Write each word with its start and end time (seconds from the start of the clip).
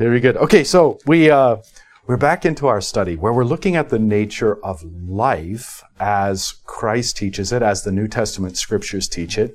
Very 0.00 0.20
good. 0.20 0.38
Okay, 0.38 0.64
so 0.64 0.98
we 1.04 1.30
uh, 1.30 1.58
we're 2.06 2.16
back 2.16 2.46
into 2.46 2.66
our 2.66 2.80
study 2.80 3.16
where 3.16 3.34
we're 3.34 3.44
looking 3.44 3.76
at 3.76 3.90
the 3.90 3.98
nature 3.98 4.56
of 4.64 4.82
life 4.82 5.84
as 6.00 6.52
Christ 6.64 7.18
teaches 7.18 7.52
it, 7.52 7.60
as 7.60 7.82
the 7.82 7.92
New 7.92 8.08
Testament 8.08 8.56
scriptures 8.56 9.06
teach 9.06 9.36
it. 9.36 9.54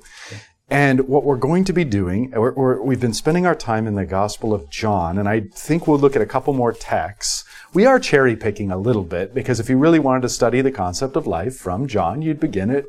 And 0.70 1.08
what 1.08 1.24
we're 1.24 1.34
going 1.34 1.64
to 1.64 1.72
be 1.72 1.82
doing, 1.82 2.30
we 2.30 2.94
have 2.94 3.00
been 3.00 3.12
spending 3.12 3.44
our 3.44 3.56
time 3.56 3.88
in 3.88 3.96
the 3.96 4.06
Gospel 4.06 4.54
of 4.54 4.70
John, 4.70 5.18
and 5.18 5.28
I 5.28 5.48
think 5.52 5.88
we'll 5.88 5.98
look 5.98 6.14
at 6.14 6.22
a 6.22 6.26
couple 6.26 6.54
more 6.54 6.72
texts. 6.72 7.42
We 7.74 7.84
are 7.84 7.98
cherry 7.98 8.36
picking 8.36 8.70
a 8.70 8.78
little 8.78 9.02
bit 9.02 9.34
because 9.34 9.58
if 9.58 9.68
you 9.68 9.78
really 9.78 9.98
wanted 9.98 10.22
to 10.22 10.28
study 10.28 10.60
the 10.60 10.70
concept 10.70 11.16
of 11.16 11.26
life 11.26 11.56
from 11.56 11.88
John, 11.88 12.22
you'd 12.22 12.38
begin 12.38 12.70
at 12.70 12.84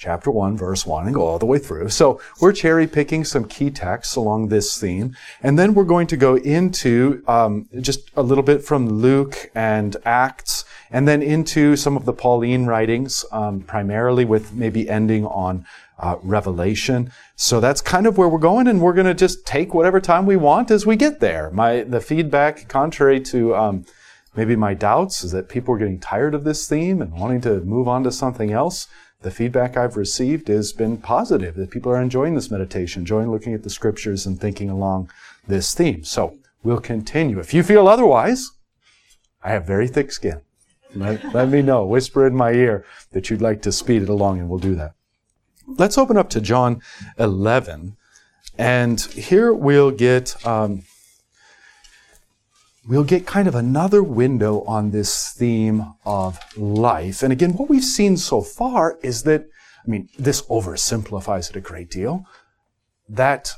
chapter 0.00 0.30
1, 0.30 0.56
verse 0.56 0.86
1, 0.86 1.04
and 1.04 1.14
go 1.14 1.26
all 1.26 1.38
the 1.38 1.44
way 1.44 1.58
through. 1.58 1.90
So 1.90 2.22
we're 2.40 2.54
cherry 2.54 2.86
picking 2.86 3.22
some 3.22 3.44
key 3.44 3.70
texts 3.70 4.16
along 4.16 4.48
this 4.48 4.80
theme. 4.80 5.14
And 5.42 5.58
then 5.58 5.74
we're 5.74 5.84
going 5.84 6.06
to 6.06 6.16
go 6.16 6.36
into 6.36 7.22
um, 7.28 7.68
just 7.80 8.10
a 8.16 8.22
little 8.22 8.42
bit 8.42 8.64
from 8.64 8.88
Luke 8.88 9.50
and 9.54 9.98
Acts, 10.06 10.64
and 10.90 11.06
then 11.06 11.20
into 11.20 11.76
some 11.76 11.98
of 11.98 12.06
the 12.06 12.14
Pauline 12.14 12.64
writings, 12.64 13.26
um, 13.30 13.60
primarily 13.60 14.24
with 14.24 14.54
maybe 14.54 14.88
ending 14.88 15.26
on 15.26 15.66
uh, 15.98 16.16
Revelation. 16.22 17.12
So 17.36 17.60
that's 17.60 17.82
kind 17.82 18.06
of 18.06 18.16
where 18.16 18.28
we're 18.28 18.38
going, 18.38 18.68
and 18.68 18.80
we're 18.80 18.94
going 18.94 19.06
to 19.06 19.14
just 19.14 19.44
take 19.44 19.74
whatever 19.74 20.00
time 20.00 20.24
we 20.24 20.36
want 20.36 20.70
as 20.70 20.86
we 20.86 20.96
get 20.96 21.20
there. 21.20 21.50
My 21.50 21.82
the 21.82 22.00
feedback, 22.00 22.68
contrary 22.68 23.20
to 23.20 23.54
um, 23.54 23.84
maybe 24.34 24.56
my 24.56 24.72
doubts, 24.72 25.22
is 25.22 25.32
that 25.32 25.50
people 25.50 25.74
are 25.74 25.78
getting 25.78 26.00
tired 26.00 26.34
of 26.34 26.44
this 26.44 26.66
theme 26.66 27.02
and 27.02 27.12
wanting 27.12 27.42
to 27.42 27.60
move 27.60 27.86
on 27.86 28.02
to 28.04 28.10
something 28.10 28.50
else 28.50 28.88
the 29.22 29.30
feedback 29.30 29.76
I've 29.76 29.96
received 29.96 30.48
has 30.48 30.72
been 30.72 30.96
positive, 30.96 31.54
that 31.56 31.70
people 31.70 31.92
are 31.92 32.00
enjoying 32.00 32.34
this 32.34 32.50
meditation, 32.50 33.02
enjoying 33.02 33.30
looking 33.30 33.54
at 33.54 33.62
the 33.62 33.70
scriptures 33.70 34.26
and 34.26 34.40
thinking 34.40 34.70
along 34.70 35.10
this 35.46 35.74
theme. 35.74 36.04
So 36.04 36.38
we'll 36.62 36.80
continue. 36.80 37.38
If 37.38 37.52
you 37.52 37.62
feel 37.62 37.86
otherwise, 37.86 38.50
I 39.42 39.50
have 39.50 39.66
very 39.66 39.88
thick 39.88 40.12
skin. 40.12 40.40
Let, 40.94 41.34
let 41.34 41.48
me 41.48 41.62
know. 41.62 41.84
Whisper 41.86 42.26
in 42.26 42.34
my 42.34 42.52
ear 42.52 42.84
that 43.12 43.30
you'd 43.30 43.42
like 43.42 43.62
to 43.62 43.72
speed 43.72 44.02
it 44.02 44.08
along, 44.08 44.40
and 44.40 44.48
we'll 44.48 44.58
do 44.58 44.74
that. 44.74 44.94
Let's 45.66 45.98
open 45.98 46.16
up 46.16 46.30
to 46.30 46.40
John 46.40 46.82
11. 47.18 47.96
And 48.58 49.00
here 49.00 49.52
we'll 49.52 49.92
get 49.92 50.44
um, 50.46 50.82
we'll 52.86 53.04
get 53.04 53.26
kind 53.26 53.46
of 53.46 53.54
another 53.54 54.02
window 54.02 54.62
on 54.62 54.90
this 54.90 55.32
theme 55.32 55.94
of 56.04 56.38
life. 56.56 57.22
And 57.22 57.32
again, 57.32 57.52
what 57.52 57.68
we've 57.68 57.84
seen 57.84 58.16
so 58.16 58.40
far 58.40 58.98
is 59.02 59.24
that, 59.24 59.46
I 59.86 59.90
mean, 59.90 60.08
this 60.18 60.42
oversimplifies 60.42 61.50
it 61.50 61.56
a 61.56 61.60
great 61.60 61.90
deal, 61.90 62.24
that 63.08 63.52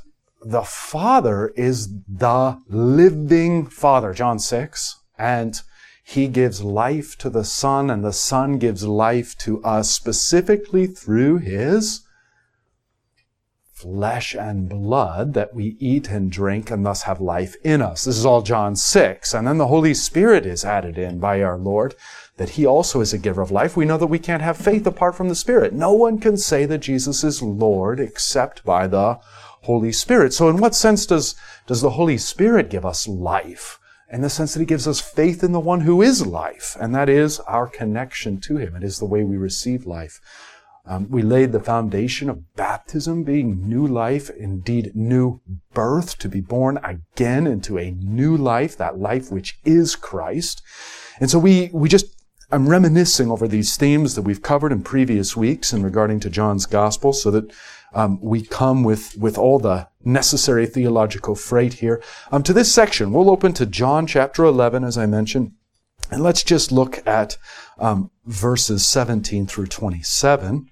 the 0.45 0.63
Father 0.63 1.53
is 1.57 1.89
the 2.09 2.59
living 2.69 3.67
Father, 3.67 4.13
John 4.13 4.39
6, 4.39 4.99
and 5.19 5.61
he 6.05 6.27
gives 6.27 6.63
life 6.63 7.17
to 7.19 7.31
the 7.31 7.45
Son, 7.45 7.91
and 7.91 8.05
the 8.05 8.13
Son 8.13 8.59
gives 8.59 8.85
life 8.85 9.39
to 9.39 9.63
us 9.63 9.91
specifically 9.91 10.87
through 10.89 11.39
his 11.39 12.02
flesh 13.83 14.35
and 14.35 14.69
blood 14.69 15.35
that 15.35 15.53
we 15.55 15.77
eat 15.81 16.09
and 16.09 16.31
drink 16.31 16.71
and 16.71 16.87
thus 16.87 17.03
have 17.03 17.21
life 17.21 17.57
in 17.65 17.83
us. 17.83 18.05
This 18.05 18.17
is 18.17 18.25
all 18.25 18.43
John 18.43 18.77
6. 18.77 19.35
And 19.35 19.47
then 19.47 19.59
the 19.59 19.67
Holy 19.67 19.93
Spirit 19.93 20.47
is 20.47 20.65
added 20.65 20.97
in 20.97 21.19
by 21.19 21.43
our 21.43 21.59
Lord, 21.59 21.97
that 22.37 22.51
He 22.51 22.65
also 22.65 23.01
is 23.01 23.13
a 23.13 23.19
giver 23.19 23.43
of 23.43 23.51
life. 23.51 23.77
We 23.77 23.85
know 23.85 23.99
that 23.99 24.07
we 24.07 24.21
can't 24.21 24.43
have 24.43 24.57
faith 24.57 24.87
apart 24.87 25.17
from 25.17 25.29
the 25.29 25.35
Spirit. 25.35 25.73
No 25.73 25.93
one 25.93 26.19
can 26.19 26.37
say 26.37 26.65
that 26.67 26.79
Jesus 26.79 27.25
is 27.25 27.43
Lord 27.43 27.99
except 27.99 28.65
by 28.65 28.87
the 28.87 29.19
Holy 29.63 29.93
Spirit. 29.93 30.33
So 30.33 30.49
in 30.49 30.59
what 30.59 30.75
sense 30.75 31.05
does, 31.05 31.35
does 31.67 31.81
the 31.83 31.91
Holy 31.91 32.19
Spirit 32.19 32.71
give 32.71 32.87
us 32.87 33.09
life? 33.09 33.81
In 34.11 34.21
the 34.21 34.31
sense 34.31 34.55
that 34.55 34.61
He 34.61 34.67
gives 34.67 34.87
us 34.87 35.01
faith 35.01 35.43
in 35.43 35.53
the 35.53 35.61
one 35.61 35.81
who 35.81 36.03
is 36.03 36.27
life, 36.27 36.77
and 36.79 36.95
that 36.95 37.09
is 37.09 37.41
our 37.41 37.67
connection 37.67 38.39
to 38.43 38.59
Him. 38.59 38.77
It 38.77 38.85
is 38.85 38.99
the 38.99 39.07
way 39.07 39.25
we 39.25 39.37
receive 39.37 39.87
life. 39.87 40.21
Um, 40.85 41.09
we 41.11 41.23
laid 41.23 41.53
the 41.53 41.61
foundation 41.61 42.29
of 42.29 42.55
baptism 42.57 43.23
being 43.23 43.69
new 43.69 43.87
life, 43.87 44.31
indeed 44.31 44.97
new 44.97 45.41
birth, 45.73 46.19
to 46.19 46.29
be 46.29 46.41
born 46.41 46.79
again 46.83 47.47
into 47.47 47.79
a 47.79 47.93
new 47.93 48.37
life, 48.37 48.77
that 48.79 48.99
life 48.99 49.31
which 49.31 49.59
is 49.65 49.95
Christ. 49.95 50.61
And 51.21 51.31
so 51.31 51.39
we, 51.39 51.71
we 51.73 51.89
just, 51.89 52.07
I'm 52.51 52.69
reminiscing 52.69 53.31
over 53.31 53.47
these 53.47 53.77
themes 53.77 54.17
that 54.17 54.23
we've 54.23 54.43
covered 54.43 54.73
in 54.73 54.83
previous 54.83 55.37
weeks 55.37 55.73
in 55.73 55.85
regarding 55.85 56.19
to 56.21 56.31
John's 56.31 56.67
gospel 56.67 57.13
so 57.13 57.31
that 57.31 57.53
um, 57.95 58.19
we 58.21 58.43
come 58.43 58.83
with, 58.83 59.17
with 59.17 59.39
all 59.39 59.61
the 59.61 59.89
necessary 60.05 60.67
theological 60.67 61.37
freight 61.37 61.75
here. 61.75 62.03
Um, 62.33 62.43
to 62.43 62.53
this 62.53 62.75
section, 62.75 63.13
we'll 63.13 63.31
open 63.31 63.53
to 63.55 63.67
John 63.67 64.07
chapter 64.07 64.45
11, 64.45 64.83
as 64.83 64.99
I 64.99 65.07
mentioned, 65.07 65.53
and 66.11 66.23
let's 66.23 66.43
just 66.43 66.73
look 66.73 67.07
at 67.07 67.37
um, 67.79 68.11
verses 68.27 68.85
17 68.85 69.47
through 69.47 69.67
27. 69.67 70.72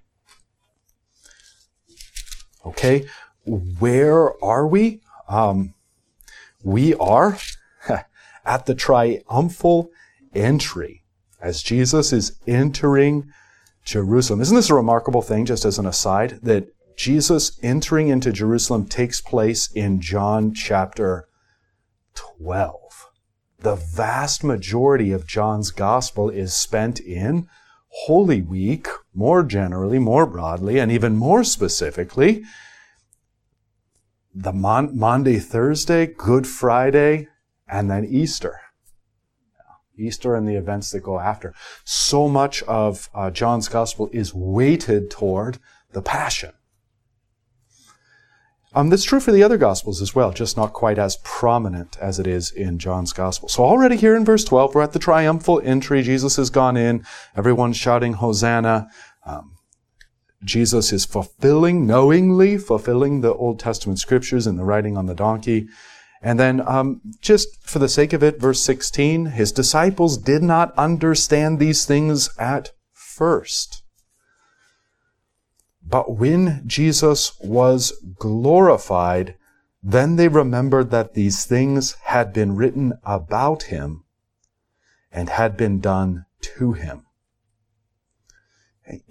Okay, 2.65 3.07
where 3.47 4.43
are 4.45 4.67
we? 4.67 5.01
Um, 5.29 5.75
we 6.63 6.95
are 6.95 7.39
at 8.45 8.67
the 8.67 8.75
triumphal 8.75 9.91
entry 10.35 11.03
as 11.41 11.63
Jesus 11.63 12.13
is 12.13 12.37
entering 12.47 13.33
Jerusalem. 13.85 14.41
Isn't 14.41 14.57
this 14.57 14.71
a 14.71 14.75
remarkable 14.75 15.23
thing, 15.23 15.47
just 15.47 15.65
as 15.65 15.79
an 15.79 15.87
aside, 15.87 16.39
that 16.43 16.69
Jesus 16.97 17.59
entering 17.63 18.09
into 18.09 18.33
Jerusalem 18.33 18.87
takes 18.87 19.21
place 19.21 19.71
in 19.73 20.01
John 20.01 20.53
chapter 20.53 21.29
12? 22.15 23.09
The 23.59 23.77
vast 23.77 24.45
majority 24.45 25.13
of 25.13 25.27
John's 25.27 25.71
gospel 25.71 26.29
is 26.29 26.55
spent 26.55 27.01
in 27.01 27.49
Holy 27.91 28.41
Week, 28.41 28.89
more 29.13 29.43
generally, 29.43 29.99
more 29.99 30.27
broadly, 30.27 30.79
and 30.79 30.91
even 30.91 31.17
more 31.17 31.45
specifically, 31.45 32.45
the 34.35 34.53
Mon- 34.53 34.97
Maundy, 34.97 35.39
Thursday, 35.39 36.07
Good 36.07 36.47
Friday, 36.47 37.29
and 37.69 37.91
then 37.91 38.05
Easter. 38.05 38.61
Easter 39.99 40.35
and 40.35 40.49
the 40.49 40.55
events 40.55 40.93
that 40.93 41.01
go 41.03 41.19
after. 41.19 41.53
So 41.85 42.29
much 42.29 42.63
of 42.63 43.11
uh, 43.15 43.31
John's 43.31 43.69
gospel 43.69 44.09
is 44.13 44.33
weighted 44.33 45.11
toward 45.11 45.59
the 45.93 46.01
passion. 46.01 46.53
Um, 48.73 48.89
that's 48.89 49.05
true 49.05 49.19
for 49.19 49.33
the 49.33 49.43
other 49.43 49.57
Gospels 49.57 50.01
as 50.01 50.15
well, 50.15 50.33
just 50.33 50.57
not 50.57 50.73
quite 50.73 50.99
as 50.99 51.19
prominent 51.25 51.99
as 52.01 52.21
it 52.21 52.27
is 52.29 52.53
in 52.53 52.79
John's 52.79 53.13
Gospel. 53.13 53.49
So 53.49 53.65
already 53.65 53.97
here 53.97 54.15
in 54.15 54.25
verse 54.25 54.45
12, 54.45 54.75
we're 54.75 54.83
at 54.83 54.93
the 54.93 55.01
triumphal 55.01 55.61
entry. 55.65 56.03
Jesus 56.03 56.37
has 56.37 56.51
gone 56.51 56.77
in. 56.77 57.05
Everyone's 57.37 57.77
shouting 57.77 58.13
Hosanna. 58.13 58.89
Um, 59.27 59.57
Jesus 60.45 60.93
is 60.93 61.05
fulfilling, 61.05 61.85
knowingly 61.85 62.59
fulfilling 62.59 63.21
the 63.21 63.35
Old 63.35 63.59
Testament 63.59 63.99
scriptures 63.99 64.47
in 64.47 64.57
the 64.57 64.65
riding 64.65 64.97
on 64.97 65.07
the 65.07 65.15
donkey. 65.15 65.69
And 66.23 66.39
then, 66.39 66.67
um, 66.67 67.01
just 67.21 67.49
for 67.63 67.79
the 67.81 67.89
sake 67.89 68.13
of 68.13 68.23
it, 68.23 68.41
verse 68.41 68.63
16, 68.63 69.27
his 69.27 69.53
disciples 69.53 70.17
did 70.17 70.43
not 70.43 70.73
understand 70.79 71.59
these 71.59 71.85
things 71.87 72.31
at 72.39 72.71
first. 72.93 73.83
But 75.91 76.17
when 76.17 76.63
Jesus 76.67 77.33
was 77.41 77.93
glorified, 78.17 79.35
then 79.83 80.17
they 80.17 80.29
remembered 80.29 80.91
that 80.91 81.15
these 81.15 81.45
things 81.45 81.97
had 82.05 82.33
been 82.33 82.55
written 82.55 82.93
about 83.05 83.65
him 83.65 84.05
and 85.11 85.29
had 85.29 85.57
been 85.57 85.81
done 85.81 86.27
to 86.43 86.75
him. 86.75 87.07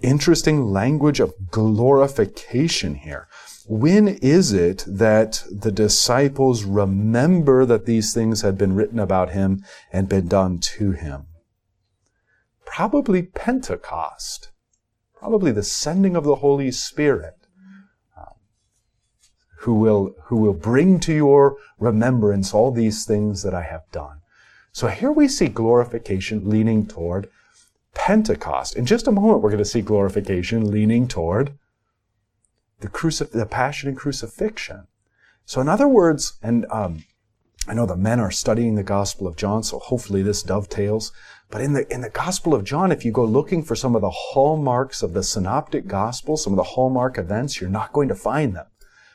Interesting 0.02 0.70
language 0.70 1.20
of 1.20 1.50
glorification 1.50 2.94
here. 2.94 3.28
When 3.66 4.08
is 4.08 4.52
it 4.52 4.84
that 4.86 5.44
the 5.50 5.72
disciples 5.72 6.64
remember 6.64 7.64
that 7.66 7.86
these 7.86 8.12
things 8.14 8.42
had 8.42 8.56
been 8.56 8.74
written 8.74 8.98
about 8.98 9.30
him 9.30 9.64
and 9.92 10.08
been 10.08 10.28
done 10.28 10.58
to 10.58 10.92
him? 10.92 11.26
Probably 12.64 13.22
Pentecost 13.22 14.49
probably 15.20 15.52
the 15.52 15.62
sending 15.62 16.16
of 16.16 16.24
the 16.24 16.36
Holy 16.36 16.72
Spirit, 16.72 17.36
um, 18.16 18.32
who 19.58 19.74
will, 19.74 20.14
who 20.24 20.36
will 20.36 20.54
bring 20.54 20.98
to 20.98 21.12
your 21.12 21.58
remembrance 21.78 22.54
all 22.54 22.72
these 22.72 23.04
things 23.04 23.42
that 23.42 23.52
I 23.52 23.62
have 23.62 23.82
done. 23.92 24.22
So 24.72 24.88
here 24.88 25.12
we 25.12 25.28
see 25.28 25.48
glorification 25.48 26.48
leaning 26.48 26.86
toward 26.86 27.28
Pentecost. 27.92 28.76
In 28.76 28.86
just 28.86 29.06
a 29.06 29.12
moment, 29.12 29.42
we're 29.42 29.50
going 29.50 29.58
to 29.58 29.64
see 29.64 29.82
glorification 29.82 30.70
leaning 30.70 31.06
toward 31.06 31.52
the, 32.80 32.88
crucif- 32.88 33.32
the 33.32 33.44
passion 33.44 33.90
and 33.90 33.98
crucifixion. 33.98 34.86
So 35.44 35.60
in 35.60 35.68
other 35.68 35.88
words, 35.88 36.38
and 36.42 36.64
um, 36.70 37.04
I 37.68 37.74
know 37.74 37.84
the 37.84 37.96
men 37.96 38.20
are 38.20 38.30
studying 38.30 38.76
the 38.76 38.82
Gospel 38.82 39.26
of 39.26 39.36
John, 39.36 39.64
so 39.64 39.80
hopefully 39.80 40.22
this 40.22 40.42
dovetails. 40.42 41.12
But 41.50 41.62
in 41.62 41.72
the, 41.72 41.92
in 41.92 42.00
the 42.00 42.10
Gospel 42.10 42.54
of 42.54 42.64
John, 42.64 42.92
if 42.92 43.04
you 43.04 43.10
go 43.10 43.24
looking 43.24 43.64
for 43.64 43.74
some 43.74 43.96
of 43.96 44.02
the 44.02 44.10
hallmarks 44.10 45.02
of 45.02 45.14
the 45.14 45.22
synoptic 45.22 45.88
gospel, 45.88 46.36
some 46.36 46.52
of 46.52 46.56
the 46.56 46.62
hallmark 46.62 47.18
events, 47.18 47.60
you're 47.60 47.68
not 47.68 47.92
going 47.92 48.08
to 48.08 48.14
find 48.14 48.54
them. 48.54 48.66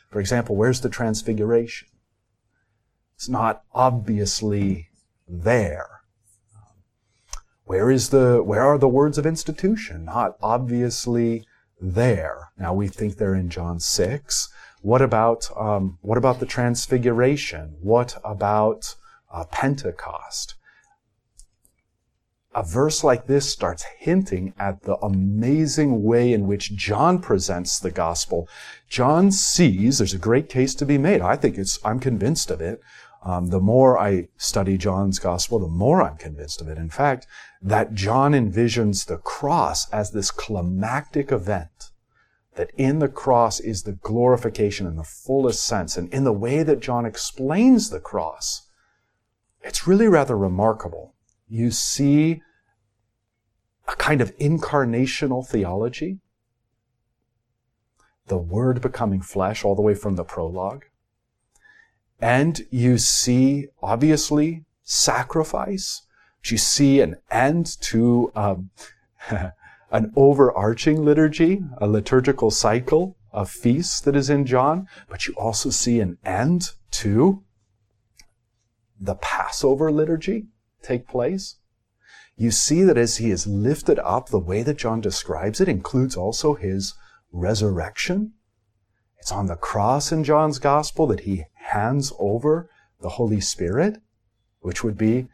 For 0.10 0.20
example, 0.20 0.56
where's 0.56 0.82
the 0.82 0.90
transfiguration? 0.90 1.88
It's 3.16 3.30
not 3.30 3.64
obviously 3.74 4.90
there. 5.28 6.02
Where 7.64 7.90
is 7.90 8.10
the, 8.10 8.44
where 8.44 8.62
are 8.62 8.78
the 8.78 8.90
words 8.90 9.18
of 9.18 9.26
institution? 9.26 10.06
Not 10.06 10.36
obviously 10.42 11.48
there. 11.80 12.50
Now 12.58 12.74
we 12.74 12.90
think 12.90 13.16
they're 13.16 13.34
in 13.34 13.50
John 13.50 13.80
6. 13.80 14.50
What 14.82 15.02
about, 15.02 15.50
um, 15.58 15.98
what 16.02 16.18
about 16.18 16.40
the 16.40 16.46
transfiguration? 16.46 17.78
What 17.82 18.18
about 18.24 18.96
uh, 19.34 19.46
Pentecost? 19.46 20.56
A 22.56 22.64
verse 22.64 23.04
like 23.04 23.28
this 23.28 23.52
starts 23.52 23.84
hinting 24.00 24.54
at 24.58 24.82
the 24.84 24.96
amazing 25.00 26.04
way 26.04 26.32
in 26.32 26.48
which 26.48 26.74
John 26.74 27.20
presents 27.20 27.80
the 27.80 27.92
gospel. 27.92 28.48
John 28.88 29.30
sees 29.30 29.98
there's 29.98 30.14
a 30.14 30.18
great 30.18 30.48
case 30.48 30.74
to 30.76 30.86
be 30.86 30.98
made. 30.98 31.20
I 31.20 31.36
think 31.36 31.58
it's, 31.58 31.78
I'm 31.84 32.00
convinced 32.00 32.50
of 32.50 32.62
it. 32.62 32.80
Um, 33.24 33.48
the 33.48 33.60
more 33.60 34.00
I 34.00 34.30
study 34.38 34.78
John's 34.78 35.20
gospel, 35.20 35.60
the 35.60 35.68
more 35.68 36.02
I'm 36.02 36.16
convinced 36.16 36.62
of 36.62 36.70
it. 36.70 36.78
In 36.78 36.90
fact, 36.90 37.28
that 37.62 37.94
John 37.94 38.32
envisions 38.32 39.06
the 39.06 39.18
cross 39.18 39.90
as 39.90 40.12
this 40.12 40.32
climactic 40.32 41.34
event. 41.34 41.92
That 42.56 42.72
in 42.78 43.00
the 43.00 43.10
cross 43.10 43.60
is 43.60 43.84
the 43.84 43.94
glorification 43.94 44.88
in 44.88 44.96
the 44.96 45.04
fullest 45.04 45.66
sense. 45.66 45.98
And 45.98 46.08
in 46.14 46.24
the 46.24 46.32
way 46.32 46.64
that 46.64 46.80
John 46.80 47.06
explains 47.06 47.90
the 47.90 48.00
cross, 48.00 48.70
it's 49.62 49.88
really 49.88 50.08
rather 50.08 50.38
remarkable 50.38 51.15
you 51.48 51.72
see 51.72 52.42
a 53.88 53.96
kind 53.96 54.22
of 54.22 54.36
incarnational 54.38 55.46
theology, 55.46 56.20
the 58.28 58.38
Word 58.38 58.82
becoming 58.82 59.22
flesh 59.22 59.64
all 59.64 59.76
the 59.76 59.82
way 59.82 59.94
from 59.94 60.16
the 60.16 60.24
prologue. 60.24 60.86
And 62.20 62.66
you 62.72 62.98
see, 62.98 63.68
obviously, 63.84 64.64
sacrifice. 64.84 66.04
You 66.44 66.58
see 66.58 67.02
an 67.02 67.18
end 67.30 67.80
to 67.82 68.32
um, 68.36 68.70
an 69.92 70.12
overarching 70.16 71.04
liturgy, 71.04 71.64
a 71.78 71.88
liturgical 71.88 72.52
cycle 72.52 73.18
of 73.32 73.50
feasts 73.50 74.00
that 74.02 74.16
is 74.16 74.30
in 74.30 74.46
John, 74.46 74.88
but 75.10 75.28
you 75.28 75.34
also 75.36 75.70
see 75.70 76.00
an 76.00 76.18
end 76.24 76.72
to 76.92 77.44
the 79.00 79.16
Passover 79.16 79.92
liturgy 79.92 80.48
take 80.86 81.08
place. 81.08 81.56
You 82.38 82.52
see 82.52 82.84
that 82.84 82.98
as 82.98 83.18
he 83.18 83.32
is 83.32 83.48
lifted 83.48 83.98
up, 84.00 84.30
the 84.30 84.40
way 84.40 84.62
that 84.64 84.78
John 84.78 85.02
describes 85.02 85.62
it 85.62 85.70
includes 85.70 86.18
also 86.18 86.54
his 86.56 86.94
resurrection. 87.32 88.34
It's 89.20 89.32
on 89.32 89.48
the 89.48 89.56
cross 89.56 90.12
in 90.12 90.24
John's 90.24 90.60
gospel 90.60 91.08
that 91.08 91.22
he 91.22 91.46
hands 91.54 92.12
over 92.20 92.70
the 93.02 93.10
Holy 93.10 93.42
Spirit, 93.42 93.98
which 94.60 94.84
would 94.84 94.98
be 94.98 95.28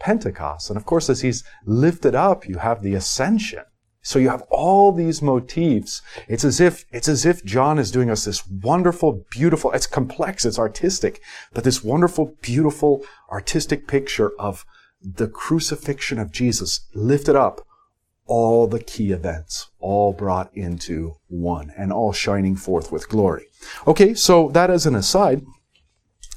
Pentecost. 0.00 0.70
And 0.70 0.76
of 0.76 0.84
course, 0.84 1.08
as 1.08 1.20
he's 1.20 1.44
lifted 1.64 2.14
up, 2.14 2.48
you 2.48 2.58
have 2.58 2.82
the 2.82 2.94
ascension. 2.94 3.64
So 4.02 4.18
you 4.18 4.28
have 4.30 4.42
all 4.50 4.92
these 4.92 5.20
motifs. 5.20 6.02
It's 6.28 6.44
as 6.44 6.60
if, 6.60 6.84
it's 6.92 7.08
as 7.08 7.26
if 7.26 7.44
John 7.44 7.78
is 7.78 7.90
doing 7.90 8.10
us 8.10 8.24
this 8.24 8.46
wonderful, 8.46 9.24
beautiful, 9.30 9.72
it's 9.72 9.86
complex, 9.86 10.44
it's 10.44 10.58
artistic, 10.58 11.20
but 11.52 11.64
this 11.64 11.84
wonderful, 11.84 12.36
beautiful, 12.40 13.04
artistic 13.30 13.86
picture 13.86 14.32
of 14.38 14.64
the 15.00 15.28
crucifixion 15.28 16.18
of 16.18 16.32
Jesus 16.32 16.86
lifted 16.94 17.36
up 17.36 17.66
all 18.26 18.66
the 18.66 18.82
key 18.82 19.10
events, 19.10 19.70
all 19.80 20.12
brought 20.12 20.54
into 20.54 21.14
one 21.28 21.72
and 21.76 21.92
all 21.92 22.12
shining 22.12 22.56
forth 22.56 22.92
with 22.92 23.08
glory. 23.08 23.46
Okay, 23.86 24.14
so 24.14 24.50
that 24.50 24.70
as 24.70 24.86
an 24.86 24.94
aside, 24.94 25.42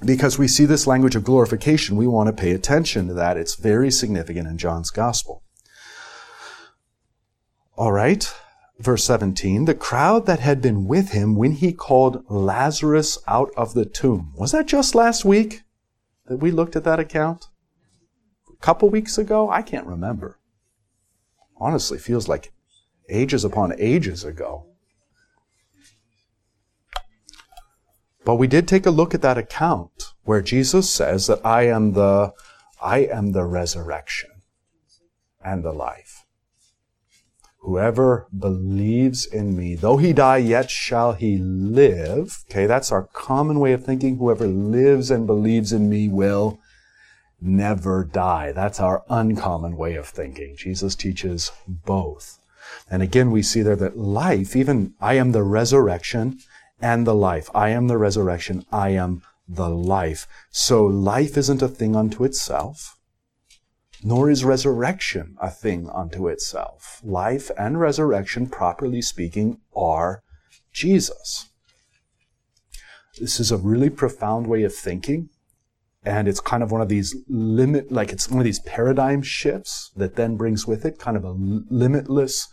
because 0.04 0.40
we 0.40 0.48
see 0.48 0.66
this 0.66 0.88
language 0.88 1.16
of 1.16 1.24
glorification, 1.24 1.98
we 1.98 2.08
want 2.08 2.28
to 2.28 2.42
pay 2.42 2.52
attention 2.52 3.08
to 3.08 3.14
that. 3.14 3.38
It's 3.38 3.56
very 3.56 3.92
significant 3.92 4.48
in 4.48 4.58
John's 4.58 4.90
gospel. 4.90 5.44
All 7.76 7.92
right, 7.92 8.34
verse 8.80 9.04
17. 9.04 9.66
The 9.66 9.76
crowd 9.76 10.26
that 10.26 10.40
had 10.40 10.62
been 10.62 10.88
with 10.88 11.12
him 11.12 11.36
when 11.36 11.54
he 11.54 11.74
called 11.74 12.24
Lazarus 12.30 13.18
out 13.28 13.52
of 13.58 13.74
the 13.74 13.86
tomb. 13.86 14.34
Was 14.38 14.54
that 14.54 14.68
just 14.68 14.96
last 14.96 15.26
week 15.26 15.62
that 16.28 16.38
we 16.38 16.52
looked 16.52 16.76
at 16.76 16.84
that 16.86 17.00
account? 17.00 17.48
Couple 18.62 18.90
weeks 18.90 19.18
ago? 19.18 19.50
I 19.50 19.62
can't 19.62 19.88
remember. 19.88 20.38
Honestly, 21.58 21.98
feels 21.98 22.28
like 22.28 22.52
ages 23.10 23.44
upon 23.44 23.74
ages 23.78 24.24
ago. 24.24 24.66
But 28.24 28.36
we 28.36 28.48
did 28.48 28.68
take 28.68 28.86
a 28.86 28.92
look 28.92 29.14
at 29.14 29.22
that 29.24 29.38
account 29.38 30.14
where 30.24 30.42
Jesus 30.42 30.90
says 30.90 31.28
that 31.28 31.44
I 31.46 31.64
am 31.64 31.94
the, 31.94 32.34
I 32.82 33.00
am 33.00 33.32
the 33.32 33.46
resurrection 33.46 34.30
and 35.44 35.64
the 35.64 35.74
life. 35.74 36.26
Whoever 37.62 38.28
believes 38.38 39.26
in 39.26 39.56
me, 39.56 39.76
though 39.76 39.98
he 39.98 40.14
die, 40.14 40.38
yet 40.38 40.72
shall 40.72 41.14
he 41.14 41.38
live. 41.38 42.44
Okay, 42.50 42.66
that's 42.66 42.92
our 42.92 43.04
common 43.14 43.60
way 43.60 43.74
of 43.74 43.86
thinking. 43.86 44.18
Whoever 44.18 44.48
lives 44.48 45.12
and 45.12 45.28
believes 45.28 45.72
in 45.72 45.88
me 45.88 46.08
will 46.08 46.60
never 47.42 48.04
die. 48.04 48.52
That's 48.52 48.80
our 48.80 49.04
uncommon 49.10 49.76
way 49.76 49.96
of 49.96 50.08
thinking. 50.08 50.56
Jesus 50.56 50.96
teaches 50.96 51.52
both. 51.68 52.38
And 52.90 53.02
again, 53.02 53.32
we 53.32 53.42
see 53.42 53.64
there 53.64 53.76
that 53.78 53.98
life, 53.98 54.56
even 54.56 54.94
I 55.02 55.16
am 55.16 55.32
the 55.32 55.44
resurrection 55.44 56.40
and 56.80 57.06
the 57.06 57.16
life. 57.16 57.50
I 57.54 57.70
am 57.70 57.88
the 57.88 57.98
resurrection. 57.98 58.66
I 58.72 58.90
am 58.90 59.24
the 59.48 59.70
life. 59.70 60.28
So 60.52 60.86
life 60.86 61.38
isn't 61.38 61.62
a 61.62 61.68
thing 61.68 61.96
unto 61.96 62.24
itself, 62.24 62.98
nor 64.04 64.30
is 64.30 64.46
resurrection 64.46 65.36
a 65.42 65.50
thing 65.50 65.90
unto 65.90 66.28
itself. 66.28 67.02
Life 67.04 67.52
and 67.58 67.80
resurrection, 67.80 68.48
properly 68.48 69.02
speaking, 69.02 69.60
are 69.76 70.24
Jesus. 70.72 71.50
This 73.20 73.40
is 73.40 73.52
a 73.52 73.58
really 73.58 73.90
profound 73.90 74.48
way 74.48 74.64
of 74.64 74.74
thinking 74.74 75.30
and 76.04 76.28
it's 76.28 76.40
kind 76.40 76.64
of 76.64 76.72
one 76.72 76.82
of 76.82 76.90
these 76.90 77.16
limit, 77.28 77.92
like 77.92 78.12
it's 78.12 78.30
one 78.30 78.40
of 78.40 78.46
these 78.46 78.60
paradigm 78.60 79.22
shifts 79.22 79.92
that 79.96 80.16
then 80.16 80.36
brings 80.36 80.66
with 80.66 80.84
it 80.86 80.98
kind 80.98 81.16
of 81.16 81.24
a 81.24 81.32
limitless 81.32 82.48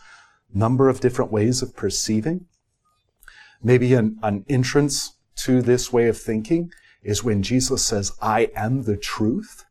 number 0.52 0.88
of 0.88 1.00
different 1.00 1.32
ways 1.32 1.62
of 1.62 1.74
perceiving. 1.74 2.46
Maybe 3.62 3.94
an, 3.94 4.18
an 4.22 4.44
entrance 4.48 5.16
to 5.36 5.62
this 5.62 5.92
way 5.92 6.08
of 6.08 6.18
thinking 6.18 6.70
is 7.02 7.24
when 7.24 7.42
Jesus 7.42 7.86
says, 7.86 8.12
I 8.20 8.50
am 8.54 8.82
the 8.82 8.96
truth. 8.96 9.64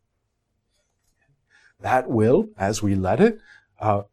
That 1.80 2.10
will, 2.10 2.50
as 2.58 2.82
we 2.82 2.96
let 2.96 3.20
it, 3.20 3.38
uh, 3.80 4.04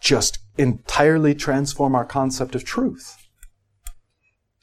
just 0.00 0.38
entirely 0.56 1.34
transform 1.34 1.94
our 1.94 2.04
concept 2.04 2.54
of 2.54 2.64
truth. 2.64 3.16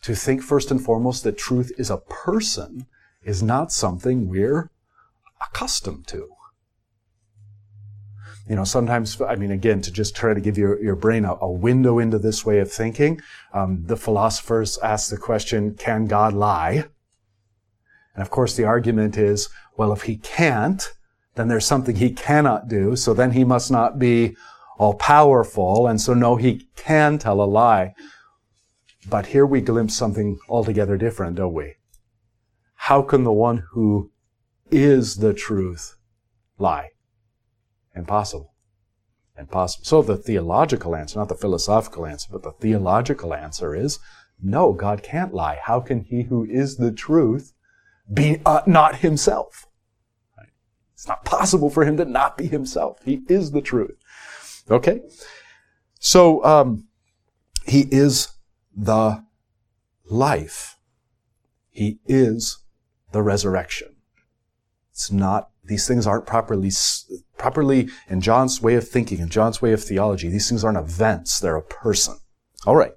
To 0.04 0.16
think 0.16 0.42
first 0.42 0.72
and 0.72 0.84
foremost 0.84 1.24
that 1.24 1.38
truth 1.38 1.72
is 1.78 1.92
a 1.92 1.98
person 1.98 2.88
is 3.24 3.44
not 3.44 3.72
something 3.72 4.28
we're 4.28 4.70
accustomed 5.42 6.08
to. 6.08 6.30
You 8.48 8.56
know, 8.56 8.64
sometimes, 8.64 9.22
I 9.22 9.36
mean, 9.36 9.52
again, 9.52 9.82
to 9.82 9.92
just 9.92 10.16
try 10.16 10.34
to 10.34 10.42
give 10.42 10.58
your, 10.58 10.82
your 10.84 10.96
brain 10.96 11.26
a, 11.26 11.36
a 11.40 11.50
window 11.52 12.00
into 12.00 12.20
this 12.20 12.46
way 12.46 12.60
of 12.60 12.72
thinking, 12.72 13.22
um, 13.54 13.84
the 13.86 13.96
philosophers 13.96 14.78
ask 14.80 15.10
the 15.10 15.18
question, 15.18 15.76
can 15.76 16.06
God 16.06 16.34
lie? 16.34 16.86
And 18.14 18.22
of 18.22 18.30
course, 18.30 18.56
the 18.56 18.66
argument 18.66 19.18
is, 19.18 19.48
well, 19.78 19.94
if 19.94 20.02
he 20.04 20.18
can't, 20.18 20.92
then 21.36 21.48
there's 21.48 21.66
something 21.66 21.96
he 21.96 22.12
cannot 22.12 22.68
do, 22.68 22.96
so 22.96 23.14
then 23.14 23.32
he 23.32 23.46
must 23.46 23.72
not 23.72 24.00
be 24.00 24.36
all 24.78 24.96
powerful, 24.96 25.88
and 25.88 26.02
so 26.02 26.14
no, 26.14 26.36
he 26.36 26.68
can 26.76 27.20
tell 27.20 27.42
a 27.42 27.46
lie. 27.46 27.94
But 29.10 29.28
here 29.28 29.46
we 29.46 29.62
glimpse 29.62 29.96
something 29.96 30.40
altogether 30.50 30.98
different, 30.98 31.38
don't 31.38 31.54
we? 31.54 31.76
How 32.86 33.04
can 33.04 33.24
the 33.24 33.32
one 33.32 33.64
who 33.74 34.10
is 34.72 35.18
the 35.18 35.36
truth 35.36 35.98
lie? 36.58 36.90
Impossible. 37.96 38.56
Impossible. 39.38 39.86
So 39.86 40.02
the 40.02 40.18
theological 40.18 40.96
answer, 40.96 41.20
not 41.20 41.30
the 41.30 41.36
philosophical 41.36 42.08
answer, 42.08 42.30
but 42.32 42.42
the 42.42 42.54
theological 42.54 43.36
answer 43.36 43.76
is 43.76 44.00
no, 44.42 44.74
God 44.74 45.04
can't 45.04 45.32
lie. 45.32 45.60
How 45.62 45.80
can 45.80 46.02
he 46.02 46.24
who 46.24 46.44
is 46.46 46.78
the 46.78 46.92
truth 46.92 47.54
be 48.12 48.42
uh, 48.48 48.62
not 48.66 48.96
himself? 48.96 49.68
Right? 50.36 50.50
It's 50.96 51.08
not 51.08 51.24
possible 51.24 51.70
for 51.70 51.86
him 51.86 51.98
to 51.98 52.06
not 52.06 52.36
be 52.36 52.48
himself. 52.48 52.98
He 53.06 53.22
is 53.30 53.52
the 53.52 53.62
truth. 53.62 53.96
Okay? 54.72 55.02
So, 56.00 56.44
um, 56.44 56.88
he 57.68 57.82
is 57.92 58.30
the 58.76 59.24
life. 60.10 60.78
He 61.70 62.00
is 62.08 62.58
the 63.12 63.22
resurrection. 63.22 63.96
It's 64.92 65.12
not, 65.12 65.50
these 65.64 65.88
things 65.88 66.06
aren't 66.06 66.26
properly, 66.26 66.72
properly 67.38 67.90
in 68.10 68.22
John's 68.22 68.62
way 68.62 68.76
of 68.76 68.88
thinking, 68.88 69.20
in 69.20 69.30
John's 69.30 69.62
way 69.62 69.74
of 69.74 69.84
theology, 69.84 70.30
these 70.30 70.50
things 70.50 70.64
aren't 70.64 70.78
events, 70.78 71.40
they're 71.40 71.56
a 71.56 71.62
person. 71.62 72.18
All 72.66 72.76
right. 72.76 72.94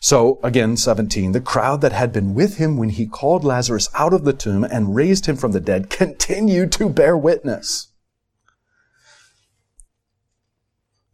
So 0.00 0.38
again, 0.42 0.76
17, 0.76 1.32
the 1.32 1.40
crowd 1.40 1.80
that 1.80 1.92
had 1.92 2.12
been 2.12 2.34
with 2.34 2.58
him 2.58 2.76
when 2.76 2.90
he 2.90 3.06
called 3.06 3.44
Lazarus 3.44 3.88
out 3.94 4.12
of 4.12 4.24
the 4.24 4.32
tomb 4.32 4.64
and 4.64 4.94
raised 4.94 5.26
him 5.26 5.36
from 5.36 5.52
the 5.52 5.60
dead 5.60 5.88
continued 5.88 6.72
to 6.72 6.88
bear 6.88 7.16
witness. 7.16 7.88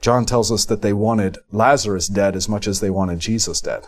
John 0.00 0.24
tells 0.24 0.50
us 0.50 0.64
that 0.64 0.82
they 0.82 0.94
wanted 0.94 1.38
Lazarus 1.52 2.08
dead 2.08 2.34
as 2.34 2.48
much 2.48 2.66
as 2.66 2.80
they 2.80 2.90
wanted 2.90 3.20
Jesus 3.20 3.60
dead 3.60 3.86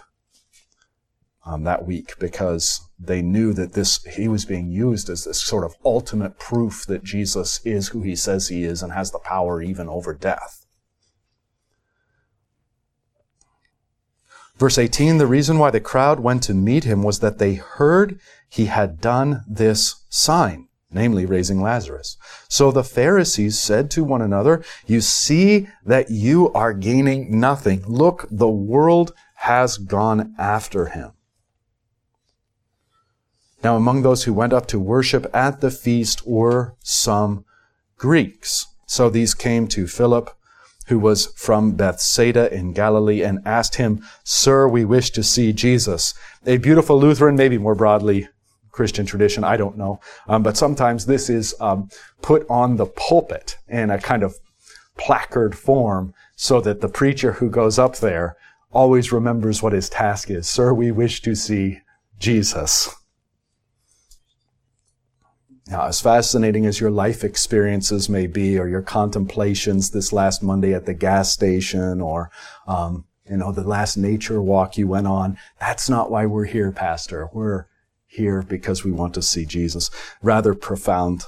um, 1.45 1.65
that 1.65 1.87
week 1.87 2.19
because 2.19 2.81
they 2.99 3.21
knew 3.21 3.53
that 3.53 3.73
this 3.73 4.03
he 4.05 4.29
was 4.29 4.45
being 4.45 4.71
used 4.71 5.09
as 5.09 5.25
this 5.25 5.41
sort 5.41 5.65
of 5.65 5.75
ultimate 5.85 6.39
proof 6.39 6.85
that 6.87 7.03
Jesus 7.03 7.61
is 7.65 7.89
who 7.89 8.03
he 8.03 8.15
says 8.15 8.49
he 8.49 8.65
is 8.65 8.83
and 8.83 8.93
has 8.93 9.11
the 9.11 9.19
power 9.19 9.61
even 9.61 9.89
over 9.89 10.15
death. 10.15 10.67
Verse 14.57 14.79
18, 14.79 15.19
the 15.19 15.27
reason 15.27 15.59
why 15.59 15.71
the 15.71 15.81
crowd 15.81 16.21
went 16.21 16.43
to 16.45 16.55
meet 16.55 16.85
him 16.85 17.03
was 17.03 17.19
that 17.19 17.39
they 17.39 17.55
heard 17.55 18.21
he 18.49 18.67
had 18.67 19.01
done 19.01 19.43
this 19.49 20.05
sign 20.09 20.69
namely 20.95 21.27
raising 21.27 21.61
Lazarus. 21.61 22.17
So 22.49 22.71
the 22.71 22.85
Pharisees 22.85 23.59
said 23.59 23.91
to 23.93 24.05
one 24.05 24.23
another, 24.23 24.63
you 24.87 25.01
see 25.01 25.69
that 25.85 26.11
you 26.11 26.53
are 26.53 26.75
gaining 26.75 27.41
nothing. 27.41 27.83
Look, 27.87 28.27
the 28.31 28.51
world 28.51 29.13
has 29.37 29.79
gone 29.79 30.35
after 30.39 30.87
him. 30.87 31.13
Now 33.63 33.77
among 33.77 34.03
those 34.03 34.25
who 34.25 34.33
went 34.33 34.53
up 34.53 34.67
to 34.69 34.79
worship 34.79 35.27
at 35.35 35.61
the 35.61 35.71
feast 35.71 36.27
were 36.27 36.75
some 36.81 37.45
Greeks. 37.97 38.67
So 38.87 39.09
these 39.09 39.35
came 39.35 39.69
to 39.69 39.87
Philip, 39.87 40.31
who 40.89 40.99
was 40.99 41.27
from 41.37 41.73
Bethsaida 41.73 42.53
in 42.53 42.73
Galilee, 42.73 43.23
and 43.23 43.39
asked 43.47 43.77
him, 43.77 44.05
Sir, 44.25 44.67
we 44.67 44.85
wish 44.85 45.11
to 45.11 45.23
see 45.23 45.53
Jesus. 45.53 46.13
A 46.45 46.57
beautiful 46.57 46.99
Lutheran, 46.99 47.37
maybe 47.37 47.57
more 47.57 47.77
broadly 47.77 48.29
Christian 48.73 49.07
tradition. 49.07 49.45
I 49.45 49.57
don't 49.57 49.79
know. 49.79 50.01
Um, 50.27 50.43
but 50.43 50.57
sometimes 50.57 51.07
this 51.07 51.31
is 51.31 51.55
um, 51.61 51.89
put 52.21 52.45
on 52.51 52.77
the 52.77 52.87
pulpit 52.87 53.59
in 53.69 53.91
a 53.91 53.99
kind 53.99 54.23
of 54.23 54.35
placard 54.99 55.57
form 55.57 56.15
so 56.35 56.61
that 56.61 56.81
the 56.81 56.89
preacher 56.89 57.33
who 57.33 57.49
goes 57.49 57.79
up 57.79 57.97
there 57.99 58.37
always 58.73 59.13
remembers 59.13 59.63
what 59.63 59.73
his 59.73 59.89
task 59.89 60.31
is. 60.31 60.49
Sir, 60.49 60.75
we 60.75 60.91
wish 60.91 61.23
to 61.23 61.35
see 61.35 61.81
Jesus. 62.19 62.95
Now, 65.73 65.87
as 65.87 66.03
fascinating 66.03 66.67
as 66.67 66.81
your 66.81 66.91
life 66.91 67.25
experiences 67.25 68.07
may 68.07 68.27
be, 68.27 68.59
or 68.59 68.69
your 68.69 68.83
contemplations 68.83 69.91
this 69.91 70.13
last 70.13 70.43
Monday 70.43 70.75
at 70.75 70.85
the 70.85 70.93
gas 70.93 71.33
station, 71.33 72.03
or 72.03 72.31
um, 72.67 73.07
you 73.25 73.39
know 73.39 73.53
the 73.53 73.67
last 73.67 73.97
nature 73.97 74.43
walk 74.43 74.77
you 74.77 74.87
went 74.87 75.07
on, 75.07 75.39
that's 75.59 75.89
not 75.89 76.11
why 76.11 76.27
we're 76.27 76.45
here, 76.45 76.73
Pastor. 76.73 77.31
We're 77.33 77.69
here 78.07 78.43
because 78.43 78.85
we 78.85 78.93
want 78.93 79.15
to 79.15 79.23
see 79.23 79.47
Jesus. 79.47 79.89
Rather 80.21 80.53
profound 80.53 81.25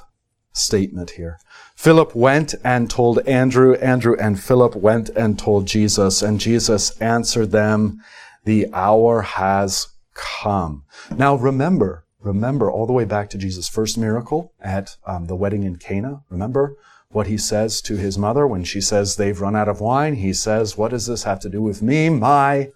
statement 0.52 1.12
here. 1.12 1.38
Philip 1.74 2.14
went 2.14 2.54
and 2.62 2.90
told 2.90 3.20
Andrew. 3.20 3.76
Andrew 3.76 4.14
and 4.20 4.38
Philip 4.38 4.76
went 4.76 5.08
and 5.08 5.38
told 5.38 5.66
Jesus, 5.66 6.20
and 6.20 6.38
Jesus 6.38 7.00
answered 7.00 7.50
them, 7.50 7.98
the 8.44 8.66
hour 8.74 9.22
has 9.22 9.88
come. 10.12 10.84
Now 11.16 11.34
remember, 11.34 12.03
remember 12.24 12.70
all 12.70 12.86
the 12.86 12.92
way 12.92 13.04
back 13.04 13.30
to 13.30 13.38
Jesus' 13.38 13.68
first 13.68 13.98
miracle 13.98 14.52
at 14.60 14.96
um, 15.06 15.26
the 15.26 15.36
wedding 15.36 15.62
in 15.62 15.76
Cana. 15.76 16.22
Remember 16.30 16.76
what 17.10 17.26
he 17.26 17.38
says 17.38 17.80
to 17.82 17.96
his 17.96 18.18
mother 18.18 18.46
when 18.46 18.64
she 18.64 18.80
says 18.80 19.14
they've 19.14 19.40
run 19.40 19.54
out 19.54 19.68
of 19.68 19.80
wine? 19.80 20.14
He 20.14 20.32
says, 20.32 20.76
what 20.76 20.90
does 20.90 21.06
this 21.06 21.22
have 21.22 21.38
to 21.40 21.48
do 21.48 21.62
with 21.62 21.82
me? 21.82 22.08
My 22.08 22.70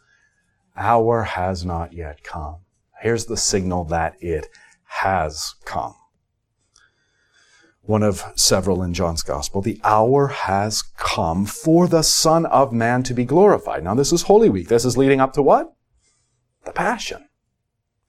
hour 0.77 1.25
has 1.25 1.65
not 1.65 1.93
yet 1.93 2.23
come. 2.23 2.57
Here's 3.01 3.27
the 3.27 3.37
signal 3.37 3.85
that 3.85 4.17
it 4.21 4.47
has 4.85 5.55
come. 5.65 5.95
One 7.83 8.03
of 8.03 8.23
several 8.37 8.83
in 8.83 8.93
John's 8.93 9.23
gospel. 9.23 9.63
The 9.63 9.81
hour 9.83 10.29
has 10.29 10.83
come 10.83 11.47
for 11.47 11.89
the 11.89 12.03
Son 12.03 12.45
of 12.47 12.73
Man 12.73 13.03
to 13.05 13.15
be 13.15 13.25
glorified. 13.25 13.83
Now 13.83 13.95
this 13.95 14.13
is 14.13 14.23
Holy 14.23 14.51
Week. 14.51 14.69
This 14.69 14.85
is 14.85 14.99
leading 14.99 15.21
up 15.21 15.33
to 15.33 15.43
what? 15.43 15.73
The 16.65 16.73
Passion. 16.73 17.28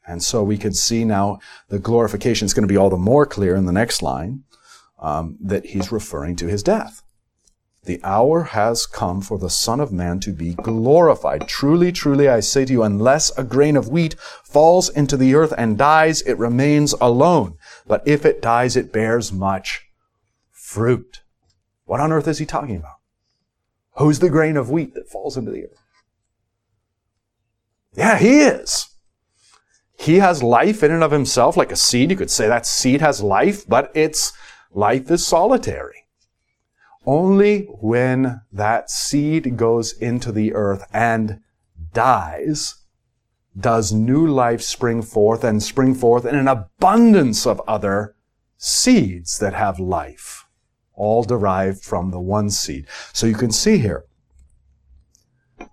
And 0.08 0.24
so 0.24 0.44
we 0.44 0.58
can 0.58 0.74
see 0.74 1.06
now 1.06 1.39
the 1.68 1.79
glorification 1.79 2.46
is 2.46 2.53
going 2.53 2.68
to 2.68 2.72
be 2.72 2.77
all 2.77 2.89
the 2.89 2.98
more 2.98 3.25
clear 3.25 3.56
in 3.56 3.65
the 3.65 3.72
next 3.72 4.01
line 4.01 4.44
um, 5.00 5.38
that 5.41 5.68
he's 5.68 5.91
referring 5.91 6.36
to 6.38 6.48
his 6.48 6.63
death. 6.63 7.03
The 7.86 8.01
hour 8.03 8.44
has 8.44 8.86
come 8.86 9.22
for 9.22 9.38
the 9.38 9.50
Son 9.50 9.79
of 9.79 9.91
Man 9.91 10.20
to 10.22 10.32
be 10.34 10.53
glorified. 10.53 11.48
Truly, 11.48 11.91
truly, 11.91 12.27
I 12.27 12.41
say 12.41 12.65
to 12.65 12.74
you, 12.74 12.84
unless 12.84 13.36
a 13.38 13.44
grain 13.44 13.77
of 13.77 13.88
wheat 13.88 14.15
falls 14.20 14.89
into 14.89 15.15
the 15.15 15.34
earth 15.34 15.53
and 15.58 15.77
dies, 15.77 16.22
it 16.22 16.38
remains 16.38 16.94
alone. 17.00 17.58
But 17.88 18.06
if 18.06 18.25
it 18.25 18.41
dies, 18.41 18.75
it 18.75 18.91
bears 18.91 19.32
much 19.32 19.86
fruit. 20.51 21.22
What 21.86 22.00
on 22.00 22.12
earth 22.12 22.27
is 22.27 22.38
he 22.38 22.46
talking 22.46 22.75
about? 22.75 22.98
Who's 23.94 24.20
the 24.20 24.29
grain 24.29 24.58
of 24.58 24.70
wheat 24.70 24.94
that 24.94 25.10
falls 25.10 25.38
into 25.38 25.51
the 25.51 25.63
earth? 25.63 25.82
Yeah, 27.96 28.18
he 28.18 28.41
is. 28.41 28.88
He 30.00 30.20
has 30.20 30.41
life 30.41 30.82
in 30.82 30.91
and 30.91 31.03
of 31.03 31.12
himself, 31.12 31.58
like 31.58 31.74
a 31.74 31.75
seed. 31.75 32.10
You 32.10 32.15
could 32.15 32.32
say 32.32 32.48
that 32.48 32.65
seed 32.65 33.01
has 33.01 33.22
life, 33.22 33.68
but 33.68 33.91
its 33.94 34.32
life 34.72 35.12
is 35.12 35.27
solitary. 35.27 36.06
Only 37.06 37.63
when 37.82 38.41
that 38.51 38.89
seed 38.89 39.58
goes 39.58 39.91
into 39.91 40.32
the 40.32 40.53
earth 40.53 40.86
and 40.94 41.41
dies 41.91 42.75
does 43.60 43.91
new 43.91 44.25
life 44.25 44.62
spring 44.62 45.01
forth 45.01 45.44
and 45.44 45.62
spring 45.62 45.94
forth 45.94 46.25
in 46.25 46.36
an 46.36 46.48
abundance 46.48 47.46
of 47.46 47.62
other 47.68 48.15
seeds 48.58 49.38
that 49.39 49.53
have 49.53 49.79
life, 49.79 50.46
all 50.94 51.24
derived 51.24 51.84
from 51.84 52.12
the 52.12 52.22
one 52.22 52.50
seed. 52.50 52.86
So 53.12 53.27
you 53.27 53.36
can 53.36 53.51
see 53.51 53.79
here, 53.79 54.06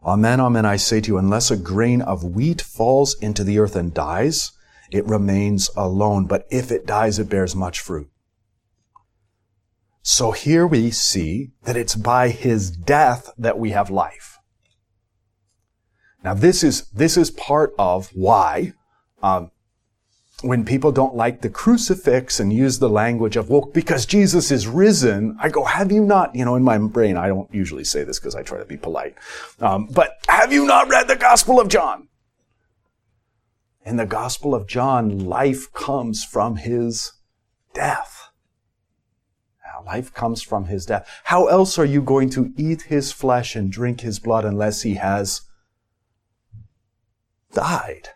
Amen, 0.07 0.39
amen, 0.39 0.65
I 0.65 0.77
say 0.77 1.01
to 1.01 1.09
you, 1.09 1.19
unless 1.19 1.51
a 1.51 1.57
grain 1.57 2.01
of 2.01 2.23
wheat 2.23 2.63
falls 2.63 3.21
into 3.21 3.43
the 3.43 3.59
earth 3.59 3.75
and 3.75 3.93
dies, 3.93 4.53
it 4.93 5.05
remains 5.05 5.69
alone. 5.77 6.27
But 6.27 6.47
if 6.49 6.71
it 6.71 6.87
dies, 6.87 7.19
it 7.19 7.29
bears 7.29 7.57
much 7.57 7.81
fruit. 7.81 8.09
So 10.03 10.31
here 10.31 10.65
we 10.65 10.93
see 10.93 11.51
that 11.65 11.77
it's 11.77 11.97
by 11.97 12.29
his 12.29 12.71
death 12.71 13.31
that 13.37 13.59
we 13.59 13.71
have 13.71 13.91
life. 13.91 14.39
Now 16.23 16.35
this 16.35 16.63
is, 16.63 16.89
this 16.91 17.17
is 17.17 17.33
part 17.33 17.75
of 17.77 18.11
why, 18.15 18.75
um, 19.25 19.51
when 20.43 20.64
people 20.64 20.93
don't 20.93 21.14
like 21.14 21.40
the 21.40 21.49
crucifix 21.49 22.40
and 22.40 22.52
use 22.52 22.78
the 22.78 22.90
language 22.90 23.37
of, 23.37 23.49
well, 23.49 23.71
because 23.73 24.05
Jesus 24.05 24.50
is 24.50 24.66
risen, 24.66 25.37
I 25.40 25.49
go, 25.49 25.64
have 25.64 25.90
you 25.90 26.05
not, 26.05 26.35
you 26.35 26.45
know, 26.45 26.57
in 26.57 26.62
my 26.62 26.76
brain, 26.78 27.16
I 27.16 27.28
don't 27.28 27.52
usually 27.55 27.85
say 27.85 28.05
this 28.05 28.19
because 28.19 28.35
I 28.35 28.43
try 28.43 28.59
to 28.59 28.66
be 28.66 28.76
polite. 28.76 29.14
Um, 29.61 29.87
but 29.87 30.19
have 30.28 30.52
you 30.52 30.66
not 30.66 30.88
read 30.88 31.09
the 31.09 31.16
Gospel 31.16 31.59
of 31.59 31.69
John? 31.69 32.09
In 33.85 33.97
the 33.97 34.07
Gospel 34.07 34.55
of 34.55 34.66
John, 34.66 35.21
life 35.21 35.73
comes 35.73 36.25
from 36.25 36.57
his 36.57 37.12
death. 37.73 38.26
Life 39.87 40.12
comes 40.12 40.43
from 40.43 40.64
his 40.64 40.85
death. 40.85 41.09
How 41.25 41.47
else 41.47 41.78
are 41.78 41.85
you 41.85 42.02
going 42.02 42.28
to 42.31 42.52
eat 42.57 42.83
his 42.83 43.12
flesh 43.12 43.55
and 43.55 43.71
drink 43.71 44.00
his 44.00 44.19
blood 44.19 44.45
unless 44.45 44.83
he 44.83 44.95
has 44.95 45.43
died? 47.52 48.09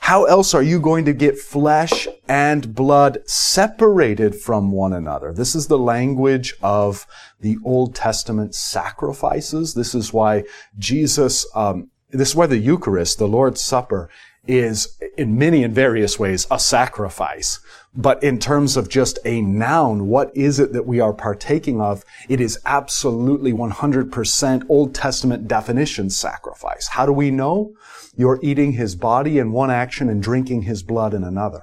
How 0.00 0.24
else 0.24 0.54
are 0.54 0.62
you 0.62 0.80
going 0.80 1.04
to 1.04 1.12
get 1.12 1.38
flesh 1.38 2.08
and 2.28 2.74
blood 2.74 3.18
separated 3.26 4.34
from 4.34 4.72
one 4.72 4.92
another? 4.92 5.32
This 5.32 5.54
is 5.54 5.66
the 5.66 5.78
language 5.78 6.54
of 6.62 7.06
the 7.40 7.58
Old 7.64 7.94
Testament 7.94 8.54
sacrifices. 8.54 9.74
This 9.74 9.94
is 9.94 10.12
why 10.12 10.44
Jesus, 10.78 11.46
um, 11.54 11.90
this 12.10 12.30
is 12.30 12.36
why 12.36 12.46
the 12.46 12.58
Eucharist, 12.58 13.18
the 13.18 13.28
Lord's 13.28 13.60
Supper, 13.60 14.08
is 14.48 14.98
in 15.16 15.38
many 15.38 15.62
and 15.62 15.74
various 15.74 16.18
ways 16.18 16.46
a 16.50 16.58
sacrifice. 16.58 17.60
But 17.94 18.22
in 18.22 18.38
terms 18.38 18.76
of 18.76 18.88
just 18.88 19.18
a 19.24 19.40
noun, 19.40 20.08
what 20.08 20.34
is 20.36 20.58
it 20.58 20.72
that 20.72 20.86
we 20.86 21.00
are 21.00 21.12
partaking 21.12 21.80
of? 21.80 22.04
It 22.28 22.40
is 22.40 22.58
absolutely 22.64 23.52
100% 23.52 24.66
Old 24.68 24.94
Testament 24.94 25.46
definition 25.46 26.10
sacrifice. 26.10 26.88
How 26.88 27.06
do 27.06 27.12
we 27.12 27.30
know? 27.30 27.74
You're 28.16 28.40
eating 28.42 28.72
his 28.72 28.96
body 28.96 29.38
in 29.38 29.52
one 29.52 29.70
action 29.70 30.08
and 30.08 30.22
drinking 30.22 30.62
his 30.62 30.82
blood 30.82 31.14
in 31.14 31.22
another. 31.22 31.62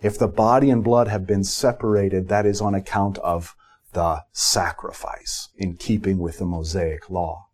If 0.00 0.18
the 0.18 0.28
body 0.28 0.70
and 0.70 0.84
blood 0.84 1.08
have 1.08 1.26
been 1.26 1.44
separated, 1.44 2.28
that 2.28 2.46
is 2.46 2.60
on 2.60 2.74
account 2.74 3.18
of 3.18 3.54
the 3.92 4.24
sacrifice 4.32 5.48
in 5.56 5.76
keeping 5.76 6.18
with 6.18 6.38
the 6.38 6.44
Mosaic 6.44 7.08
law. 7.08 7.45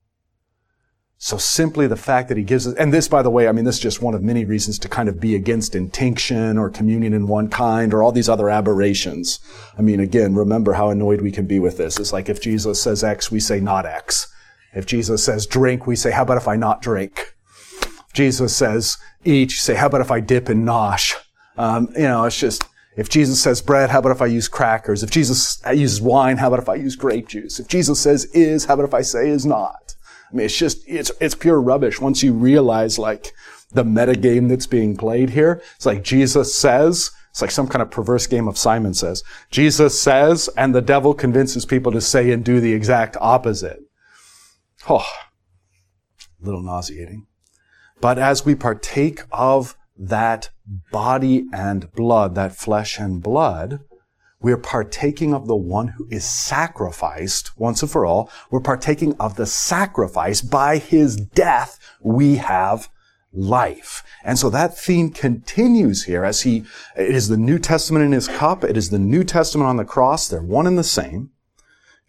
So 1.25 1.38
simply 1.38 1.87
the 1.87 1.95
fact 1.95 2.29
that 2.29 2.37
he 2.37 2.43
gives 2.43 2.67
us, 2.67 2.75
and 2.75 2.93
this, 2.93 3.07
by 3.07 3.23
the 3.23 3.31
way, 3.31 3.47
I 3.47 3.52
mean, 3.52 3.64
this 3.64 3.76
is 3.76 3.81
just 3.81 4.02
one 4.02 4.14
of 4.14 4.25
many 4.25 4.45
reasons 4.45 4.76
to 4.81 4.88
kind 4.88 5.09
of 5.09 5.21
be 5.21 5.37
against 5.37 5.76
intinction 5.76 6.59
or 6.59 6.69
communion 6.69 7.12
in 7.12 7.29
one 7.29 7.49
kind 7.49 7.95
or 7.95 8.02
all 8.02 8.11
these 8.11 8.29
other 8.29 8.50
aberrations. 8.50 9.38
I 9.79 9.83
mean, 9.83 10.00
again, 10.00 10.35
remember 10.35 10.73
how 10.73 10.91
annoyed 10.91 11.21
we 11.21 11.31
can 11.31 11.47
be 11.47 11.61
with 11.61 11.76
this. 11.76 12.00
It's 12.00 12.12
like 12.12 12.29
if 12.29 12.41
Jesus 12.41 12.83
says 12.83 13.05
X, 13.05 13.31
we 13.31 13.38
say 13.38 13.61
not 13.61 13.87
X. 13.87 14.35
If 14.75 14.85
Jesus 14.85 15.25
says 15.25 15.47
drink, 15.47 15.87
we 15.87 15.95
say, 15.95 16.11
how 16.11 16.23
about 16.23 16.38
if 16.38 16.49
I 16.49 16.57
not 16.57 16.83
drink? 16.83 17.37
If 17.81 18.12
Jesus 18.12 18.57
says 18.57 18.99
each, 19.25 19.62
say, 19.62 19.76
how 19.76 19.87
about 19.87 20.00
if 20.00 20.11
I 20.11 20.19
dip 20.19 20.50
in 20.50 20.64
nosh? 20.64 21.14
Um, 21.57 21.88
you 21.95 22.02
know, 22.02 22.25
it's 22.25 22.41
just, 22.41 22.64
if 22.97 23.09
Jesus 23.09 23.41
says 23.41 23.62
bread, 23.62 23.91
how 23.91 24.00
about 24.00 24.11
if 24.11 24.23
I 24.23 24.26
use 24.26 24.49
crackers? 24.49 25.05
If 25.05 25.11
Jesus 25.12 25.62
uses 25.73 26.00
wine, 26.00 26.38
how 26.38 26.49
about 26.49 26.59
if 26.59 26.69
I 26.69 26.75
use 26.75 26.97
grape 26.97 27.29
juice? 27.29 27.61
If 27.61 27.69
Jesus 27.69 28.00
says 28.00 28.25
is, 28.35 28.64
how 28.64 28.75
about 28.75 28.87
if 28.87 28.95
I 28.95 29.02
say 29.02 29.29
is 29.29 29.47
not? 29.47 29.95
I 30.33 30.37
mean, 30.37 30.47
it's 30.47 30.57
just, 30.57 30.83
it's, 30.87 31.11
it's 31.21 31.35
pure 31.35 31.61
rubbish 31.61 32.01
once 32.01 32.23
you 32.23 32.33
realize 32.33 32.99
like 32.99 33.35
the 33.73 33.85
meta 33.85 34.15
game 34.15 34.49
that's 34.49 34.67
being 34.67 34.97
played 34.97 35.31
here. 35.31 35.62
It's 35.77 35.87
like 35.87 36.03
Jesus 36.03 36.55
says, 36.55 37.11
it's 37.31 37.43
like 37.43 37.51
some 37.51 37.69
kind 37.69 37.83
of 37.83 37.91
perverse 37.91 38.27
game 38.27 38.49
of 38.49 38.59
Simon 38.59 38.95
says. 38.95 39.23
Jesus 39.51 40.01
says, 40.01 40.49
and 40.57 40.75
the 40.75 40.83
devil 40.83 41.15
convinces 41.15 41.65
people 41.65 41.93
to 41.93 42.01
say 42.01 42.31
and 42.31 42.45
do 42.45 42.61
the 42.61 42.73
exact 42.73 43.17
opposite. 43.21 43.81
Oh, 44.89 45.07
a 46.43 46.45
little 46.45 46.62
nauseating. 46.62 47.27
But 48.01 48.19
as 48.19 48.45
we 48.45 48.55
partake 48.55 49.23
of 49.31 49.77
that 49.97 50.51
body 50.91 51.47
and 51.53 51.91
blood, 51.93 52.35
that 52.35 52.57
flesh 52.57 52.99
and 52.99 53.23
blood, 53.23 53.81
we're 54.43 54.59
partaking 54.59 55.33
of 55.33 55.47
the 55.47 55.57
one 55.57 55.89
who 55.89 56.07
is 56.11 56.25
sacrificed 56.25 57.57
once 57.59 57.83
and 57.83 57.91
for 57.91 58.05
all. 58.05 58.31
We're 58.51 58.61
partaking 58.61 59.17
of 59.19 59.37
the 59.37 59.47
sacrifice 59.47 60.43
by 60.43 60.79
his 60.79 61.17
death. 61.17 61.79
We 62.01 62.37
have 62.37 62.89
life. 63.33 64.03
And 64.25 64.39
so 64.39 64.51
that 64.51 64.77
theme 64.77 65.11
continues 65.11 66.05
here 66.05 66.25
as 66.25 66.43
he, 66.43 66.65
it 66.97 67.15
is 67.15 67.29
the 67.29 67.37
New 67.37 67.59
Testament 67.59 68.05
in 68.05 68.13
his 68.13 68.29
cup. 68.29 68.65
It 68.65 68.77
is 68.77 68.91
the 68.91 68.99
New 68.99 69.25
Testament 69.25 69.69
on 69.69 69.77
the 69.77 69.85
cross. 69.85 70.29
They're 70.29 70.43
one 70.43 70.67
and 70.67 70.77
the 70.77 70.85
same. 70.85 71.31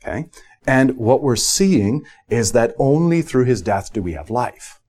Okay. 0.01 0.29
And 0.65 0.97
what 0.97 1.21
we're 1.21 1.35
seeing 1.35 2.05
is 2.29 2.51
that 2.53 2.73
only 2.77 3.21
through 3.21 3.45
his 3.45 3.61
death 3.61 3.93
do 3.93 4.01
we 4.01 4.13
have 4.13 4.29
life. 4.29 4.79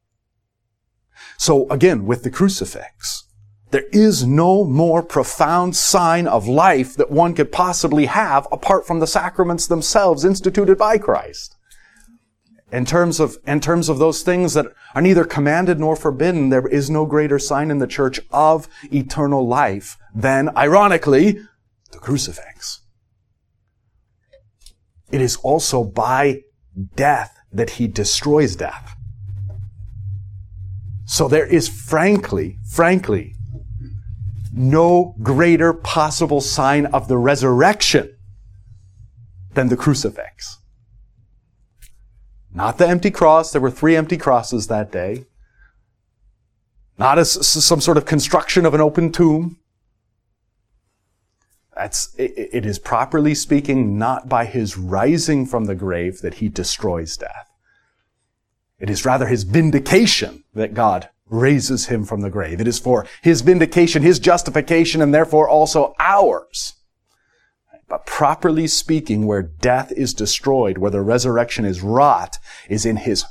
So 1.36 1.68
again, 1.68 2.06
with 2.06 2.22
the 2.22 2.30
crucifix, 2.30 3.23
there 3.74 3.88
is 3.90 4.24
no 4.24 4.62
more 4.62 5.02
profound 5.02 5.74
sign 5.74 6.28
of 6.28 6.46
life 6.46 6.94
that 6.94 7.10
one 7.10 7.34
could 7.34 7.50
possibly 7.50 8.06
have 8.06 8.46
apart 8.52 8.86
from 8.86 9.00
the 9.00 9.06
sacraments 9.08 9.66
themselves 9.66 10.24
instituted 10.24 10.78
by 10.78 10.96
Christ. 10.96 11.56
In 12.70 12.84
terms 12.84 13.18
of, 13.18 13.36
in 13.48 13.58
terms 13.58 13.88
of 13.88 13.98
those 13.98 14.22
things 14.22 14.54
that 14.54 14.66
are 14.94 15.02
neither 15.02 15.24
commanded 15.24 15.80
nor 15.80 15.96
forbidden, 15.96 16.50
there 16.50 16.68
is 16.68 16.88
no 16.88 17.04
greater 17.04 17.36
sign 17.40 17.68
in 17.68 17.80
the 17.80 17.88
church 17.88 18.20
of 18.30 18.68
eternal 18.92 19.44
life 19.44 19.98
than, 20.14 20.56
ironically, 20.56 21.40
the 21.90 21.98
crucifix. 21.98 22.82
It 25.10 25.20
is 25.20 25.34
also 25.38 25.82
by 25.82 26.42
death 26.94 27.36
that 27.52 27.70
he 27.70 27.88
destroys 27.88 28.54
death. 28.54 28.94
So 31.06 31.26
there 31.26 31.44
is 31.44 31.68
frankly, 31.68 32.58
frankly, 32.64 33.33
no 34.56 35.14
greater 35.22 35.72
possible 35.72 36.40
sign 36.40 36.86
of 36.86 37.08
the 37.08 37.18
resurrection 37.18 38.16
than 39.54 39.68
the 39.68 39.76
crucifix. 39.76 40.58
Not 42.52 42.78
the 42.78 42.88
empty 42.88 43.10
cross. 43.10 43.50
There 43.50 43.60
were 43.60 43.70
three 43.70 43.96
empty 43.96 44.16
crosses 44.16 44.68
that 44.68 44.92
day. 44.92 45.26
Not 46.96 47.18
as 47.18 47.32
some 47.46 47.80
sort 47.80 47.96
of 47.96 48.06
construction 48.06 48.64
of 48.64 48.74
an 48.74 48.80
open 48.80 49.10
tomb. 49.10 49.58
That's, 51.74 52.14
it 52.16 52.64
is 52.64 52.78
properly 52.78 53.34
speaking 53.34 53.98
not 53.98 54.28
by 54.28 54.44
his 54.44 54.78
rising 54.78 55.44
from 55.44 55.64
the 55.64 55.74
grave 55.74 56.20
that 56.20 56.34
he 56.34 56.48
destroys 56.48 57.16
death. 57.16 57.50
It 58.78 58.88
is 58.88 59.04
rather 59.04 59.26
his 59.26 59.42
vindication 59.42 60.44
that 60.54 60.74
God 60.74 61.08
raises 61.28 61.86
him 61.86 62.04
from 62.04 62.20
the 62.20 62.30
grave. 62.30 62.60
It 62.60 62.68
is 62.68 62.78
for 62.78 63.06
his 63.22 63.40
vindication, 63.40 64.02
his 64.02 64.18
justification, 64.18 65.00
and 65.00 65.14
therefore 65.14 65.48
also 65.48 65.94
ours. 65.98 66.74
But 67.88 68.06
properly 68.06 68.66
speaking, 68.66 69.26
where 69.26 69.42
death 69.42 69.92
is 69.92 70.14
destroyed, 70.14 70.78
where 70.78 70.90
the 70.90 71.02
resurrection 71.02 71.64
is 71.64 71.82
wrought, 71.82 72.38
is 72.68 72.86
in 72.86 72.96
his 72.96 73.24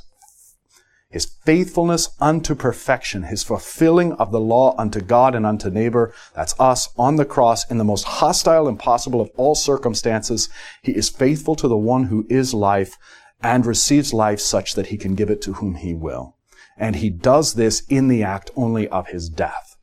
his 1.14 1.26
faithfulness 1.44 2.08
unto 2.20 2.56
perfection, 2.56 3.22
his 3.22 3.44
fulfilling 3.44 4.14
of 4.14 4.32
the 4.32 4.40
law 4.40 4.74
unto 4.76 5.00
God 5.00 5.36
and 5.36 5.46
unto 5.46 5.70
neighbor. 5.70 6.12
That's 6.34 6.58
us 6.58 6.88
on 6.98 7.14
the 7.14 7.24
cross 7.24 7.70
in 7.70 7.78
the 7.78 7.84
most 7.84 8.02
hostile 8.02 8.66
and 8.66 8.76
possible 8.76 9.20
of 9.20 9.30
all 9.36 9.54
circumstances. 9.54 10.48
He 10.82 10.90
is 10.90 11.08
faithful 11.08 11.54
to 11.54 11.68
the 11.68 11.76
one 11.76 12.04
who 12.04 12.26
is 12.28 12.52
life 12.52 12.98
and 13.40 13.64
receives 13.64 14.12
life 14.12 14.40
such 14.40 14.74
that 14.74 14.88
he 14.88 14.96
can 14.96 15.14
give 15.14 15.30
it 15.30 15.40
to 15.42 15.52
whom 15.52 15.76
he 15.76 15.94
will. 15.94 16.34
And 16.76 16.96
he 16.96 17.10
does 17.10 17.54
this 17.54 17.82
in 17.88 18.08
the 18.08 18.22
act 18.22 18.50
only 18.56 18.88
of 18.88 19.08
his 19.08 19.28
death. 19.28 19.76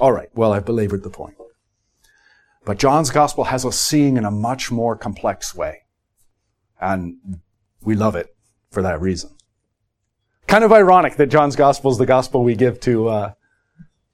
All 0.00 0.12
right. 0.12 0.28
Well, 0.34 0.52
I've 0.52 0.64
belabored 0.64 1.02
the 1.02 1.10
point. 1.10 1.36
But 2.64 2.78
John's 2.78 3.10
gospel 3.10 3.44
has 3.44 3.64
us 3.64 3.80
seeing 3.80 4.16
in 4.16 4.24
a 4.24 4.30
much 4.30 4.70
more 4.70 4.96
complex 4.96 5.54
way. 5.54 5.82
And 6.80 7.40
we 7.82 7.94
love 7.94 8.14
it 8.14 8.36
for 8.70 8.82
that 8.82 9.00
reason. 9.00 9.30
Kind 10.46 10.64
of 10.64 10.72
ironic 10.72 11.16
that 11.16 11.26
John's 11.26 11.56
gospel 11.56 11.90
is 11.90 11.98
the 11.98 12.06
gospel 12.06 12.42
we 12.42 12.54
give 12.54 12.80
to 12.80 13.08
uh, 13.08 13.32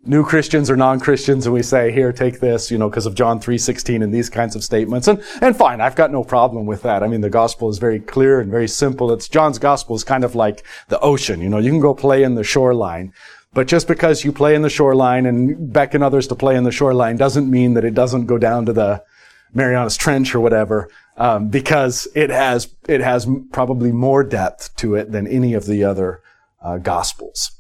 new 0.07 0.25
Christians 0.25 0.71
or 0.71 0.77
non-Christians, 0.77 1.47
and 1.47 1.55
we 1.55 1.63
say, 1.63 1.93
"Here, 1.93 2.13
take 2.13 2.41
this," 2.41 2.71
you 2.71 2.79
know, 2.79 2.89
because 2.89 3.07
of 3.07 3.15
John 3.15 3.41
three 3.41 3.59
sixteen 3.59 4.03
and 4.03 4.13
these 4.13 4.31
kinds 4.31 4.57
of 4.57 4.65
statements. 4.65 5.09
And 5.09 5.23
and 5.41 5.57
fine, 5.57 5.81
I've 5.81 5.97
got 5.97 6.11
no 6.11 6.25
problem 6.25 6.67
with 6.67 6.83
that. 6.83 7.03
I 7.03 7.09
mean, 7.09 7.21
the 7.21 7.31
gospel 7.31 7.69
is 7.69 7.79
very 7.79 8.01
clear 8.01 8.41
and 8.41 8.51
very 8.51 8.69
simple. 8.69 9.13
It's 9.13 9.29
John's 9.29 9.59
gospel 9.59 9.97
is 9.97 10.05
kind 10.05 10.25
of 10.25 10.35
like 10.35 10.65
the 10.89 11.01
ocean. 11.01 11.41
You 11.41 11.49
know, 11.49 11.59
you 11.59 11.71
can 11.71 11.81
go 11.81 11.95
play 11.95 12.23
in 12.23 12.35
the 12.35 12.45
shoreline. 12.45 13.13
But 13.53 13.69
just 13.69 13.87
because 13.87 14.25
you 14.25 14.33
play 14.33 14.57
in 14.57 14.63
the 14.63 14.69
shoreline 14.69 15.27
and 15.27 15.73
beckon 15.73 16.03
others 16.03 16.27
to 16.27 16.35
play 16.35 16.57
in 16.57 16.65
the 16.65 16.73
shoreline 16.73 17.17
doesn't 17.17 17.49
mean 17.49 17.75
that 17.75 17.85
it 17.85 17.95
doesn't 17.95 18.27
go 18.27 18.37
down 18.37 18.67
to 18.67 18.73
the 18.73 19.05
Marianas 19.53 19.97
Trench 19.97 20.35
or 20.35 20.41
whatever, 20.41 20.91
um, 21.17 21.49
because 21.49 22.09
it 22.17 22.31
has 22.31 22.75
it 22.89 23.01
has 23.01 23.29
probably 23.53 23.93
more 23.93 24.25
depth 24.25 24.75
to 24.79 24.97
it 24.97 25.13
than 25.13 25.29
any 25.29 25.55
of 25.55 25.67
the 25.67 25.85
other 25.85 26.21
uh, 26.61 26.79
Gospels. 26.79 27.53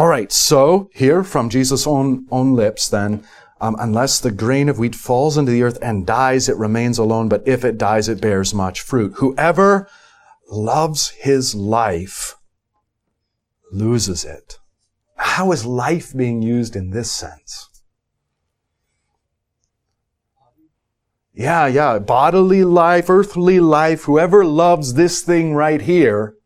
All 0.00 0.08
right, 0.08 0.32
so 0.32 0.88
here 0.94 1.22
from 1.22 1.50
Jesus' 1.50 1.86
own, 1.86 2.26
own 2.30 2.54
lips, 2.54 2.88
then, 2.88 3.22
um, 3.60 3.76
unless 3.78 4.18
the 4.18 4.30
grain 4.30 4.70
of 4.70 4.78
wheat 4.78 4.94
falls 4.94 5.36
into 5.36 5.52
the 5.52 5.62
earth 5.62 5.78
and 5.82 6.06
dies, 6.06 6.48
it 6.48 6.56
remains 6.56 6.96
alone, 6.96 7.28
but 7.28 7.46
if 7.46 7.66
it 7.66 7.76
dies, 7.76 8.08
it 8.08 8.18
bears 8.18 8.54
much 8.54 8.80
fruit. 8.80 9.12
Whoever 9.16 9.90
loves 10.50 11.10
his 11.10 11.54
life 11.54 12.36
loses 13.70 14.24
it. 14.24 14.58
How 15.16 15.52
is 15.52 15.66
life 15.66 16.16
being 16.16 16.40
used 16.40 16.76
in 16.76 16.92
this 16.92 17.12
sense? 17.12 17.68
Yeah, 21.34 21.66
yeah, 21.66 21.98
bodily 21.98 22.64
life, 22.64 23.10
earthly 23.10 23.60
life, 23.60 24.04
whoever 24.04 24.46
loves 24.46 24.94
this 24.94 25.20
thing 25.20 25.54
right 25.54 25.82
here 25.82 26.36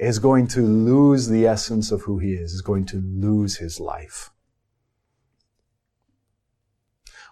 is 0.00 0.18
going 0.18 0.46
to 0.48 0.62
lose 0.62 1.28
the 1.28 1.46
essence 1.46 1.92
of 1.92 2.02
who 2.02 2.18
he 2.18 2.32
is, 2.32 2.52
is 2.52 2.62
going 2.62 2.86
to 2.86 3.02
lose 3.04 3.58
his 3.58 3.78
life. 3.78 4.30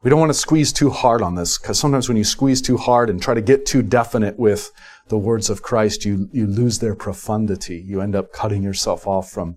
We 0.02 0.10
don't 0.10 0.20
want 0.20 0.30
to 0.30 0.38
squeeze 0.38 0.72
too 0.72 0.90
hard 0.90 1.22
on 1.22 1.34
this 1.34 1.58
because 1.58 1.78
sometimes 1.78 2.08
when 2.08 2.16
you 2.16 2.24
squeeze 2.24 2.62
too 2.62 2.76
hard 2.76 3.10
and 3.10 3.20
try 3.20 3.34
to 3.34 3.40
get 3.40 3.66
too 3.66 3.82
definite 3.82 4.38
with 4.38 4.70
the 5.08 5.18
words 5.18 5.50
of 5.50 5.62
Christ, 5.62 6.04
you, 6.04 6.28
you 6.30 6.46
lose 6.46 6.78
their 6.78 6.94
profundity. 6.94 7.82
You 7.84 8.00
end 8.00 8.14
up 8.14 8.32
cutting 8.32 8.62
yourself 8.62 9.08
off 9.08 9.28
from 9.28 9.56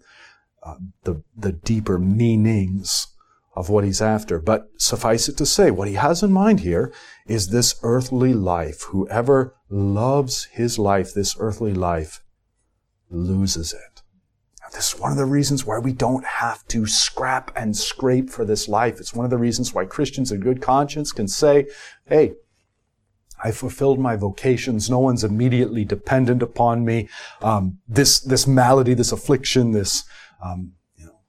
uh, 0.63 0.75
the, 1.03 1.21
the 1.37 1.51
deeper 1.51 1.99
meanings 1.99 3.07
of 3.55 3.69
what 3.69 3.83
he's 3.83 4.01
after. 4.01 4.39
But 4.39 4.69
suffice 4.77 5.27
it 5.27 5.37
to 5.37 5.45
say, 5.45 5.69
what 5.69 5.87
he 5.87 5.95
has 5.95 6.23
in 6.23 6.31
mind 6.31 6.61
here 6.61 6.91
is 7.27 7.49
this 7.49 7.75
earthly 7.83 8.33
life. 8.33 8.83
Whoever 8.83 9.55
loves 9.69 10.45
his 10.45 10.79
life, 10.79 11.13
this 11.13 11.35
earthly 11.37 11.73
life, 11.73 12.21
loses 13.11 13.73
it. 13.73 14.01
This 14.73 14.93
is 14.93 14.99
one 14.99 15.11
of 15.11 15.17
the 15.17 15.25
reasons 15.25 15.65
why 15.65 15.79
we 15.79 15.91
don't 15.91 16.25
have 16.25 16.65
to 16.67 16.85
scrap 16.87 17.51
and 17.55 17.75
scrape 17.75 18.29
for 18.29 18.45
this 18.45 18.69
life. 18.69 18.99
It's 18.99 19.13
one 19.13 19.25
of 19.25 19.29
the 19.29 19.37
reasons 19.37 19.73
why 19.73 19.85
Christians 19.85 20.31
in 20.31 20.39
good 20.39 20.61
conscience 20.61 21.11
can 21.11 21.27
say, 21.27 21.67
hey, 22.05 22.35
I 23.43 23.51
fulfilled 23.51 23.99
my 23.99 24.15
vocations. 24.15 24.89
No 24.89 24.99
one's 24.99 25.23
immediately 25.23 25.83
dependent 25.83 26.41
upon 26.41 26.85
me. 26.85 27.09
Um, 27.41 27.79
this 27.87 28.19
this 28.19 28.47
malady, 28.47 28.93
this 28.93 29.11
affliction, 29.11 29.71
this 29.71 30.03
um, 30.43 30.73
you 30.95 31.05
know, 31.05 31.19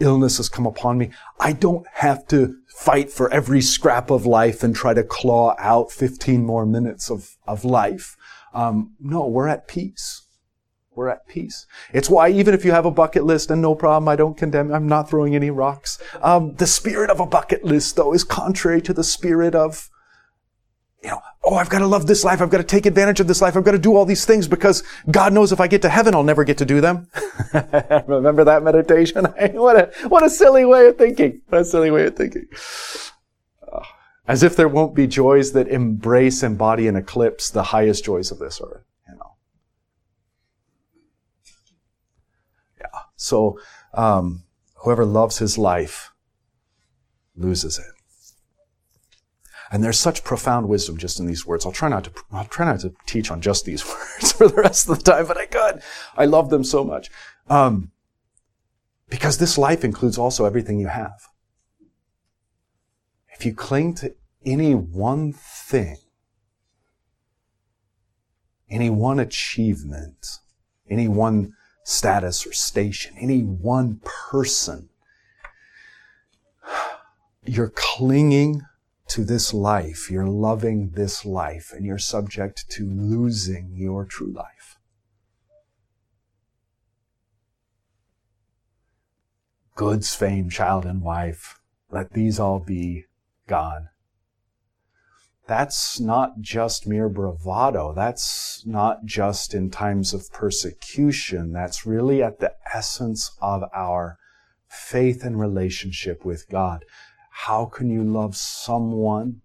illness 0.00 0.38
has 0.38 0.48
come 0.48 0.66
upon 0.66 0.98
me. 0.98 1.10
I 1.38 1.52
don't 1.52 1.86
have 1.94 2.26
to 2.28 2.56
fight 2.68 3.10
for 3.10 3.32
every 3.32 3.60
scrap 3.60 4.10
of 4.10 4.24
life 4.24 4.62
and 4.62 4.74
try 4.74 4.94
to 4.94 5.04
claw 5.04 5.54
out 5.58 5.92
15 5.92 6.44
more 6.44 6.64
minutes 6.64 7.10
of 7.10 7.36
of 7.46 7.64
life. 7.64 8.16
Um, 8.54 8.94
no, 8.98 9.26
we're 9.26 9.48
at 9.48 9.68
peace. 9.68 10.26
We're 10.94 11.08
at 11.08 11.26
peace. 11.26 11.66
It's 11.92 12.10
why 12.10 12.28
even 12.28 12.52
if 12.52 12.64
you 12.64 12.72
have 12.72 12.84
a 12.84 12.90
bucket 12.90 13.24
list, 13.24 13.50
and 13.50 13.62
no 13.62 13.74
problem, 13.74 14.08
I 14.08 14.16
don't 14.16 14.36
condemn, 14.36 14.72
I'm 14.72 14.86
not 14.86 15.08
throwing 15.08 15.34
any 15.34 15.50
rocks. 15.50 15.98
Um, 16.22 16.54
the 16.56 16.66
spirit 16.66 17.08
of 17.08 17.18
a 17.18 17.26
bucket 17.26 17.64
list, 17.64 17.96
though, 17.96 18.12
is 18.12 18.24
contrary 18.24 18.82
to 18.82 18.92
the 18.92 19.04
spirit 19.04 19.54
of 19.54 19.88
you 21.02 21.10
know, 21.10 21.20
oh, 21.44 21.56
I've 21.56 21.68
got 21.68 21.80
to 21.80 21.86
love 21.86 22.06
this 22.06 22.24
life. 22.24 22.40
I've 22.40 22.50
got 22.50 22.58
to 22.58 22.64
take 22.64 22.86
advantage 22.86 23.18
of 23.18 23.26
this 23.26 23.42
life. 23.42 23.56
I've 23.56 23.64
got 23.64 23.72
to 23.72 23.78
do 23.78 23.96
all 23.96 24.04
these 24.04 24.24
things 24.24 24.46
because 24.46 24.84
God 25.10 25.32
knows 25.32 25.50
if 25.50 25.60
I 25.60 25.66
get 25.66 25.82
to 25.82 25.88
heaven, 25.88 26.14
I'll 26.14 26.22
never 26.22 26.44
get 26.44 26.58
to 26.58 26.64
do 26.64 26.80
them. 26.80 27.08
Remember 28.06 28.44
that 28.44 28.62
meditation? 28.62 29.24
what 29.54 29.76
a, 29.76 30.08
what 30.08 30.22
a 30.22 30.30
silly 30.30 30.64
way 30.64 30.86
of 30.86 30.98
thinking. 30.98 31.42
What 31.48 31.62
a 31.62 31.64
silly 31.64 31.90
way 31.90 32.06
of 32.06 32.16
thinking. 32.16 32.46
As 34.28 34.44
if 34.44 34.54
there 34.54 34.68
won't 34.68 34.94
be 34.94 35.08
joys 35.08 35.52
that 35.52 35.66
embrace, 35.66 36.44
embody, 36.44 36.86
and 36.86 36.96
eclipse 36.96 37.50
the 37.50 37.64
highest 37.64 38.04
joys 38.04 38.30
of 38.30 38.38
this 38.38 38.60
earth. 38.64 38.84
You 39.08 39.16
know. 39.16 39.34
Yeah. 42.80 43.00
So, 43.22 43.58
um, 43.94 44.42
whoever 44.82 45.04
loves 45.04 45.38
his 45.38 45.56
life 45.56 46.10
loses 47.36 47.78
it. 47.78 47.84
And 49.70 49.82
there's 49.82 49.98
such 49.98 50.24
profound 50.24 50.68
wisdom 50.68 50.98
just 50.98 51.18
in 51.18 51.26
these 51.26 51.46
words. 51.46 51.64
I'll 51.64 51.72
try 51.72 51.88
not 51.88 52.04
to, 52.04 52.12
I'll 52.30 52.44
try 52.44 52.66
not 52.66 52.80
to 52.80 52.92
teach 53.06 53.30
on 53.30 53.40
just 53.40 53.64
these 53.64 53.86
words 53.88 54.32
for 54.32 54.48
the 54.48 54.54
rest 54.54 54.88
of 54.88 54.98
the 54.98 55.04
time, 55.04 55.26
but 55.26 55.38
I 55.38 55.46
could. 55.46 55.82
I 56.16 56.26
love 56.26 56.50
them 56.50 56.64
so 56.64 56.84
much. 56.84 57.10
Um, 57.48 57.92
because 59.08 59.38
this 59.38 59.56
life 59.56 59.84
includes 59.84 60.18
also 60.18 60.44
everything 60.44 60.78
you 60.78 60.88
have. 60.88 61.28
If 63.38 63.46
you 63.46 63.54
cling 63.54 63.94
to 63.96 64.14
any 64.44 64.74
one 64.74 65.32
thing, 65.32 65.96
any 68.68 68.90
one 68.90 69.20
achievement, 69.20 70.38
any 70.90 71.08
one 71.08 71.54
status 71.84 72.46
or 72.46 72.52
station, 72.52 73.14
any 73.18 73.42
one 73.42 74.00
person, 74.04 74.88
you're 77.44 77.72
clinging 77.74 78.62
to 79.08 79.24
this 79.24 79.52
life, 79.52 80.10
you're 80.10 80.26
loving 80.26 80.90
this 80.90 81.24
life, 81.24 81.72
and 81.74 81.84
you're 81.84 81.98
subject 81.98 82.68
to 82.70 82.88
losing 82.88 83.72
your 83.74 84.04
true 84.04 84.32
life. 84.32 84.78
Goods, 89.74 90.14
fame, 90.14 90.48
child, 90.48 90.84
and 90.84 91.02
wife, 91.02 91.60
let 91.90 92.12
these 92.12 92.38
all 92.38 92.58
be 92.58 93.06
gone. 93.46 93.88
That's 95.46 95.98
not 95.98 96.40
just 96.40 96.86
mere 96.86 97.08
bravado. 97.08 97.92
That's 97.92 98.64
not 98.64 99.04
just 99.04 99.54
in 99.54 99.70
times 99.70 100.14
of 100.14 100.30
persecution. 100.32 101.52
That's 101.52 101.84
really 101.84 102.22
at 102.22 102.38
the 102.38 102.54
essence 102.72 103.32
of 103.40 103.64
our 103.74 104.18
faith 104.68 105.24
and 105.24 105.38
relationship 105.38 106.24
with 106.24 106.48
God. 106.48 106.84
How 107.30 107.64
can 107.64 107.90
you 107.90 108.04
love 108.04 108.36
someone 108.36 109.40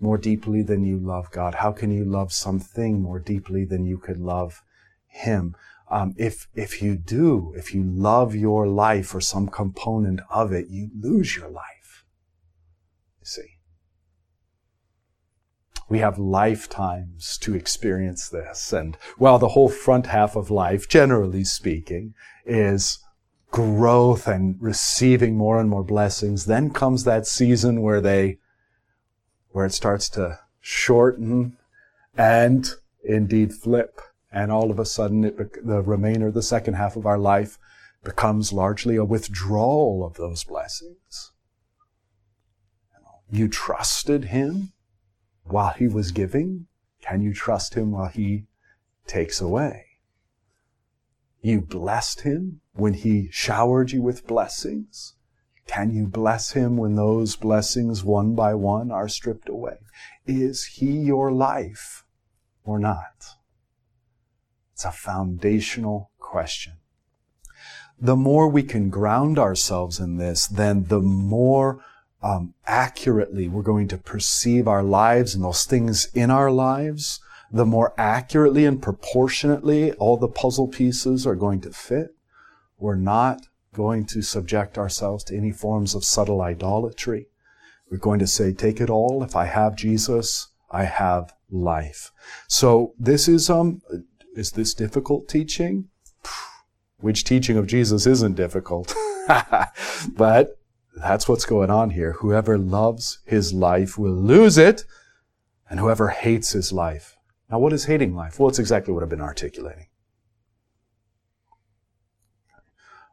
more 0.00 0.18
deeply 0.18 0.62
than 0.62 0.84
you 0.84 0.98
love 0.98 1.30
God? 1.30 1.56
How 1.56 1.72
can 1.72 1.90
you 1.90 2.04
love 2.04 2.32
something 2.32 3.00
more 3.00 3.18
deeply 3.18 3.64
than 3.64 3.86
you 3.86 3.96
could 3.98 4.18
love 4.18 4.62
Him? 5.06 5.56
Um, 5.90 6.14
if 6.16 6.48
if 6.54 6.82
you 6.82 6.96
do, 6.96 7.52
if 7.56 7.74
you 7.74 7.82
love 7.84 8.34
your 8.34 8.66
life 8.66 9.14
or 9.14 9.20
some 9.20 9.48
component 9.48 10.20
of 10.30 10.52
it, 10.52 10.68
you 10.68 10.90
lose 10.98 11.36
your 11.36 11.48
life. 11.48 12.04
You 13.20 13.26
see, 13.26 13.58
we 15.92 15.98
have 15.98 16.18
lifetimes 16.18 17.36
to 17.36 17.54
experience 17.54 18.30
this, 18.30 18.72
and 18.72 18.96
while 19.18 19.38
the 19.38 19.48
whole 19.48 19.68
front 19.68 20.06
half 20.06 20.36
of 20.36 20.50
life, 20.50 20.88
generally 20.88 21.44
speaking, 21.44 22.14
is 22.46 22.98
growth 23.50 24.26
and 24.26 24.56
receiving 24.58 25.36
more 25.36 25.60
and 25.60 25.68
more 25.68 25.84
blessings. 25.84 26.46
Then 26.46 26.70
comes 26.70 27.04
that 27.04 27.26
season 27.26 27.82
where 27.82 28.00
they, 28.00 28.38
where 29.50 29.66
it 29.66 29.74
starts 29.74 30.08
to 30.10 30.38
shorten 30.62 31.58
and 32.16 32.70
indeed 33.04 33.52
flip. 33.52 34.00
And 34.32 34.50
all 34.50 34.70
of 34.70 34.78
a 34.78 34.86
sudden, 34.86 35.24
it, 35.24 35.66
the 35.66 35.82
remainder, 35.82 36.30
the 36.30 36.40
second 36.40 36.72
half 36.72 36.96
of 36.96 37.04
our 37.04 37.18
life 37.18 37.58
becomes 38.02 38.50
largely 38.50 38.96
a 38.96 39.04
withdrawal 39.04 40.06
of 40.06 40.14
those 40.14 40.42
blessings. 40.42 41.32
You 43.30 43.48
trusted 43.48 44.24
him 44.24 44.72
while 45.44 45.70
he 45.70 45.86
was 45.86 46.12
giving. 46.12 46.66
Can 47.00 47.20
you 47.20 47.32
trust 47.34 47.74
him 47.74 47.92
while 47.92 48.08
he 48.08 48.46
takes 49.06 49.40
away? 49.40 49.86
You 51.40 51.60
blessed 51.60 52.20
him 52.20 52.60
when 52.74 52.94
he 52.94 53.28
showered 53.32 53.90
you 53.90 54.02
with 54.02 54.26
blessings. 54.26 55.14
Can 55.66 55.90
you 55.90 56.06
bless 56.06 56.52
him 56.52 56.76
when 56.76 56.94
those 56.94 57.36
blessings 57.36 58.04
one 58.04 58.34
by 58.34 58.54
one 58.54 58.90
are 58.90 59.08
stripped 59.08 59.48
away? 59.48 59.78
Is 60.26 60.64
he 60.64 60.92
your 60.92 61.32
life 61.32 62.04
or 62.64 62.78
not? 62.78 63.36
It's 64.72 64.84
a 64.84 64.92
foundational 64.92 66.10
question. 66.18 66.74
The 67.98 68.16
more 68.16 68.48
we 68.48 68.62
can 68.62 68.90
ground 68.90 69.38
ourselves 69.38 70.00
in 70.00 70.16
this, 70.16 70.46
then 70.46 70.84
the 70.84 71.00
more 71.00 71.84
um, 72.22 72.54
accurately 72.66 73.48
we're 73.48 73.62
going 73.62 73.88
to 73.88 73.98
perceive 73.98 74.68
our 74.68 74.82
lives 74.82 75.34
and 75.34 75.42
those 75.42 75.64
things 75.64 76.08
in 76.14 76.30
our 76.30 76.50
lives 76.50 77.20
the 77.52 77.66
more 77.66 77.92
accurately 77.98 78.64
and 78.64 78.82
proportionately 78.82 79.92
all 79.92 80.16
the 80.16 80.28
puzzle 80.28 80.68
pieces 80.68 81.26
are 81.26 81.34
going 81.34 81.60
to 81.60 81.70
fit. 81.70 82.14
We're 82.78 82.96
not 82.96 83.46
going 83.74 84.06
to 84.06 84.22
subject 84.22 84.78
ourselves 84.78 85.22
to 85.24 85.36
any 85.36 85.52
forms 85.52 85.94
of 85.94 86.04
subtle 86.04 86.40
idolatry. 86.40 87.26
We're 87.90 87.98
going 87.98 88.20
to 88.20 88.26
say, 88.26 88.54
take 88.54 88.80
it 88.80 88.88
all. 88.88 89.22
If 89.22 89.36
I 89.36 89.44
have 89.44 89.76
Jesus, 89.76 90.48
I 90.70 90.84
have 90.84 91.34
life. 91.50 92.10
So 92.48 92.94
this 92.98 93.28
is, 93.28 93.50
um, 93.50 93.82
is 94.34 94.52
this 94.52 94.72
difficult 94.72 95.28
teaching? 95.28 95.88
Which 97.00 97.24
teaching 97.24 97.58
of 97.58 97.66
Jesus 97.66 98.06
isn't 98.06 98.36
difficult? 98.36 98.94
but 100.16 100.58
that's 100.94 101.28
what's 101.28 101.44
going 101.44 101.70
on 101.70 101.90
here. 101.90 102.12
Whoever 102.12 102.58
loves 102.58 103.18
his 103.24 103.52
life 103.52 103.98
will 103.98 104.14
lose 104.14 104.58
it, 104.58 104.84
and 105.68 105.80
whoever 105.80 106.08
hates 106.08 106.52
his 106.52 106.72
life 106.72 107.16
now, 107.52 107.58
what 107.58 107.74
is 107.74 107.84
hating 107.84 108.16
life? 108.16 108.40
Well, 108.40 108.48
it's 108.48 108.58
exactly 108.58 108.94
what 108.94 109.02
I've 109.02 109.10
been 109.10 109.20
articulating. 109.20 109.88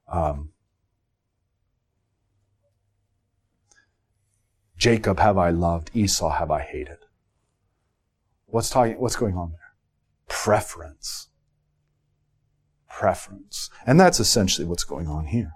Um, 0.07 0.53
Jacob 4.77 5.19
have 5.19 5.37
I 5.37 5.49
loved, 5.49 5.91
Esau 5.93 6.29
have 6.29 6.49
I 6.49 6.61
hated. 6.61 6.99
What's 8.45 8.69
talking, 8.69 8.97
what's 8.97 9.17
going 9.17 9.35
on 9.35 9.51
there? 9.51 9.73
Preference. 10.29 11.27
Preference. 12.89 13.69
And 13.85 13.99
that's 13.99 14.21
essentially 14.21 14.65
what's 14.65 14.85
going 14.85 15.07
on 15.07 15.25
here. 15.25 15.51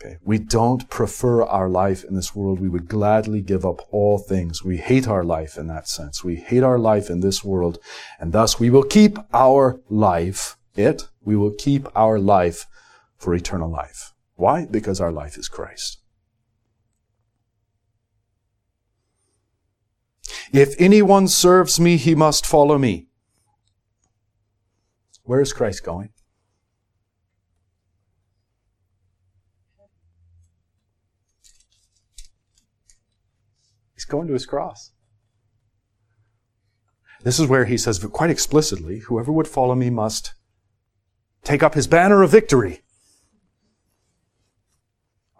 Okay. 0.00 0.18
We 0.22 0.38
don't 0.38 0.88
prefer 0.90 1.42
our 1.42 1.68
life 1.68 2.04
in 2.04 2.14
this 2.14 2.34
world. 2.34 2.60
We 2.60 2.68
would 2.68 2.86
gladly 2.86 3.40
give 3.40 3.64
up 3.64 3.80
all 3.90 4.18
things. 4.18 4.62
We 4.62 4.76
hate 4.76 5.08
our 5.08 5.24
life 5.24 5.56
in 5.56 5.68
that 5.68 5.88
sense. 5.88 6.22
We 6.22 6.36
hate 6.36 6.62
our 6.62 6.78
life 6.78 7.08
in 7.08 7.20
this 7.20 7.42
world. 7.42 7.78
And 8.20 8.32
thus 8.32 8.60
we 8.60 8.68
will 8.68 8.82
keep 8.82 9.18
our 9.32 9.80
life, 9.88 10.58
it, 10.74 11.08
we 11.24 11.34
will 11.34 11.54
keep 11.54 11.88
our 11.96 12.18
life 12.18 12.66
for 13.16 13.34
eternal 13.34 13.70
life. 13.70 14.12
Why? 14.34 14.66
Because 14.66 15.00
our 15.00 15.12
life 15.12 15.38
is 15.38 15.48
Christ. 15.48 15.98
If 20.52 20.74
anyone 20.78 21.28
serves 21.28 21.80
me, 21.80 21.96
he 21.96 22.14
must 22.14 22.44
follow 22.44 22.76
me. 22.76 23.08
Where 25.24 25.40
is 25.40 25.52
Christ 25.52 25.84
going? 25.84 26.10
Going 34.06 34.26
to 34.28 34.32
his 34.32 34.46
cross. 34.46 34.92
This 37.22 37.40
is 37.40 37.46
where 37.46 37.64
he 37.64 37.76
says 37.76 37.98
quite 37.98 38.30
explicitly, 38.30 39.00
whoever 39.00 39.32
would 39.32 39.48
follow 39.48 39.74
me 39.74 39.90
must 39.90 40.34
take 41.42 41.62
up 41.62 41.74
his 41.74 41.86
banner 41.86 42.22
of 42.22 42.30
victory. 42.30 42.82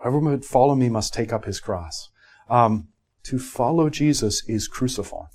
Whoever 0.00 0.18
would 0.18 0.44
follow 0.44 0.74
me 0.74 0.88
must 0.88 1.14
take 1.14 1.32
up 1.32 1.44
his 1.44 1.60
cross. 1.60 2.10
Um, 2.48 2.88
to 3.24 3.38
follow 3.38 3.90
Jesus 3.90 4.48
is 4.48 4.68
cruciform. 4.68 5.26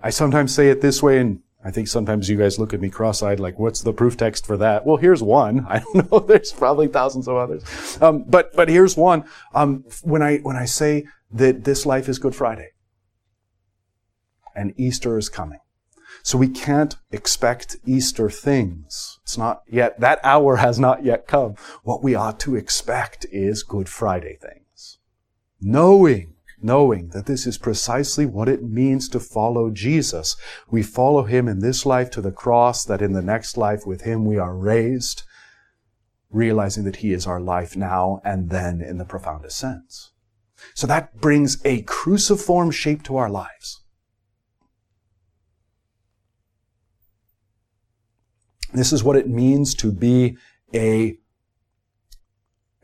I 0.00 0.10
sometimes 0.10 0.54
say 0.54 0.70
it 0.70 0.80
this 0.80 1.02
way, 1.02 1.18
and 1.18 1.40
I 1.64 1.70
think 1.70 1.88
sometimes 1.88 2.28
you 2.28 2.36
guys 2.36 2.58
look 2.58 2.72
at 2.72 2.80
me 2.80 2.88
cross-eyed, 2.88 3.40
like, 3.40 3.58
"What's 3.58 3.80
the 3.80 3.92
proof 3.92 4.16
text 4.16 4.46
for 4.46 4.56
that?" 4.58 4.86
Well, 4.86 4.96
here's 4.96 5.22
one. 5.22 5.66
I 5.68 5.80
don't 5.80 6.10
know. 6.10 6.18
There's 6.28 6.52
probably 6.52 6.86
thousands 6.88 7.28
of 7.28 7.36
others, 7.36 7.62
um, 8.00 8.24
but 8.28 8.54
but 8.54 8.68
here's 8.68 8.96
one. 8.96 9.24
Um, 9.54 9.84
when 10.02 10.22
I 10.22 10.38
when 10.38 10.56
I 10.56 10.64
say 10.64 11.06
that 11.30 11.64
this 11.64 11.84
life 11.84 12.08
is 12.08 12.18
Good 12.18 12.34
Friday. 12.34 12.70
And 14.54 14.74
Easter 14.76 15.18
is 15.18 15.28
coming. 15.28 15.60
So 16.22 16.36
we 16.36 16.48
can't 16.48 16.96
expect 17.12 17.76
Easter 17.86 18.28
things. 18.28 19.18
It's 19.22 19.38
not 19.38 19.62
yet, 19.68 20.00
that 20.00 20.18
hour 20.24 20.56
has 20.56 20.78
not 20.78 21.04
yet 21.04 21.26
come. 21.26 21.54
What 21.84 22.02
we 22.02 22.14
ought 22.14 22.40
to 22.40 22.56
expect 22.56 23.24
is 23.30 23.62
Good 23.62 23.88
Friday 23.88 24.36
things. 24.40 24.98
Knowing 25.60 26.34
knowing 26.60 27.08
that 27.08 27.26
this 27.26 27.46
is 27.46 27.58
precisely 27.58 28.26
what 28.26 28.48
it 28.48 28.62
means 28.62 29.08
to 29.08 29.20
follow 29.20 29.70
Jesus. 29.70 30.36
We 30.70 30.82
follow 30.82 31.24
him 31.24 31.48
in 31.48 31.60
this 31.60 31.86
life 31.86 32.10
to 32.12 32.20
the 32.20 32.32
cross, 32.32 32.84
that 32.84 33.02
in 33.02 33.12
the 33.12 33.22
next 33.22 33.56
life 33.56 33.86
with 33.86 34.02
him 34.02 34.24
we 34.24 34.38
are 34.38 34.56
raised, 34.56 35.22
realizing 36.30 36.84
that 36.84 36.96
he 36.96 37.12
is 37.12 37.26
our 37.26 37.40
life 37.40 37.76
now 37.76 38.20
and 38.24 38.50
then 38.50 38.80
in 38.80 38.98
the 38.98 39.04
profoundest 39.04 39.58
sense. 39.58 40.12
So 40.74 40.86
that 40.86 41.20
brings 41.20 41.64
a 41.64 41.82
cruciform 41.82 42.70
shape 42.70 43.02
to 43.04 43.16
our 43.16 43.30
lives. 43.30 43.82
This 48.72 48.92
is 48.92 49.02
what 49.02 49.16
it 49.16 49.28
means 49.28 49.74
to 49.76 49.90
be 49.92 50.36
a 50.74 51.18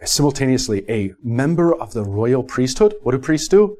simultaneously 0.03 0.85
a 0.89 1.15
member 1.23 1.75
of 1.75 1.93
the 1.93 2.05
royal 2.05 2.43
priesthood. 2.43 2.95
What 3.03 3.13
do 3.13 3.19
priests 3.19 3.49
do? 3.49 3.77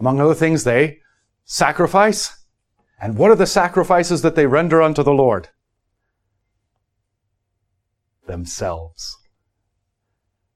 Among 0.00 0.20
other 0.20 0.34
things, 0.34 0.64
they 0.64 1.00
sacrifice. 1.44 2.44
And 3.00 3.16
what 3.16 3.30
are 3.30 3.36
the 3.36 3.46
sacrifices 3.46 4.22
that 4.22 4.34
they 4.36 4.46
render 4.46 4.80
unto 4.80 5.02
the 5.02 5.12
Lord? 5.12 5.48
Themselves. 8.26 9.16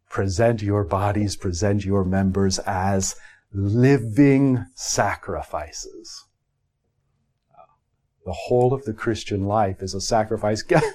Present 0.08 0.62
your 0.62 0.84
bodies, 0.84 1.36
present 1.36 1.84
your 1.84 2.04
members 2.04 2.58
as 2.60 3.16
living 3.52 4.64
sacrifices. 4.74 6.24
The 8.24 8.32
whole 8.32 8.74
of 8.74 8.84
the 8.84 8.92
Christian 8.92 9.44
life 9.44 9.82
is 9.82 9.94
a 9.94 10.00
sacrifice. 10.00 10.62
Guess 10.62 10.88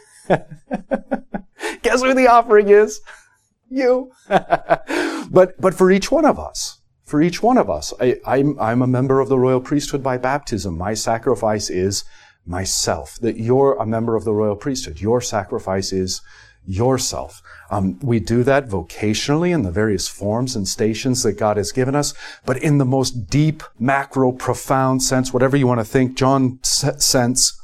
who 2.01 2.13
the 2.13 2.27
offering 2.29 2.69
is? 2.69 2.99
You. 3.71 4.11
but, 4.27 5.59
but 5.59 5.73
for 5.73 5.89
each 5.89 6.11
one 6.11 6.25
of 6.25 6.37
us, 6.37 6.81
for 7.05 7.21
each 7.21 7.41
one 7.41 7.57
of 7.57 7.69
us, 7.69 7.93
I, 7.99 8.19
I'm, 8.25 8.59
I'm 8.59 8.81
a 8.81 8.87
member 8.87 9.19
of 9.19 9.29
the 9.29 9.39
royal 9.39 9.61
priesthood 9.61 10.03
by 10.03 10.17
baptism. 10.17 10.77
My 10.77 10.93
sacrifice 10.93 11.69
is 11.69 12.03
myself. 12.45 13.17
That 13.21 13.37
you're 13.37 13.75
a 13.75 13.85
member 13.85 14.15
of 14.15 14.25
the 14.25 14.33
royal 14.33 14.55
priesthood. 14.55 14.99
Your 14.99 15.21
sacrifice 15.21 15.93
is 15.93 16.21
yourself. 16.65 17.41
Um, 17.69 17.97
we 17.99 18.19
do 18.19 18.43
that 18.43 18.67
vocationally 18.67 19.53
in 19.53 19.63
the 19.63 19.71
various 19.71 20.07
forms 20.07 20.55
and 20.55 20.67
stations 20.67 21.23
that 21.23 21.33
God 21.33 21.57
has 21.57 21.71
given 21.71 21.95
us, 21.95 22.13
but 22.45 22.57
in 22.57 22.77
the 22.77 22.85
most 22.85 23.29
deep, 23.29 23.63
macro, 23.79 24.31
profound 24.31 25.01
sense, 25.01 25.33
whatever 25.33 25.57
you 25.57 25.65
want 25.65 25.79
to 25.79 25.85
think, 25.85 26.15
John 26.15 26.59
sense, 26.63 27.57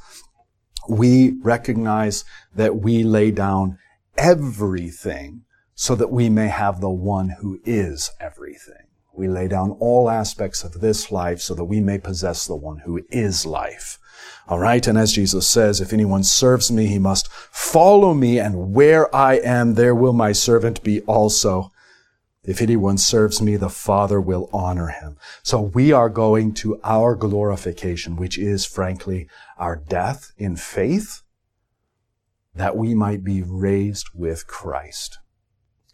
we 0.90 1.38
recognize 1.42 2.24
that 2.56 2.78
we 2.78 3.04
lay 3.04 3.32
down 3.32 3.78
everything 4.18 5.44
so 5.80 5.94
that 5.94 6.12
we 6.12 6.28
may 6.28 6.48
have 6.48 6.82
the 6.82 6.90
one 6.90 7.30
who 7.40 7.60
is 7.64 8.10
everything. 8.20 8.88
We 9.14 9.28
lay 9.28 9.48
down 9.48 9.78
all 9.80 10.10
aspects 10.10 10.64
of 10.64 10.82
this 10.82 11.12
life 11.12 11.40
so 11.40 11.54
that 11.54 11.66
we 11.66 11.80
may 11.80 12.00
possess 12.00 12.48
the 12.48 12.56
one 12.56 12.80
who 12.80 13.06
is 13.12 13.46
life. 13.46 14.00
All 14.48 14.58
right. 14.58 14.86
And 14.88 14.98
as 14.98 15.14
Jesus 15.14 15.48
says, 15.48 15.80
if 15.80 15.94
anyone 15.94 16.24
serves 16.24 16.72
me, 16.72 16.88
he 16.88 16.98
must 16.98 17.32
follow 17.32 18.16
me. 18.16 18.40
And 18.40 18.74
where 18.74 19.16
I 19.16 19.36
am, 19.36 19.76
there 19.76 19.94
will 19.94 20.14
my 20.14 20.32
servant 20.32 20.82
be 20.82 21.02
also. 21.02 21.72
If 22.44 22.60
anyone 22.60 22.98
serves 22.98 23.40
me, 23.40 23.56
the 23.56 23.70
Father 23.70 24.20
will 24.20 24.50
honor 24.52 24.88
him. 24.88 25.18
So 25.44 25.62
we 25.62 25.92
are 25.92 26.10
going 26.10 26.56
to 26.56 26.80
our 26.84 27.14
glorification, 27.14 28.16
which 28.16 28.40
is 28.40 28.66
frankly 28.66 29.30
our 29.60 29.76
death 29.76 30.32
in 30.38 30.56
faith, 30.56 31.22
that 32.56 32.76
we 32.76 32.96
might 32.96 33.24
be 33.24 33.44
raised 33.44 34.08
with 34.16 34.48
Christ, 34.48 35.20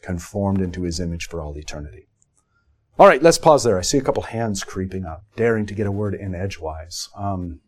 conformed 0.03 0.61
into 0.61 0.83
his 0.83 0.99
image 0.99 1.27
for 1.27 1.41
all 1.41 1.57
eternity. 1.57 2.07
All 2.99 3.07
right, 3.07 3.23
let's 3.23 3.39
pause 3.39 3.63
there. 3.63 3.79
I 3.79 3.81
see 3.81 3.97
a 3.97 4.03
couple 4.03 4.21
hands 4.21 4.63
creeping 4.63 5.03
up, 5.03 5.23
daring 5.35 5.65
to 5.65 5.73
get 5.73 5.87
a 5.87 5.91
word 5.91 6.13
in 6.13 6.35
edgewise. 6.35 7.09
Um, 7.17 7.61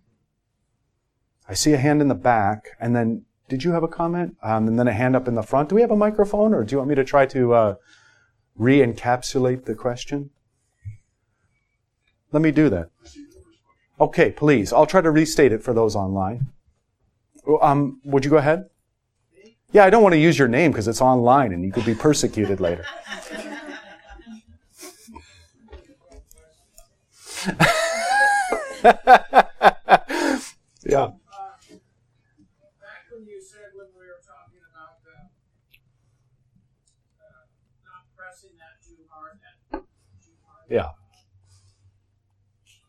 I 1.50 1.56
see 1.56 1.74
a 1.74 1.78
hand 1.78 2.02
in 2.02 2.10
the 2.10 2.16
back, 2.16 2.70
and 2.80 2.96
then 2.96 3.26
did 3.50 3.64
you 3.64 3.72
have 3.72 3.82
a 3.82 3.88
comment? 3.88 4.36
Um, 4.44 4.68
and 4.68 4.78
then 4.78 4.88
a 4.88 4.94
hand 4.94 5.16
up 5.16 5.28
in 5.28 5.34
the 5.34 5.42
front. 5.42 5.70
Do 5.70 5.76
we 5.76 5.82
have 5.82 5.92
a 5.92 5.96
microphone, 5.96 6.54
or 6.54 6.64
do 6.64 6.74
you 6.74 6.78
want 6.78 6.90
me 6.90 6.96
to 6.96 7.04
try 7.04 7.26
to 7.26 7.54
uh, 7.54 7.76
re-encapsulate 8.56 9.66
the 9.66 9.74
question? 9.74 10.30
Let 12.32 12.44
me 12.44 12.52
do 12.52 12.70
that. 12.70 12.90
Okay, 14.00 14.32
please. 14.32 14.74
I'll 14.74 14.86
try 14.86 15.02
to 15.02 15.10
restate 15.10 15.54
it 15.54 15.64
for 15.64 15.74
those 15.74 15.96
online. 15.96 16.48
Um, 17.62 18.02
would 18.04 18.26
you 18.26 18.32
go 18.32 18.38
ahead? 18.38 18.66
Yeah, 19.72 19.84
I 19.84 19.90
don't 19.90 20.04
want 20.04 20.14
to 20.14 20.20
use 20.20 20.40
your 20.40 20.48
name 20.48 20.72
because 20.72 20.88
it's 20.88 21.02
online 21.02 21.52
and 21.52 21.64
you 21.64 21.72
could 21.72 21.86
be 21.86 21.96
persecuted 21.96 22.60
later. 22.62 22.86
yeah. 30.86 31.12
Yeah. 40.66 40.98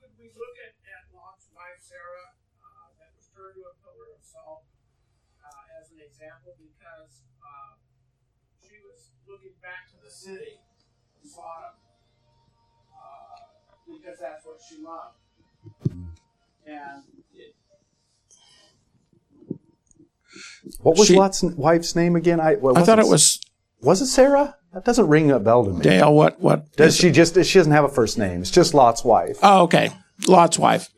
Could 0.00 0.16
we 0.16 0.32
look 0.32 0.56
at, 0.64 0.72
at 0.88 1.04
Lot's 1.12 1.52
wife, 1.52 1.76
Sarah, 1.76 2.32
uh, 2.64 2.88
that 2.96 3.12
was 3.12 3.28
turned 3.36 3.52
to 3.60 3.68
a 3.68 3.76
pillar 3.84 4.16
of 4.16 4.24
salt 4.24 4.64
uh, 5.44 5.76
as 5.76 5.92
an 5.92 6.00
example 6.00 6.56
because 6.56 7.28
uh, 7.44 7.76
she 8.64 8.80
was 8.80 9.12
looking 9.28 9.52
back 9.60 9.92
to 9.92 10.00
the 10.00 10.05
city 10.16 10.58
of 11.24 11.30
Sodom 11.30 11.74
uh, 12.92 12.96
because 13.86 14.18
that's 14.20 14.44
what 14.44 14.58
she 14.68 14.82
loved. 14.82 15.14
And 16.66 17.02
it, 17.34 17.54
What 20.80 20.98
was 20.98 21.08
She- 21.08 21.16
Lot's 21.16 21.42
wife's 21.42 21.94
name 21.94 22.16
again? 22.16 22.40
I, 22.40 22.54
what 22.54 22.76
I 22.76 22.82
thought 22.84 22.98
it? 22.98 23.06
it 23.06 23.08
was 23.08 23.40
Was 23.82 24.00
it 24.02 24.06
Sarah? 24.06 24.56
That 24.72 24.84
doesn't 24.84 25.08
ring 25.08 25.30
a 25.30 25.38
bell 25.38 25.64
to 25.64 25.72
me. 25.72 25.80
Dale. 25.80 26.12
What? 26.12 26.40
What? 26.40 26.72
Does 26.76 26.96
she 26.96 27.10
just? 27.10 27.34
She 27.34 27.58
doesn't 27.58 27.72
have 27.72 27.84
a 27.84 27.88
first 27.88 28.18
name. 28.18 28.42
It's 28.42 28.50
just 28.50 28.74
Lot's 28.74 29.04
wife. 29.04 29.38
Oh, 29.42 29.62
okay. 29.62 29.90
Lot's 30.28 30.58
wife. 30.58 30.88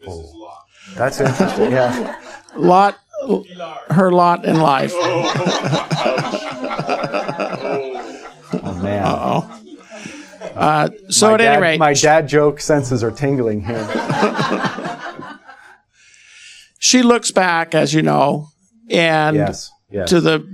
That's 0.96 1.20
interesting. 1.20 1.70
Yeah. 1.72 2.20
Lot. 2.57 2.98
Her 3.90 4.11
lot 4.11 4.44
in 4.44 4.59
life. 4.59 4.92
Man. 9.02 9.14
Oh. 9.16 9.61
Uh, 10.54 10.88
so 11.11 11.28
my 11.28 11.34
at 11.34 11.38
dad, 11.38 11.52
any 11.54 11.62
rate, 11.62 11.78
my 11.78 11.92
dad 11.94 12.28
joke 12.28 12.61
senses 12.61 13.02
are 13.02 13.11
tingling 13.11 13.64
here. 13.64 13.87
she 16.78 17.02
looks 17.02 17.30
back, 17.30 17.74
as 17.74 17.92
you 17.94 18.02
know, 18.02 18.48
and 18.90 19.37
Yes. 19.37 19.70
Yes. 19.90 20.11
to 20.11 20.20
the 20.20 20.46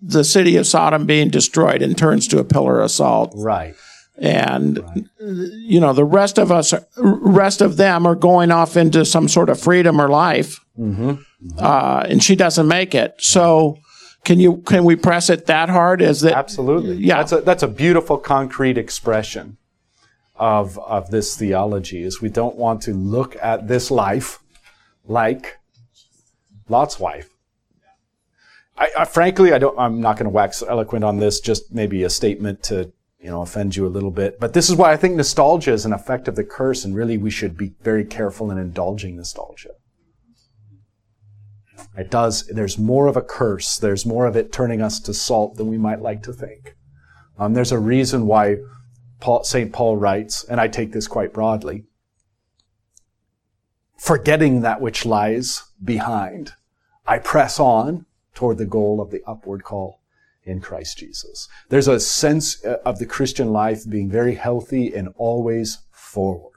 the 0.00 0.22
city 0.24 0.56
of 0.56 0.66
Sodom 0.66 1.04
being 1.06 1.30
destroyed 1.30 1.82
and 1.82 1.98
turns 1.98 2.28
to 2.28 2.38
a 2.38 2.44
pillar 2.44 2.80
of 2.80 2.90
salt. 2.92 3.32
right. 3.36 3.74
and 4.18 4.78
you 5.18 5.80
know 5.80 5.92
the 5.92 6.04
rest 6.04 6.38
of 6.38 6.52
us 6.52 6.72
rest 6.96 7.60
of 7.60 7.76
them 7.76 8.06
are 8.06 8.14
going 8.14 8.52
off 8.52 8.76
into 8.76 9.04
some 9.04 9.26
sort 9.26 9.48
of 9.48 9.58
freedom 9.58 10.00
or 10.00 10.08
life 10.08 10.60
Uh, 11.58 12.04
and 12.08 12.22
she 12.22 12.36
doesn't 12.36 12.68
make 12.68 12.94
it 12.94 13.14
so 13.18 13.78
can 14.24 14.38
you 14.38 14.58
can 14.58 14.84
we 14.84 14.96
press 14.96 15.30
it 15.30 15.46
that 15.46 15.68
hard 15.68 16.00
is 16.00 16.20
that 16.20 16.34
Absolutely. 16.34 16.96
Yeah. 16.96 17.18
That's 17.18 17.32
a 17.32 17.40
that's 17.40 17.62
a 17.62 17.68
beautiful 17.68 18.18
concrete 18.18 18.78
expression 18.78 19.56
of 20.36 20.78
of 20.78 21.10
this 21.10 21.36
theology. 21.36 22.02
Is 22.02 22.20
we 22.20 22.28
don't 22.28 22.56
want 22.56 22.82
to 22.82 22.94
look 22.94 23.36
at 23.42 23.68
this 23.68 23.90
life 23.90 24.38
like 25.06 25.58
Lot's 26.68 27.00
wife. 27.00 27.28
I, 28.76 28.88
I 29.00 29.04
frankly, 29.04 29.52
I 29.52 29.58
don't. 29.58 29.78
I'm 29.78 30.00
not 30.00 30.16
going 30.16 30.24
to 30.24 30.30
wax 30.30 30.62
eloquent 30.62 31.04
on 31.04 31.18
this. 31.18 31.40
Just 31.40 31.72
maybe 31.72 32.02
a 32.04 32.10
statement 32.10 32.62
to 32.64 32.92
you 33.20 33.30
know 33.30 33.42
offend 33.42 33.76
you 33.76 33.86
a 33.86 33.88
little 33.88 34.10
bit. 34.10 34.38
But 34.40 34.54
this 34.54 34.70
is 34.70 34.76
why 34.76 34.92
I 34.92 34.96
think 34.96 35.16
nostalgia 35.16 35.72
is 35.72 35.84
an 35.84 35.92
effect 35.92 36.28
of 36.28 36.36
the 36.36 36.44
curse, 36.44 36.84
and 36.84 36.94
really 36.94 37.18
we 37.18 37.30
should 37.30 37.56
be 37.56 37.72
very 37.82 38.04
careful 38.04 38.50
in 38.50 38.58
indulging 38.58 39.16
nostalgia. 39.16 39.70
It 41.96 42.10
does. 42.10 42.46
There's 42.46 42.78
more 42.78 43.06
of 43.06 43.16
a 43.16 43.22
curse. 43.22 43.76
There's 43.76 44.06
more 44.06 44.26
of 44.26 44.36
it 44.36 44.52
turning 44.52 44.80
us 44.80 44.98
to 45.00 45.12
salt 45.12 45.56
than 45.56 45.68
we 45.68 45.78
might 45.78 46.00
like 46.00 46.22
to 46.24 46.32
think. 46.32 46.74
Um, 47.38 47.54
there's 47.54 47.72
a 47.72 47.78
reason 47.78 48.26
why 48.26 48.56
Paul, 49.20 49.44
St. 49.44 49.72
Paul 49.72 49.96
writes, 49.96 50.44
and 50.44 50.60
I 50.60 50.68
take 50.68 50.92
this 50.92 51.06
quite 51.06 51.32
broadly, 51.32 51.84
forgetting 53.98 54.62
that 54.62 54.80
which 54.80 55.04
lies 55.04 55.62
behind, 55.82 56.52
I 57.06 57.18
press 57.18 57.60
on 57.60 58.06
toward 58.34 58.58
the 58.58 58.66
goal 58.66 59.00
of 59.00 59.10
the 59.10 59.22
upward 59.26 59.64
call 59.64 60.00
in 60.44 60.60
Christ 60.60 60.98
Jesus. 60.98 61.48
There's 61.68 61.88
a 61.88 62.00
sense 62.00 62.64
uh, 62.64 62.78
of 62.84 62.98
the 62.98 63.06
Christian 63.06 63.52
life 63.52 63.88
being 63.88 64.10
very 64.10 64.34
healthy 64.34 64.94
and 64.94 65.08
always 65.16 65.78
forward. 65.90 66.51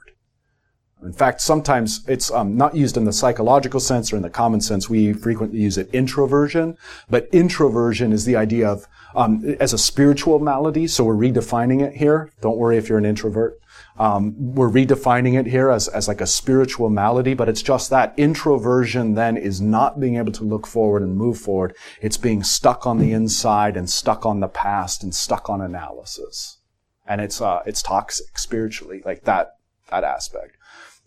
In 1.06 1.12
fact, 1.12 1.40
sometimes 1.40 2.04
it's 2.08 2.30
um, 2.30 2.56
not 2.56 2.74
used 2.74 2.96
in 2.96 3.04
the 3.04 3.12
psychological 3.12 3.80
sense 3.80 4.12
or 4.12 4.16
in 4.16 4.22
the 4.22 4.30
common 4.30 4.60
sense. 4.60 4.90
We 4.90 5.12
frequently 5.12 5.60
use 5.60 5.78
it 5.78 5.88
introversion, 5.92 6.76
but 7.08 7.28
introversion 7.32 8.12
is 8.12 8.24
the 8.24 8.36
idea 8.36 8.68
of 8.68 8.86
um, 9.14 9.56
as 9.60 9.72
a 9.72 9.78
spiritual 9.78 10.38
malady. 10.40 10.86
So 10.86 11.04
we're 11.04 11.14
redefining 11.14 11.80
it 11.80 11.94
here. 11.94 12.30
Don't 12.40 12.58
worry 12.58 12.76
if 12.76 12.88
you're 12.88 12.98
an 12.98 13.06
introvert. 13.06 13.58
Um, 13.98 14.34
we're 14.54 14.70
redefining 14.70 15.38
it 15.38 15.46
here 15.46 15.70
as, 15.70 15.88
as 15.88 16.06
like 16.06 16.20
a 16.20 16.26
spiritual 16.26 16.90
malady, 16.90 17.34
but 17.34 17.48
it's 17.48 17.62
just 17.62 17.88
that. 17.90 18.14
Introversion 18.18 19.14
then 19.14 19.36
is 19.36 19.60
not 19.60 19.98
being 19.98 20.16
able 20.16 20.32
to 20.32 20.44
look 20.44 20.66
forward 20.66 21.02
and 21.02 21.16
move 21.16 21.38
forward. 21.38 21.74
It's 22.02 22.18
being 22.18 22.42
stuck 22.42 22.86
on 22.86 22.98
the 22.98 23.12
inside 23.12 23.76
and 23.76 23.88
stuck 23.88 24.26
on 24.26 24.40
the 24.40 24.48
past 24.48 25.02
and 25.02 25.14
stuck 25.14 25.48
on 25.48 25.62
analysis. 25.62 26.58
And 27.06 27.20
it's, 27.20 27.40
uh, 27.40 27.62
it's 27.64 27.82
toxic 27.82 28.38
spiritually, 28.38 29.02
like 29.04 29.24
that, 29.24 29.52
that 29.90 30.04
aspect. 30.04 30.55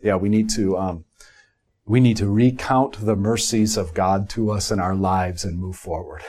Yeah, 0.02 0.16
we 0.16 0.30
need 0.30 0.50
to, 0.52 0.78
um, 0.78 1.06
we 1.86 2.00
need 2.00 2.18
to 2.18 2.30
recount 2.30 3.06
the 3.06 3.16
mercies 3.16 3.78
of 3.78 3.94
God 3.94 4.30
to 4.32 4.52
us 4.52 4.72
in 4.72 4.80
our 4.80 4.96
lives 4.96 5.44
and 5.44 5.60
move 5.60 5.76
forward. 5.76 6.22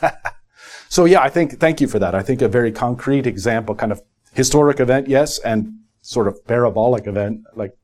so 0.88 1.04
yeah, 1.04 1.20
I 1.20 1.28
think, 1.28 1.58
thank 1.58 1.80
you 1.80 1.88
for 1.88 1.98
that. 1.98 2.14
I 2.14 2.22
think 2.22 2.42
a 2.42 2.48
very 2.48 2.72
concrete 2.72 3.26
example, 3.26 3.74
kind 3.74 3.92
of 3.92 4.02
historic 4.32 4.80
event, 4.80 5.08
yes, 5.08 5.38
and 5.38 5.78
sort 6.02 6.28
of 6.28 6.46
parabolic 6.46 7.06
event, 7.06 7.42
like 7.54 7.76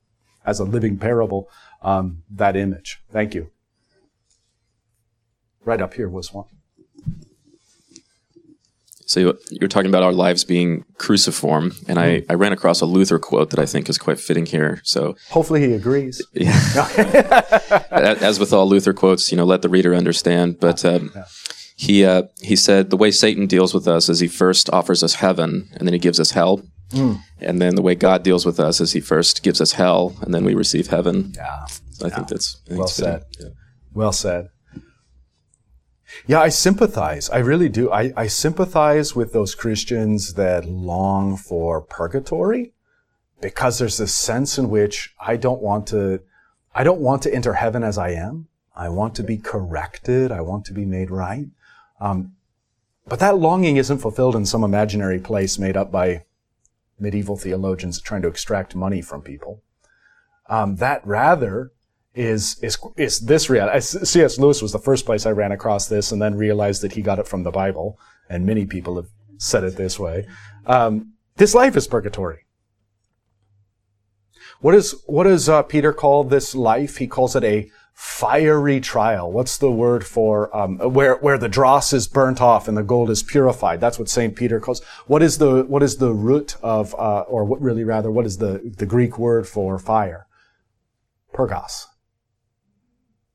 as 0.44 0.60
a 0.60 0.64
living 0.64 0.98
parable, 0.98 1.48
um, 1.82 2.22
that 2.30 2.56
image. 2.56 3.00
Thank 3.10 3.34
you. 3.34 3.50
Right 5.64 5.80
up 5.80 5.94
here 5.94 6.08
was 6.08 6.32
one. 6.32 6.55
So 9.06 9.38
you're 9.50 9.68
talking 9.68 9.88
about 9.88 10.02
our 10.02 10.12
lives 10.12 10.44
being 10.44 10.84
cruciform, 10.98 11.72
and 11.86 11.98
I, 11.98 12.24
I 12.28 12.34
ran 12.34 12.52
across 12.52 12.80
a 12.80 12.86
Luther 12.86 13.20
quote 13.20 13.50
that 13.50 13.60
I 13.60 13.64
think 13.64 13.88
is 13.88 13.98
quite 13.98 14.18
fitting 14.18 14.46
here. 14.46 14.80
So 14.82 15.16
hopefully 15.30 15.60
he 15.60 15.72
agrees. 15.72 16.24
Yeah. 16.34 16.52
As 17.90 18.38
with 18.38 18.52
all 18.52 18.68
Luther 18.68 18.92
quotes, 18.92 19.30
you 19.30 19.36
know, 19.36 19.44
let 19.44 19.62
the 19.62 19.68
reader 19.68 19.94
understand. 19.94 20.58
But 20.60 20.84
um, 20.84 21.12
he 21.76 22.04
uh, 22.04 22.24
he 22.40 22.56
said 22.56 22.90
the 22.90 22.96
way 22.96 23.10
Satan 23.10 23.46
deals 23.46 23.72
with 23.72 23.86
us 23.86 24.08
is 24.08 24.20
he 24.20 24.28
first 24.28 24.68
offers 24.70 25.02
us 25.02 25.14
heaven, 25.14 25.68
and 25.74 25.86
then 25.86 25.92
he 25.92 25.98
gives 25.98 26.20
us 26.20 26.32
hell. 26.32 26.62
Mm. 26.90 27.20
And 27.38 27.60
then 27.60 27.74
the 27.74 27.82
way 27.82 27.94
God 27.94 28.22
deals 28.22 28.46
with 28.46 28.60
us 28.60 28.80
is 28.80 28.92
He 28.92 29.00
first 29.00 29.42
gives 29.42 29.60
us 29.60 29.72
hell, 29.72 30.16
and 30.20 30.32
then 30.32 30.44
we 30.44 30.54
receive 30.54 30.86
heaven. 30.86 31.32
Yeah, 31.34 31.64
so 31.66 32.06
I 32.06 32.08
yeah. 32.08 32.14
think 32.14 32.28
that's 32.28 32.62
I 32.66 32.68
think 32.68 32.78
well 32.78 32.88
said. 32.88 33.24
Yeah. 33.40 33.48
Well 33.92 34.12
said. 34.12 34.48
Yeah, 36.26 36.40
I 36.40 36.48
sympathize. 36.48 37.28
I 37.30 37.38
really 37.38 37.68
do. 37.68 37.90
I, 37.90 38.12
I 38.16 38.26
sympathize 38.26 39.14
with 39.14 39.32
those 39.32 39.54
Christians 39.54 40.34
that 40.34 40.64
long 40.64 41.36
for 41.36 41.80
purgatory 41.80 42.72
because 43.40 43.78
there's 43.78 43.98
this 43.98 44.14
sense 44.14 44.58
in 44.58 44.70
which 44.70 45.14
I 45.20 45.36
don't 45.36 45.60
want 45.60 45.86
to, 45.88 46.20
I 46.74 46.84
don't 46.84 47.00
want 47.00 47.22
to 47.22 47.34
enter 47.34 47.54
heaven 47.54 47.82
as 47.82 47.98
I 47.98 48.10
am. 48.10 48.48
I 48.74 48.88
want 48.88 49.14
to 49.16 49.22
be 49.22 49.38
corrected. 49.38 50.30
I 50.30 50.42
want 50.42 50.64
to 50.66 50.72
be 50.72 50.84
made 50.84 51.10
right. 51.10 51.46
Um, 52.00 52.32
but 53.06 53.20
that 53.20 53.38
longing 53.38 53.76
isn't 53.76 53.98
fulfilled 53.98 54.36
in 54.36 54.46
some 54.46 54.64
imaginary 54.64 55.18
place 55.18 55.58
made 55.58 55.76
up 55.76 55.90
by 55.90 56.24
medieval 56.98 57.36
theologians 57.36 58.00
trying 58.00 58.22
to 58.22 58.28
extract 58.28 58.74
money 58.74 59.00
from 59.00 59.22
people. 59.22 59.62
Um, 60.48 60.76
that 60.76 61.06
rather 61.06 61.72
is 62.16 62.58
is 62.62 62.78
is 62.96 63.20
this 63.20 63.48
reality. 63.50 63.80
C.S. 63.80 64.38
Lewis 64.38 64.62
was 64.62 64.72
the 64.72 64.78
first 64.78 65.04
place 65.04 65.26
I 65.26 65.30
ran 65.30 65.52
across 65.52 65.86
this, 65.86 66.10
and 66.10 66.20
then 66.20 66.34
realized 66.34 66.82
that 66.82 66.92
he 66.92 67.02
got 67.02 67.18
it 67.18 67.28
from 67.28 67.42
the 67.42 67.50
Bible, 67.50 68.00
and 68.28 68.46
many 68.46 68.64
people 68.64 68.96
have 68.96 69.08
said 69.36 69.62
it 69.62 69.76
this 69.76 69.98
way. 69.98 70.26
Um, 70.64 71.12
this 71.36 71.54
life 71.54 71.76
is 71.76 71.86
purgatory. 71.86 72.46
What 74.60 74.74
is 74.74 74.94
what 75.06 75.24
does 75.24 75.48
uh, 75.48 75.62
Peter 75.62 75.92
call 75.92 76.24
this 76.24 76.54
life? 76.54 76.96
He 76.96 77.06
calls 77.06 77.36
it 77.36 77.44
a 77.44 77.70
fiery 77.92 78.80
trial. 78.80 79.30
What's 79.30 79.58
the 79.58 79.70
word 79.70 80.06
for 80.06 80.54
um, 80.56 80.78
where 80.78 81.16
where 81.16 81.36
the 81.36 81.50
dross 81.50 81.92
is 81.92 82.08
burnt 82.08 82.40
off 82.40 82.66
and 82.66 82.78
the 82.78 82.82
gold 82.82 83.10
is 83.10 83.22
purified? 83.22 83.78
That's 83.78 83.98
what 83.98 84.08
Saint 84.08 84.36
Peter 84.36 84.58
calls. 84.58 84.82
What 85.06 85.22
is 85.22 85.36
the 85.36 85.64
what 85.64 85.82
is 85.82 85.98
the 85.98 86.14
root 86.14 86.56
of 86.62 86.94
uh, 86.94 87.20
or 87.22 87.44
what 87.44 87.60
really 87.60 87.84
rather 87.84 88.10
what 88.10 88.24
is 88.24 88.38
the 88.38 88.72
the 88.78 88.86
Greek 88.86 89.18
word 89.18 89.46
for 89.46 89.78
fire? 89.78 90.26
Purgos. 91.34 91.88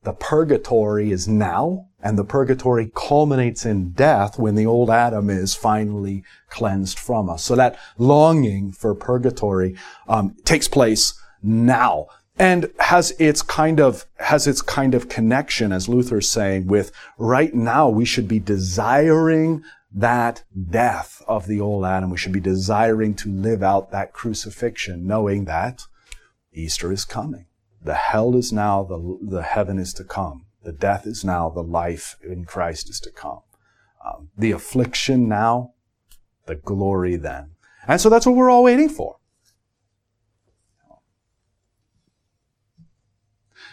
The 0.03 0.13
purgatory 0.13 1.11
is 1.11 1.27
now, 1.27 1.85
and 2.01 2.17
the 2.17 2.23
purgatory 2.23 2.91
culminates 2.95 3.67
in 3.67 3.91
death 3.91 4.39
when 4.39 4.55
the 4.55 4.65
old 4.65 4.89
Adam 4.89 5.29
is 5.29 5.53
finally 5.53 6.23
cleansed 6.49 6.97
from 6.97 7.29
us. 7.29 7.43
So 7.43 7.55
that 7.55 7.77
longing 7.99 8.71
for 8.71 8.95
purgatory 8.95 9.75
um, 10.07 10.35
takes 10.43 10.67
place 10.67 11.13
now 11.43 12.07
and 12.37 12.71
has 12.79 13.11
its 13.19 13.43
kind 13.43 13.79
of 13.79 14.05
has 14.17 14.47
its 14.47 14.61
kind 14.61 14.95
of 14.95 15.09
connection 15.09 15.71
as 15.71 15.89
luther's 15.89 16.29
saying 16.29 16.65
with 16.65 16.91
right 17.17 17.53
now 17.53 17.89
we 17.89 18.05
should 18.05 18.27
be 18.27 18.39
desiring 18.39 19.63
that 19.91 20.43
death 20.69 21.21
of 21.27 21.45
the 21.47 21.59
old 21.59 21.83
adam 21.83 22.09
we 22.09 22.17
should 22.17 22.31
be 22.31 22.39
desiring 22.39 23.13
to 23.13 23.29
live 23.29 23.61
out 23.61 23.91
that 23.91 24.13
crucifixion 24.13 25.05
knowing 25.05 25.45
that 25.45 25.83
easter 26.53 26.91
is 26.91 27.05
coming 27.05 27.45
the 27.83 27.95
hell 27.95 28.35
is 28.35 28.51
now 28.51 28.83
the, 28.83 29.17
the 29.21 29.43
heaven 29.43 29.79
is 29.79 29.93
to 29.95 30.03
come. 30.03 30.45
The 30.63 30.71
death 30.71 31.07
is 31.07 31.23
now 31.23 31.49
the 31.49 31.63
life 31.63 32.17
in 32.23 32.45
christ 32.45 32.89
is 32.89 32.99
to 33.01 33.11
come. 33.11 33.41
Um, 34.05 34.29
the 34.37 34.51
affliction 34.51 35.27
now 35.27 35.73
the 36.45 36.55
glory 36.55 37.15
then. 37.15 37.51
And 37.87 37.99
so 37.99 38.09
that's 38.09 38.25
what 38.25 38.35
we're 38.35 38.49
all 38.49 38.63
waiting 38.63 38.89
for. 38.89 39.17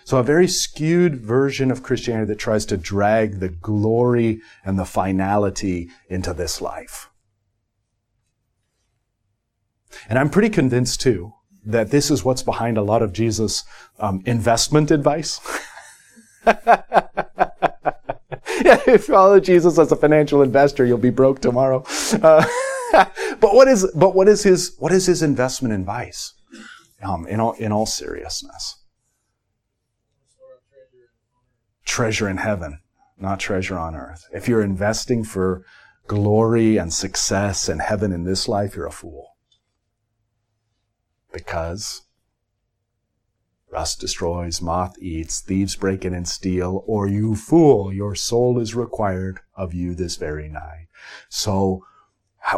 So 0.04 0.16
a 0.16 0.22
very 0.22 0.48
skewed 0.48 1.16
version 1.16 1.70
of 1.70 1.82
Christianity 1.82 2.28
that 2.28 2.38
tries 2.38 2.64
to 2.66 2.78
drag 2.78 3.40
the 3.40 3.50
glory 3.50 4.40
and 4.64 4.78
the 4.78 4.86
finality 4.86 5.90
into 6.08 6.32
this 6.32 6.62
life. 6.62 7.10
And 10.08 10.18
I'm 10.18 10.30
pretty 10.30 10.48
convinced 10.48 11.02
too 11.02 11.34
that 11.68 11.90
this 11.90 12.10
is 12.10 12.24
what's 12.24 12.42
behind 12.42 12.78
a 12.78 12.82
lot 12.82 13.02
of 13.02 13.12
Jesus' 13.12 13.62
um, 14.00 14.22
investment 14.24 14.90
advice. 14.90 15.38
yeah, 16.46 16.82
if 18.64 18.86
you 18.86 18.98
follow 18.98 19.38
Jesus 19.38 19.78
as 19.78 19.92
a 19.92 19.96
financial 19.96 20.40
investor, 20.42 20.86
you'll 20.86 20.96
be 20.96 21.10
broke 21.10 21.40
tomorrow. 21.40 21.84
Uh, 22.22 22.44
but 22.92 23.54
what 23.54 23.68
is 23.68 23.86
but 23.94 24.14
what 24.14 24.28
is 24.28 24.42
his 24.42 24.74
what 24.78 24.92
is 24.92 25.06
his 25.06 25.22
investment 25.22 25.74
advice? 25.74 26.32
Um, 27.02 27.26
in 27.28 27.38
all 27.38 27.52
in 27.52 27.70
all 27.70 27.86
seriousness, 27.86 28.82
treasure 31.84 32.28
in 32.30 32.38
heaven, 32.38 32.80
not 33.18 33.40
treasure 33.40 33.78
on 33.78 33.94
earth. 33.94 34.24
If 34.32 34.48
you're 34.48 34.62
investing 34.62 35.22
for 35.22 35.64
glory 36.06 36.78
and 36.78 36.92
success 36.92 37.68
and 37.68 37.82
heaven 37.82 38.10
in 38.10 38.24
this 38.24 38.48
life, 38.48 38.74
you're 38.74 38.86
a 38.86 38.90
fool. 38.90 39.37
Because 41.38 42.02
rust 43.70 44.00
destroys, 44.00 44.60
moth 44.60 44.96
eats, 45.00 45.40
thieves 45.40 45.76
break 45.76 46.04
in 46.04 46.12
and 46.12 46.26
steal, 46.26 46.82
or 46.84 47.06
you 47.06 47.36
fool, 47.36 47.92
your 47.92 48.16
soul 48.16 48.58
is 48.58 48.74
required 48.74 49.38
of 49.54 49.72
you 49.72 49.94
this 49.94 50.16
very 50.16 50.48
night. 50.48 50.88
So, 51.28 51.84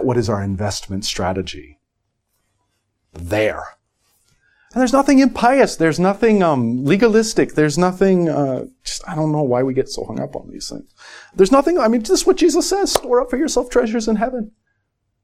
what 0.01 0.17
is 0.17 0.31
our 0.31 0.43
investment 0.43 1.05
strategy? 1.05 1.79
There. 3.13 3.65
And 4.73 4.81
there's 4.81 4.95
nothing 4.95 5.19
impious. 5.19 5.77
There's 5.77 6.01
nothing 6.01 6.43
um, 6.43 6.85
legalistic. 6.87 7.55
There's 7.55 7.77
nothing. 7.77 8.31
Uh, 8.31 8.67
just 8.83 9.07
I 9.07 9.15
don't 9.15 9.33
know 9.33 9.43
why 9.43 9.63
we 9.63 9.75
get 9.75 9.91
so 9.91 10.05
hung 10.05 10.21
up 10.21 10.37
on 10.37 10.49
these 10.49 10.71
things. 10.71 10.95
There's 11.35 11.53
nothing. 11.53 11.79
I 11.79 11.89
mean, 11.89 12.03
just 12.03 12.27
what 12.27 12.39
Jesus 12.39 12.69
says: 12.69 12.93
store 12.93 13.21
up 13.21 13.29
for 13.29 13.37
yourself 13.37 13.69
treasures 13.69 14.09
in 14.09 14.17
heaven. 14.17 14.53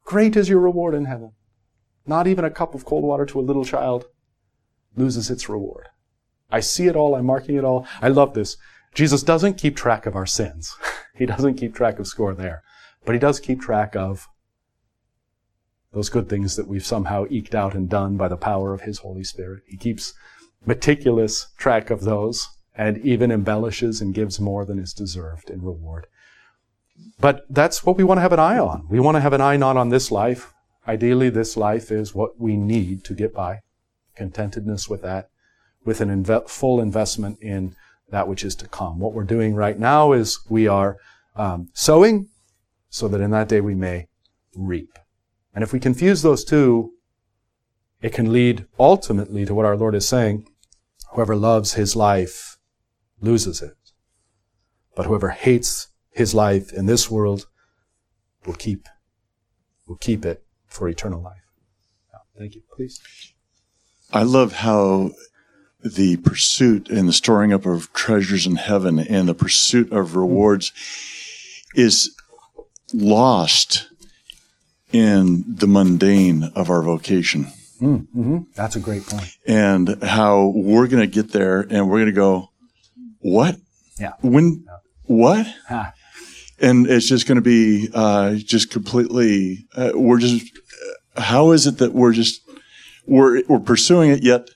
Great 0.04 0.36
is 0.36 0.48
your 0.48 0.60
reward 0.60 0.94
in 0.94 1.06
heaven. 1.06 1.32
Not 2.06 2.26
even 2.26 2.44
a 2.44 2.50
cup 2.50 2.74
of 2.74 2.84
cold 2.84 3.04
water 3.04 3.26
to 3.26 3.40
a 3.40 3.42
little 3.42 3.64
child 3.64 4.06
loses 4.96 5.30
its 5.30 5.48
reward. 5.48 5.88
I 6.50 6.60
see 6.60 6.86
it 6.86 6.96
all. 6.96 7.14
I'm 7.14 7.26
marking 7.26 7.56
it 7.56 7.64
all. 7.64 7.86
I 8.00 8.08
love 8.08 8.34
this. 8.34 8.56
Jesus 8.94 9.22
doesn't 9.22 9.58
keep 9.58 9.76
track 9.76 10.06
of 10.06 10.16
our 10.16 10.26
sins. 10.26 10.74
he 11.14 11.26
doesn't 11.26 11.56
keep 11.56 11.74
track 11.74 11.98
of 11.98 12.06
score 12.06 12.34
there, 12.34 12.62
but 13.04 13.14
he 13.14 13.18
does 13.18 13.40
keep 13.40 13.60
track 13.60 13.94
of 13.96 14.28
those 15.92 16.08
good 16.10 16.28
things 16.28 16.56
that 16.56 16.68
we've 16.68 16.84
somehow 16.84 17.24
eked 17.30 17.54
out 17.54 17.74
and 17.74 17.88
done 17.88 18.18
by 18.18 18.28
the 18.28 18.36
power 18.36 18.74
of 18.74 18.82
His 18.82 18.98
Holy 18.98 19.24
Spirit. 19.24 19.62
He 19.66 19.78
keeps 19.78 20.12
meticulous 20.66 21.48
track 21.56 21.88
of 21.88 22.02
those 22.02 22.48
and 22.74 22.98
even 22.98 23.30
embellishes 23.30 24.02
and 24.02 24.12
gives 24.12 24.38
more 24.38 24.66
than 24.66 24.78
is 24.78 24.92
deserved 24.92 25.48
in 25.48 25.62
reward. 25.62 26.06
But 27.18 27.46
that's 27.48 27.84
what 27.84 27.96
we 27.96 28.04
want 28.04 28.18
to 28.18 28.22
have 28.22 28.34
an 28.34 28.40
eye 28.40 28.58
on. 28.58 28.86
We 28.90 29.00
want 29.00 29.16
to 29.16 29.20
have 29.20 29.32
an 29.32 29.40
eye 29.40 29.56
not 29.56 29.78
on 29.78 29.88
this 29.88 30.10
life. 30.10 30.52
Ideally, 30.88 31.30
this 31.30 31.56
life 31.56 31.90
is 31.90 32.14
what 32.14 32.40
we 32.40 32.56
need 32.56 33.04
to 33.04 33.14
get 33.14 33.34
by. 33.34 33.60
Contentedness 34.16 34.88
with 34.88 35.02
that, 35.02 35.30
with 35.84 36.00
an 36.00 36.08
inve- 36.08 36.48
full 36.48 36.80
investment 36.80 37.38
in 37.40 37.74
that 38.10 38.28
which 38.28 38.44
is 38.44 38.54
to 38.56 38.68
come. 38.68 38.98
What 38.98 39.12
we're 39.12 39.24
doing 39.24 39.54
right 39.54 39.78
now 39.78 40.12
is 40.12 40.38
we 40.48 40.68
are 40.68 40.96
um, 41.34 41.68
sowing 41.74 42.28
so 42.88 43.08
that 43.08 43.20
in 43.20 43.30
that 43.32 43.48
day 43.48 43.60
we 43.60 43.74
may 43.74 44.06
reap. 44.54 44.98
And 45.54 45.64
if 45.64 45.72
we 45.72 45.80
confuse 45.80 46.22
those 46.22 46.44
two, 46.44 46.92
it 48.00 48.12
can 48.12 48.32
lead 48.32 48.66
ultimately 48.78 49.44
to 49.44 49.54
what 49.54 49.66
our 49.66 49.76
Lord 49.76 49.94
is 49.94 50.06
saying 50.06 50.46
whoever 51.12 51.34
loves 51.34 51.74
his 51.74 51.96
life 51.96 52.58
loses 53.20 53.62
it. 53.62 53.76
But 54.94 55.06
whoever 55.06 55.30
hates 55.30 55.88
his 56.10 56.34
life 56.34 56.72
in 56.72 56.86
this 56.86 57.10
world 57.10 57.46
will 58.44 58.54
keep 58.54 58.86
will 59.86 59.96
keep 59.96 60.24
it 60.24 60.45
for 60.76 60.88
eternal 60.88 61.22
life. 61.22 61.42
Thank 62.38 62.54
you. 62.54 62.62
Please. 62.74 63.00
I 64.12 64.22
love 64.22 64.52
how 64.52 65.12
the 65.82 66.18
pursuit 66.18 66.90
and 66.90 67.08
the 67.08 67.12
storing 67.12 67.52
up 67.52 67.64
of 67.64 67.92
treasures 67.92 68.46
in 68.46 68.56
heaven 68.56 68.98
and 68.98 69.28
the 69.28 69.34
pursuit 69.34 69.90
of 69.92 70.16
rewards 70.16 70.72
is 71.74 72.14
lost 72.92 73.88
in 74.92 75.44
the 75.46 75.66
mundane 75.66 76.44
of 76.54 76.70
our 76.70 76.82
vocation. 76.82 77.46
Mm-hmm. 77.80 78.38
That's 78.54 78.76
a 78.76 78.80
great 78.80 79.06
point. 79.06 79.36
And 79.46 80.02
how 80.02 80.52
we're 80.54 80.88
going 80.88 81.02
to 81.02 81.06
get 81.06 81.32
there 81.32 81.60
and 81.60 81.88
we're 81.88 81.98
going 81.98 82.06
to 82.06 82.12
go, 82.12 82.50
what? 83.20 83.56
Yeah. 83.98 84.12
When, 84.20 84.66
what? 85.04 85.46
Ha. 85.68 85.92
And 86.58 86.86
it's 86.86 87.06
just 87.06 87.26
going 87.26 87.36
to 87.36 87.42
be 87.42 87.90
uh, 87.92 88.34
just 88.34 88.70
completely, 88.70 89.66
uh, 89.74 89.92
we're 89.94 90.18
just, 90.18 90.52
how 91.16 91.52
is 91.52 91.66
it 91.66 91.78
that 91.78 91.92
we're 91.92 92.12
just, 92.12 92.42
we're, 93.06 93.42
we're 93.48 93.60
pursuing 93.60 94.10
it 94.10 94.22
yet 94.22 94.48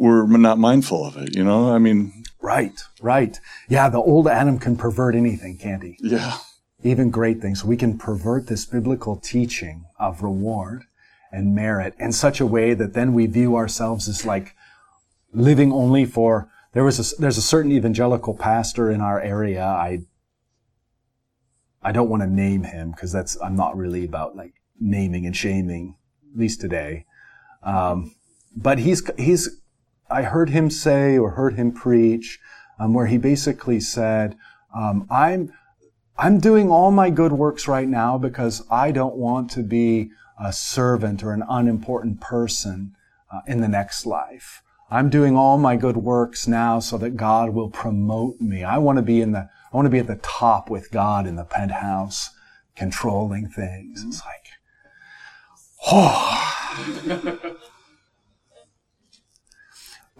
we're 0.00 0.26
not 0.26 0.58
mindful 0.58 1.04
of 1.04 1.18
it, 1.18 1.36
you 1.36 1.44
know? 1.44 1.70
I 1.70 1.78
mean, 1.78 2.20
Right, 2.40 2.80
right. 3.02 3.38
Yeah, 3.68 3.90
the 3.90 3.98
old 3.98 4.26
Adam 4.26 4.58
can 4.58 4.76
pervert 4.76 5.14
anything, 5.14 5.58
can't 5.58 5.82
he? 5.82 5.98
yeah. 6.00 6.38
Even 6.82 7.10
great 7.10 7.42
things. 7.42 7.62
We 7.62 7.76
can 7.76 7.98
pervert 7.98 8.46
this 8.46 8.64
biblical 8.64 9.16
teaching 9.16 9.84
of 9.98 10.22
reward 10.22 10.84
and 11.30 11.54
merit 11.54 11.94
in 11.98 12.12
such 12.12 12.40
a 12.40 12.46
way 12.46 12.72
that 12.72 12.94
then 12.94 13.12
we 13.12 13.26
view 13.26 13.56
ourselves 13.56 14.08
as 14.08 14.24
like 14.24 14.56
living 15.34 15.70
only 15.70 16.06
for 16.06 16.48
there 16.72 16.82
was 16.82 17.12
a, 17.12 17.20
there's 17.20 17.36
a 17.36 17.42
certain 17.42 17.70
evangelical 17.70 18.32
pastor 18.32 18.90
in 18.90 19.02
our 19.02 19.20
area. 19.20 19.62
I 19.62 20.00
I 21.82 21.92
don't 21.92 22.08
want 22.08 22.22
to 22.22 22.26
name 22.26 22.62
him 22.62 22.92
because 22.92 23.12
that's 23.12 23.36
I'm 23.42 23.56
not 23.56 23.76
really 23.76 24.06
about 24.06 24.34
like 24.34 24.54
naming 24.80 25.26
and 25.26 25.36
shaming, 25.36 25.96
at 26.32 26.38
least 26.38 26.60
today. 26.60 27.04
Um, 27.62 28.14
but 28.56 28.78
he's 28.78 29.08
he's 29.18 29.60
I 30.10 30.22
heard 30.22 30.50
him 30.50 30.70
say 30.70 31.16
or 31.18 31.32
heard 31.32 31.54
him 31.54 31.72
preach 31.72 32.40
um, 32.78 32.94
where 32.94 33.06
he 33.06 33.18
basically 33.18 33.80
said, 33.80 34.36
um, 34.74 35.06
"I'm 35.10 35.52
I'm 36.18 36.40
doing 36.40 36.70
all 36.70 36.90
my 36.90 37.10
good 37.10 37.32
works 37.32 37.68
right 37.68 37.88
now 37.88 38.18
because 38.18 38.62
I 38.70 38.90
don't 38.90 39.16
want 39.16 39.50
to 39.52 39.62
be 39.62 40.10
a 40.38 40.52
servant 40.52 41.22
or 41.22 41.32
an 41.32 41.44
unimportant 41.48 42.20
person 42.20 42.94
uh, 43.32 43.40
in 43.46 43.60
the 43.60 43.68
next 43.68 44.06
life. 44.06 44.62
I'm 44.90 45.08
doing 45.08 45.36
all 45.36 45.56
my 45.56 45.76
good 45.76 45.96
works 45.96 46.48
now 46.48 46.80
so 46.80 46.98
that 46.98 47.16
God 47.16 47.50
will 47.50 47.70
promote 47.70 48.40
me. 48.40 48.64
I 48.64 48.78
want 48.78 48.96
to 48.96 49.02
be 49.02 49.20
in 49.20 49.32
the 49.32 49.48
I 49.72 49.76
want 49.76 49.86
to 49.86 49.90
be 49.90 50.00
at 50.00 50.08
the 50.08 50.16
top 50.16 50.68
with 50.68 50.90
God 50.90 51.28
in 51.28 51.36
the 51.36 51.44
penthouse, 51.44 52.30
controlling 52.74 53.48
things. 53.48 54.04
It's 54.04 54.20
like, 54.26 54.39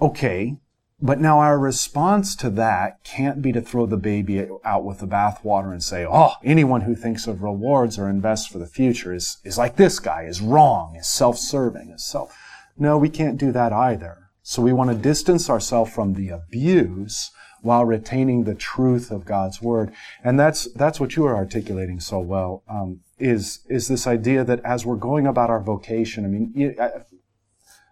okay, 0.01 0.57
but 1.03 1.21
now 1.21 1.39
our 1.39 1.59
response 1.59 2.37
to 2.37 2.51
that 2.51 3.03
can't 3.05 3.41
be 3.41 3.53
to 3.53 3.61
throw 3.61 3.87
the 3.87 3.97
baby 3.97 4.47
out 4.65 4.85
with 4.85 4.99
the 4.99 5.07
bathwater 5.07 5.73
and 5.73 5.83
say, 5.83 6.07
oh, 6.07 6.33
anyone 6.45 6.83
who 6.83 6.95
thinks 6.95 7.27
of 7.27 7.43
rewards 7.43 7.99
or 7.99 8.09
invests 8.09 8.47
for 8.47 8.59
the 8.59 8.67
future 8.67 9.15
is, 9.15 9.39
is 9.45 9.57
like 9.57 9.77
this 9.77 9.99
guy, 9.99 10.25
is 10.25 10.41
wrong, 10.41 10.97
is 10.97 11.09
self-serving, 11.09 11.91
is 11.91 12.05
self. 12.05 12.37
No, 12.79 12.99
we 12.99 13.09
can't 13.09 13.39
do 13.39 13.53
that 13.53 13.73
either. 13.73 14.31
So 14.43 14.63
we 14.63 14.73
want 14.73 14.91
to 14.91 14.97
distance 14.97 15.49
ourselves 15.49 15.93
from 15.93 16.15
the 16.15 16.31
abuse 16.31 17.31
while 17.63 17.85
retaining 17.85 18.45
the 18.45 18.55
truth 18.55 19.11
of 19.11 19.25
God's 19.25 19.61
word. 19.61 19.93
And 20.25 20.39
that's, 20.39 20.65
that's 20.73 20.99
what 20.99 21.17
you 21.17 21.25
are 21.27 21.37
articulating 21.37 22.01
so 22.01 22.19
well, 22.19 22.63
um, 22.69 23.01
is, 23.19 23.61
is 23.69 23.89
this 23.89 24.07
idea 24.07 24.45
that 24.45 24.61
as 24.65 24.87
we're 24.87 24.97
going 24.97 25.27
about 25.27 25.51
our 25.51 25.61
vocation, 25.61 26.25
I 26.25 26.29
mean, 26.29 26.53
you- 26.55 26.75
I- 26.81 27.03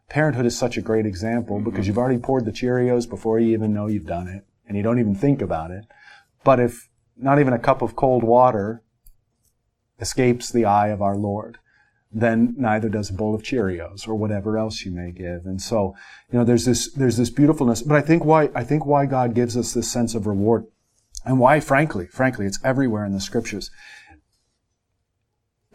parenthood 0.08 0.46
is 0.46 0.56
such 0.56 0.78
a 0.78 0.80
great 0.82 1.04
example 1.04 1.60
because 1.60 1.86
you've 1.86 1.98
already 1.98 2.18
poured 2.18 2.46
the 2.46 2.50
Cheerios 2.52 3.08
before 3.08 3.38
you 3.38 3.52
even 3.52 3.74
know 3.74 3.88
you've 3.88 4.06
done 4.06 4.26
it 4.26 4.46
and 4.66 4.76
you 4.76 4.82
don't 4.82 4.98
even 4.98 5.14
think 5.14 5.42
about 5.42 5.70
it. 5.70 5.84
But 6.44 6.60
if 6.60 6.88
not 7.16 7.38
even 7.38 7.52
a 7.52 7.58
cup 7.58 7.82
of 7.82 7.94
cold 7.94 8.24
water 8.24 8.82
escapes 10.00 10.50
the 10.50 10.64
eye 10.64 10.88
of 10.88 11.02
our 11.02 11.16
Lord, 11.16 11.58
then 12.10 12.54
neither 12.56 12.88
does 12.88 13.10
a 13.10 13.14
bowl 13.14 13.34
of 13.34 13.42
Cheerios 13.42 14.08
or 14.08 14.14
whatever 14.14 14.56
else 14.56 14.84
you 14.84 14.90
may 14.90 15.10
give. 15.10 15.44
And 15.44 15.60
so, 15.60 15.94
you 16.32 16.38
know, 16.38 16.44
there's 16.44 16.64
this, 16.64 16.92
there's 16.92 17.16
this 17.16 17.30
beautifulness. 17.30 17.82
But 17.82 17.96
I 17.96 18.00
think 18.00 18.24
why, 18.24 18.50
I 18.54 18.64
think 18.64 18.86
why 18.86 19.06
God 19.06 19.34
gives 19.34 19.56
us 19.56 19.74
this 19.74 19.90
sense 19.90 20.14
of 20.14 20.26
reward 20.26 20.66
and 21.24 21.38
why, 21.38 21.60
frankly, 21.60 22.06
frankly, 22.06 22.46
it's 22.46 22.58
everywhere 22.64 23.04
in 23.04 23.12
the 23.12 23.20
scriptures. 23.20 23.70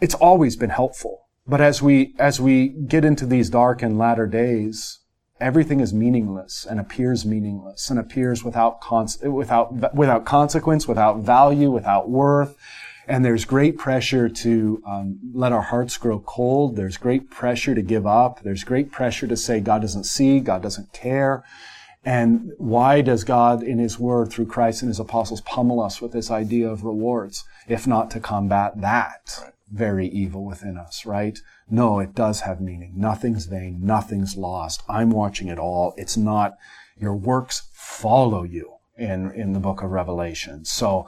It's 0.02 0.16
always 0.16 0.56
been 0.56 0.72
helpful. 0.72 1.28
But 1.46 1.62
as 1.62 1.82
we, 1.82 2.16
as 2.18 2.40
we 2.40 2.70
get 2.70 3.06
into 3.06 3.26
these 3.26 3.50
dark 3.50 3.82
and 3.82 3.98
latter 3.98 4.26
days, 4.26 5.00
everything 5.40 5.82
is 5.82 5.94
meaningless 5.94 6.66
and 6.68 6.80
appears 6.80 7.26
meaningless 7.26 7.90
and 7.90 8.00
appears 8.00 8.44
without, 8.44 8.82
cons- 8.82 9.22
without, 9.22 9.94
without 9.94 10.26
consequence, 10.26 10.88
without 10.88 11.20
value, 11.20 11.70
without 11.70 12.10
worth. 12.10 12.56
And 13.08 13.26
there's 13.26 13.46
great 13.46 13.78
pressure 13.78 14.30
to 14.30 14.82
um, 14.88 15.20
let 15.34 15.52
our 15.52 15.62
hearts 15.62 15.98
grow 15.98 16.20
cold. 16.20 16.76
There's 16.76 16.98
great 16.98 17.30
pressure 17.30 17.76
to 17.76 17.82
give 17.82 18.08
up. 18.08 18.42
There's 18.44 18.64
great 18.64 18.92
pressure 18.92 19.28
to 19.28 19.36
say 19.36 19.60
God 19.60 19.82
doesn't 19.82 20.06
see, 20.06 20.40
God 20.40 20.62
doesn't 20.62 20.94
care. 20.94 21.44
And 22.06 22.52
why 22.58 23.02
does 23.02 23.24
God 23.24 23.64
in 23.64 23.78
His 23.80 23.98
Word 23.98 24.30
through 24.30 24.48
Christ 24.48 24.82
and 24.82 24.90
His 24.90 25.00
apostles 25.00 25.42
pummel 25.42 25.82
us 25.82 26.02
with 26.02 26.12
this 26.12 26.32
idea 26.32 26.70
of 26.70 26.84
rewards, 26.84 27.46
if 27.68 27.88
not 27.88 28.12
to 28.12 28.20
combat 28.20 28.80
that 28.82 29.54
very 29.72 30.08
evil 30.08 30.46
within 30.46 30.78
us, 30.78 31.06
right? 31.06 31.40
No, 31.70 32.00
it 32.00 32.14
does 32.14 32.42
have 32.42 32.62
meaning. 32.62 32.94
Nothing's 32.96 33.46
vain. 33.46 33.80
Nothing's 33.82 34.36
lost. 34.36 34.84
I'm 34.90 35.10
watching 35.10 35.48
it 35.48 35.60
all. 35.60 35.94
It's 35.98 36.18
not, 36.18 36.58
your 36.98 37.16
works 37.16 37.70
follow 37.74 38.44
you 38.44 38.73
in, 38.98 39.32
in 39.32 39.54
the 39.54 39.60
book 39.60 39.82
of 39.82 39.92
Revelation. 39.92 40.66
So, 40.66 41.08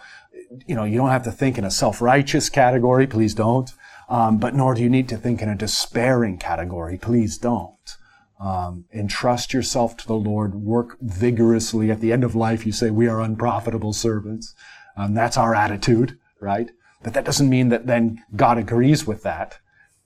you 0.66 0.76
know, 0.76 0.84
you 0.84 0.98
don't 0.98 1.10
have 1.10 1.24
to 1.24 1.32
think 1.32 1.58
in 1.58 1.64
a 1.64 1.72
self-righteous 1.72 2.50
category. 2.50 3.08
Please 3.08 3.34
don't. 3.34 3.72
Um, 4.08 4.38
but 4.38 4.54
nor 4.54 4.76
do 4.76 4.84
you 4.84 4.90
need 4.90 5.10
to 5.10 5.18
think 5.18 5.42
in 5.42 5.50
a 5.50 5.56
despairing 5.56 6.38
category. 6.38 6.98
Please 6.98 7.38
don't. 7.38 7.98
Um, 8.40 8.86
entrust 8.94 9.54
yourself 9.54 9.96
to 9.98 10.08
the 10.08 10.16
Lord. 10.16 10.56
Work 10.56 10.98
vigorously. 11.02 11.90
At 11.90 12.02
the 12.02 12.12
end 12.12 12.24
of 12.24 12.36
life, 12.36 12.66
you 12.66 12.72
say, 12.72 12.92
we 12.92 13.08
are 13.08 13.22
unprofitable 13.22 13.94
servants. 13.94 14.54
Um, 14.98 15.14
that's 15.14 15.38
our 15.38 15.56
attitude, 15.56 16.20
right? 16.40 16.70
But 17.02 17.14
that 17.14 17.26
doesn't 17.26 17.50
mean 17.50 17.70
that 17.70 17.88
then 17.88 18.24
God 18.36 18.58
agrees 18.58 19.08
with 19.08 19.24
that. 19.24 19.60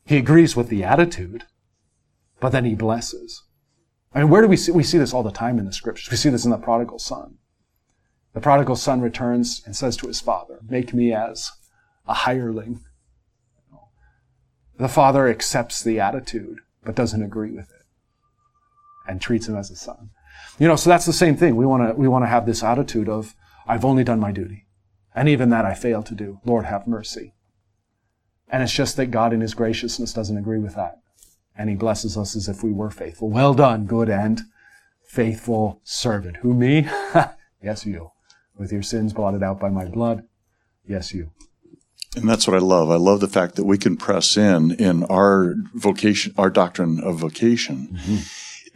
He 0.05 0.17
agrees 0.17 0.55
with 0.55 0.69
the 0.69 0.83
attitude, 0.83 1.45
but 2.39 2.49
then 2.49 2.65
he 2.65 2.75
blesses. 2.75 3.43
I 4.13 4.19
mean, 4.19 4.29
where 4.29 4.41
do 4.41 4.47
we 4.47 4.57
see, 4.57 4.71
we 4.71 4.83
see 4.83 4.97
this 4.97 5.13
all 5.13 5.23
the 5.23 5.31
time 5.31 5.59
in 5.59 5.65
the 5.65 5.73
scriptures. 5.73 6.09
We 6.09 6.17
see 6.17 6.29
this 6.29 6.45
in 6.45 6.51
the 6.51 6.57
prodigal 6.57 6.99
son. 6.99 7.38
The 8.33 8.41
prodigal 8.41 8.75
son 8.75 9.01
returns 9.01 9.61
and 9.65 9.75
says 9.75 9.97
to 9.97 10.07
his 10.07 10.21
father, 10.21 10.59
make 10.67 10.93
me 10.93 11.13
as 11.13 11.51
a 12.07 12.13
hireling. 12.13 12.81
The 14.77 14.87
father 14.87 15.27
accepts 15.27 15.83
the 15.83 15.99
attitude, 15.99 16.59
but 16.83 16.95
doesn't 16.95 17.23
agree 17.23 17.51
with 17.51 17.69
it 17.71 17.79
and 19.09 19.19
treats 19.19 19.47
him 19.47 19.57
as 19.57 19.71
a 19.71 19.75
son. 19.75 20.11
You 20.59 20.67
know, 20.67 20.75
so 20.75 20.89
that's 20.89 21.05
the 21.05 21.13
same 21.13 21.35
thing. 21.35 21.55
We 21.55 21.65
want 21.65 21.89
to, 21.89 21.99
we 21.99 22.07
want 22.07 22.23
to 22.23 22.29
have 22.29 22.45
this 22.45 22.63
attitude 22.63 23.09
of, 23.09 23.35
I've 23.67 23.83
only 23.83 24.03
done 24.03 24.19
my 24.19 24.31
duty. 24.31 24.67
And 25.15 25.27
even 25.27 25.49
that 25.49 25.65
I 25.65 25.73
fail 25.73 26.03
to 26.03 26.13
do. 26.13 26.39
Lord, 26.45 26.65
have 26.65 26.87
mercy. 26.87 27.33
And 28.47 28.63
it's 28.63 28.73
just 28.73 28.95
that 28.97 29.07
God 29.07 29.33
in 29.33 29.41
His 29.41 29.53
graciousness 29.53 30.13
doesn't 30.13 30.37
agree 30.37 30.59
with 30.59 30.75
that. 30.75 30.99
And 31.57 31.69
He 31.69 31.75
blesses 31.75 32.17
us 32.17 32.35
as 32.35 32.47
if 32.47 32.63
we 32.63 32.71
were 32.71 32.91
faithful. 32.91 33.29
Well 33.29 33.53
done, 33.53 33.85
good 33.85 34.09
and 34.09 34.41
faithful 35.03 35.81
servant. 35.83 36.37
Who, 36.37 36.53
me? 36.53 36.87
yes, 37.63 37.85
you. 37.85 38.11
With 38.59 38.71
your 38.71 38.83
sins 38.83 39.13
blotted 39.13 39.41
out 39.41 39.59
by 39.59 39.69
my 39.69 39.85
blood. 39.85 40.23
Yes, 40.85 41.13
you. 41.13 41.31
And 42.15 42.27
that's 42.27 42.45
what 42.47 42.55
I 42.57 42.59
love. 42.59 42.91
I 42.91 42.95
love 42.95 43.19
the 43.21 43.27
fact 43.27 43.55
that 43.55 43.63
we 43.65 43.77
can 43.77 43.95
press 43.95 44.35
in 44.35 44.71
in 44.71 45.03
our 45.05 45.55
vocation, 45.75 46.33
our 46.37 46.49
doctrine 46.49 46.99
of 46.99 47.17
vocation. 47.17 47.97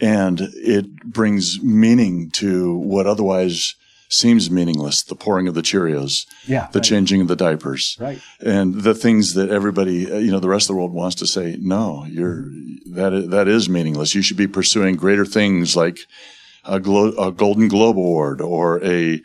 And 0.00 0.40
it 0.54 0.86
brings 1.04 1.62
meaning 1.62 2.30
to 2.32 2.74
what 2.76 3.06
otherwise 3.06 3.74
seems 4.08 4.50
meaningless 4.50 5.02
the 5.02 5.14
pouring 5.16 5.48
of 5.48 5.54
the 5.54 5.62
Cheerios, 5.62 6.26
Yeah. 6.46 6.68
the 6.72 6.78
right. 6.78 6.84
changing 6.84 7.20
of 7.22 7.28
the 7.28 7.36
diapers, 7.36 7.96
Right. 8.00 8.20
and 8.40 8.82
the 8.82 8.94
things 8.94 9.34
that 9.34 9.50
everybody, 9.50 10.10
uh, 10.10 10.18
you 10.18 10.30
know, 10.30 10.38
the 10.40 10.48
rest 10.48 10.64
of 10.64 10.74
the 10.74 10.78
world 10.78 10.92
wants 10.92 11.16
to 11.16 11.26
say, 11.26 11.56
no, 11.60 12.04
you're, 12.08 12.44
that 12.86 13.12
is, 13.12 13.28
that 13.30 13.48
is 13.48 13.68
meaningless. 13.68 14.14
You 14.14 14.22
should 14.22 14.36
be 14.36 14.46
pursuing 14.46 14.94
greater 14.96 15.24
things 15.24 15.74
like 15.74 15.98
a, 16.64 16.78
glo- 16.78 17.14
a 17.18 17.32
Golden 17.32 17.66
Globe 17.68 17.96
Award 17.98 18.40
or 18.40 18.82
a, 18.84 19.20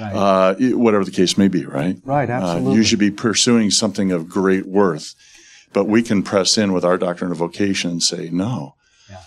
Right. 0.00 0.14
uh, 0.14 0.54
whatever 0.76 1.04
the 1.04 1.10
case 1.10 1.36
may 1.38 1.48
be, 1.48 1.64
right? 1.64 1.96
Right, 2.04 2.28
Uh, 2.30 2.34
absolutely. 2.34 2.74
you 2.76 2.82
should 2.84 2.98
be 2.98 3.10
pursuing 3.10 3.70
something 3.70 4.12
of 4.12 4.28
great 4.28 4.66
worth, 4.66 5.14
but 5.72 5.84
we 5.86 6.02
can 6.02 6.22
press 6.22 6.56
in 6.58 6.72
with 6.72 6.84
our 6.84 6.96
doctrine 6.98 7.30
of 7.32 7.38
vocation 7.38 7.90
and 7.90 8.02
say, 8.02 8.30
no, 8.30 8.74
Yeah. 9.10 9.20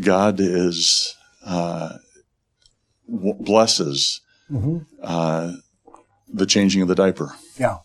God 0.00 0.38
is 0.40 1.14
uh, 1.44 1.98
w- 3.10 3.34
blesses 3.34 4.20
uh, 5.02 5.52
the 6.32 6.46
changing 6.46 6.82
of 6.82 6.88
the 6.88 6.94
diaper, 6.94 7.34
Yeah. 7.58 7.78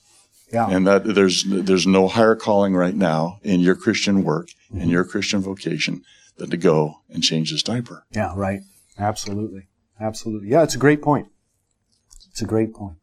Yeah. 0.53 0.67
and 0.69 0.85
that 0.87 1.03
there's 1.03 1.43
there's 1.47 1.85
no 1.87 2.07
higher 2.07 2.35
calling 2.35 2.75
right 2.75 2.95
now 2.95 3.39
in 3.43 3.59
your 3.59 3.75
Christian 3.75 4.23
work 4.23 4.49
in 4.73 4.89
your 4.89 5.03
Christian 5.03 5.41
vocation 5.41 6.01
than 6.37 6.49
to 6.51 6.57
go 6.57 7.01
and 7.09 7.23
change 7.23 7.51
this 7.51 7.63
diaper. 7.63 8.05
Yeah, 8.11 8.33
right. 8.35 8.61
Absolutely. 8.97 9.67
Absolutely. 9.99 10.49
Yeah, 10.49 10.63
it's 10.63 10.75
a 10.75 10.79
great 10.79 11.01
point. 11.01 11.27
It's 12.29 12.41
a 12.41 12.45
great 12.45 12.73
point. 12.73 12.97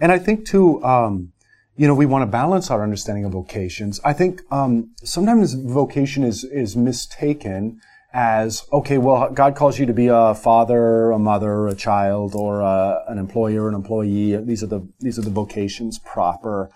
And 0.00 0.12
I 0.12 0.18
think 0.18 0.46
too, 0.46 0.82
um, 0.84 1.32
you 1.76 1.86
know, 1.86 1.94
we 1.94 2.06
want 2.06 2.22
to 2.22 2.26
balance 2.26 2.70
our 2.70 2.82
understanding 2.82 3.24
of 3.24 3.32
vocations. 3.32 4.00
I 4.04 4.12
think 4.12 4.42
um, 4.50 4.90
sometimes 5.02 5.54
vocation 5.54 6.22
is 6.24 6.44
is 6.44 6.76
mistaken 6.76 7.80
as 8.12 8.66
okay. 8.72 8.98
Well, 8.98 9.30
God 9.30 9.56
calls 9.56 9.78
you 9.78 9.86
to 9.86 9.94
be 9.94 10.08
a 10.08 10.34
father, 10.34 11.10
a 11.10 11.18
mother, 11.18 11.68
a 11.68 11.74
child, 11.74 12.34
or 12.34 12.60
a, 12.60 13.02
an 13.08 13.18
employer, 13.18 13.68
an 13.68 13.74
employee. 13.74 14.36
These 14.36 14.62
are 14.62 14.66
the 14.66 14.86
these 15.00 15.18
are 15.18 15.22
the 15.22 15.30
vocations 15.30 15.98
proper. 15.98 16.70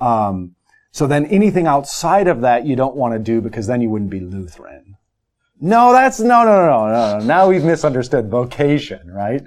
Um, 0.00 0.56
so 0.90 1.06
then 1.06 1.24
anything 1.26 1.66
outside 1.66 2.28
of 2.28 2.42
that 2.42 2.66
you 2.66 2.76
don't 2.76 2.96
want 2.96 3.14
to 3.14 3.18
do 3.18 3.40
because 3.40 3.66
then 3.66 3.80
you 3.80 3.88
wouldn't 3.88 4.10
be 4.10 4.20
Lutheran. 4.20 4.96
No, 5.58 5.92
that's 5.92 6.18
no, 6.18 6.44
no, 6.44 6.66
no, 6.66 6.88
no, 6.88 7.18
no. 7.18 7.24
Now 7.24 7.48
we've 7.48 7.64
misunderstood 7.64 8.28
vocation, 8.28 9.10
right? 9.10 9.42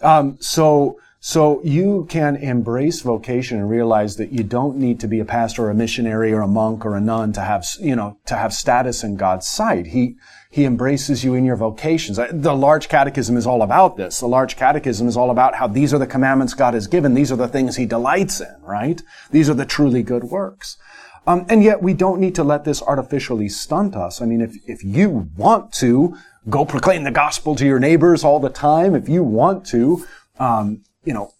Um, 0.00 0.38
so, 0.40 0.98
so 1.28 1.60
you 1.62 2.06
can 2.08 2.36
embrace 2.36 3.02
vocation 3.02 3.58
and 3.58 3.68
realize 3.68 4.16
that 4.16 4.32
you 4.32 4.42
don't 4.42 4.78
need 4.78 4.98
to 5.00 5.06
be 5.06 5.20
a 5.20 5.26
pastor 5.26 5.66
or 5.66 5.70
a 5.70 5.74
missionary 5.74 6.32
or 6.32 6.40
a 6.40 6.48
monk 6.48 6.86
or 6.86 6.96
a 6.96 7.02
nun 7.02 7.34
to 7.34 7.42
have, 7.42 7.66
you 7.80 7.94
know, 7.94 8.16
to 8.24 8.34
have 8.34 8.54
status 8.54 9.04
in 9.04 9.14
God's 9.16 9.46
sight. 9.46 9.88
He, 9.88 10.16
he 10.50 10.64
embraces 10.64 11.24
you 11.24 11.34
in 11.34 11.44
your 11.44 11.56
vocations. 11.56 12.16
The 12.16 12.54
large 12.54 12.88
catechism 12.88 13.36
is 13.36 13.46
all 13.46 13.60
about 13.60 13.98
this. 13.98 14.20
The 14.20 14.26
large 14.26 14.56
catechism 14.56 15.06
is 15.06 15.18
all 15.18 15.30
about 15.30 15.56
how 15.56 15.66
these 15.66 15.92
are 15.92 15.98
the 15.98 16.06
commandments 16.06 16.54
God 16.54 16.72
has 16.72 16.86
given. 16.86 17.12
These 17.12 17.30
are 17.30 17.36
the 17.36 17.46
things 17.46 17.76
he 17.76 17.84
delights 17.84 18.40
in, 18.40 18.56
right? 18.62 19.02
These 19.30 19.50
are 19.50 19.54
the 19.54 19.66
truly 19.66 20.02
good 20.02 20.24
works. 20.24 20.78
Um, 21.26 21.44
and 21.50 21.62
yet 21.62 21.82
we 21.82 21.92
don't 21.92 22.22
need 22.22 22.36
to 22.36 22.42
let 22.42 22.64
this 22.64 22.80
artificially 22.80 23.50
stunt 23.50 23.94
us. 23.94 24.22
I 24.22 24.24
mean, 24.24 24.40
if, 24.40 24.56
if 24.66 24.82
you 24.82 25.28
want 25.36 25.74
to 25.74 26.16
go 26.48 26.64
proclaim 26.64 27.04
the 27.04 27.10
gospel 27.10 27.54
to 27.56 27.66
your 27.66 27.78
neighbors 27.78 28.24
all 28.24 28.40
the 28.40 28.48
time, 28.48 28.94
if 28.94 29.10
you 29.10 29.22
want 29.22 29.66
to, 29.66 30.06
um, 30.38 30.84
you 31.04 31.12
know, 31.12 31.32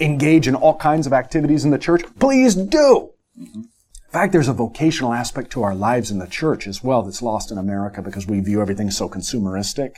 engage 0.00 0.46
in 0.46 0.54
all 0.54 0.76
kinds 0.76 1.06
of 1.06 1.12
activities 1.12 1.64
in 1.64 1.70
the 1.70 1.78
church, 1.78 2.02
please 2.18 2.54
do. 2.54 3.10
In 3.36 4.12
fact, 4.12 4.32
there's 4.32 4.48
a 4.48 4.54
vocational 4.54 5.12
aspect 5.12 5.50
to 5.52 5.62
our 5.62 5.74
lives 5.74 6.10
in 6.10 6.18
the 6.18 6.26
church 6.26 6.66
as 6.66 6.82
well 6.82 7.02
that's 7.02 7.20
lost 7.20 7.50
in 7.50 7.58
America 7.58 8.00
because 8.00 8.26
we 8.26 8.40
view 8.40 8.60
everything 8.60 8.90
so 8.90 9.08
consumeristic. 9.08 9.96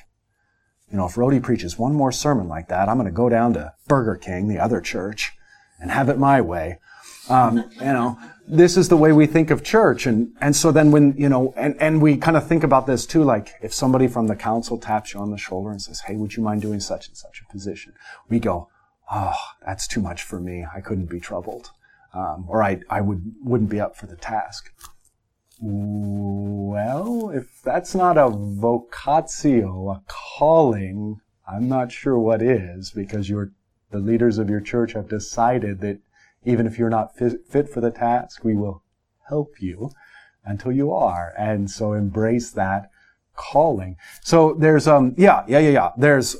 You 0.90 0.96
know, 0.96 1.06
if 1.06 1.14
Rhodey 1.14 1.40
preaches 1.40 1.78
one 1.78 1.94
more 1.94 2.10
sermon 2.10 2.48
like 2.48 2.68
that, 2.68 2.88
I'm 2.88 2.96
going 2.96 3.06
to 3.06 3.12
go 3.12 3.28
down 3.28 3.52
to 3.54 3.72
Burger 3.86 4.16
King, 4.16 4.48
the 4.48 4.58
other 4.58 4.80
church, 4.80 5.32
and 5.78 5.90
have 5.90 6.08
it 6.08 6.18
my 6.18 6.40
way. 6.40 6.78
Um, 7.28 7.70
you 7.76 7.84
know, 7.84 8.18
this 8.50 8.76
is 8.76 8.88
the 8.88 8.96
way 8.96 9.12
we 9.12 9.26
think 9.26 9.50
of 9.50 9.62
church. 9.62 10.06
And, 10.06 10.34
and 10.40 10.54
so 10.56 10.72
then 10.72 10.90
when, 10.90 11.14
you 11.16 11.28
know, 11.28 11.54
and, 11.56 11.80
and 11.80 12.02
we 12.02 12.16
kind 12.16 12.36
of 12.36 12.46
think 12.46 12.64
about 12.64 12.86
this 12.86 13.06
too, 13.06 13.22
like 13.22 13.54
if 13.62 13.72
somebody 13.72 14.08
from 14.08 14.26
the 14.26 14.34
council 14.34 14.76
taps 14.76 15.14
you 15.14 15.20
on 15.20 15.30
the 15.30 15.38
shoulder 15.38 15.70
and 15.70 15.80
says, 15.80 16.00
Hey, 16.00 16.16
would 16.16 16.34
you 16.34 16.42
mind 16.42 16.60
doing 16.60 16.80
such 16.80 17.06
and 17.06 17.16
such 17.16 17.40
a 17.40 17.52
position? 17.52 17.94
We 18.28 18.40
go, 18.40 18.68
Oh, 19.10 19.36
that's 19.64 19.86
too 19.86 20.00
much 20.00 20.22
for 20.22 20.40
me. 20.40 20.66
I 20.74 20.80
couldn't 20.80 21.08
be 21.10 21.20
troubled. 21.20 21.70
Um, 22.12 22.44
or 22.48 22.62
I, 22.62 22.80
I 22.90 23.00
would, 23.00 23.34
wouldn't 23.42 23.70
be 23.70 23.80
up 23.80 23.96
for 23.96 24.06
the 24.06 24.16
task. 24.16 24.72
Well, 25.60 27.30
if 27.30 27.62
that's 27.62 27.94
not 27.94 28.18
a 28.18 28.30
vocatio, 28.30 29.94
a 29.94 30.02
calling, 30.08 31.20
I'm 31.46 31.68
not 31.68 31.92
sure 31.92 32.18
what 32.18 32.42
is 32.42 32.90
because 32.90 33.28
you're, 33.28 33.52
the 33.90 33.98
leaders 33.98 34.38
of 34.38 34.50
your 34.50 34.60
church 34.60 34.94
have 34.94 35.08
decided 35.08 35.80
that 35.80 35.98
even 36.44 36.66
if 36.66 36.78
you're 36.78 36.90
not 36.90 37.16
fit, 37.16 37.68
for 37.68 37.80
the 37.80 37.90
task, 37.90 38.44
we 38.44 38.54
will 38.54 38.82
help 39.28 39.60
you 39.60 39.90
until 40.44 40.72
you 40.72 40.92
are. 40.92 41.32
And 41.38 41.70
so 41.70 41.92
embrace 41.92 42.50
that 42.50 42.90
calling. 43.34 43.96
So 44.22 44.54
there's, 44.58 44.86
um, 44.86 45.14
yeah, 45.16 45.44
yeah, 45.46 45.58
yeah, 45.58 45.70
yeah. 45.70 45.90
There's 45.96 46.36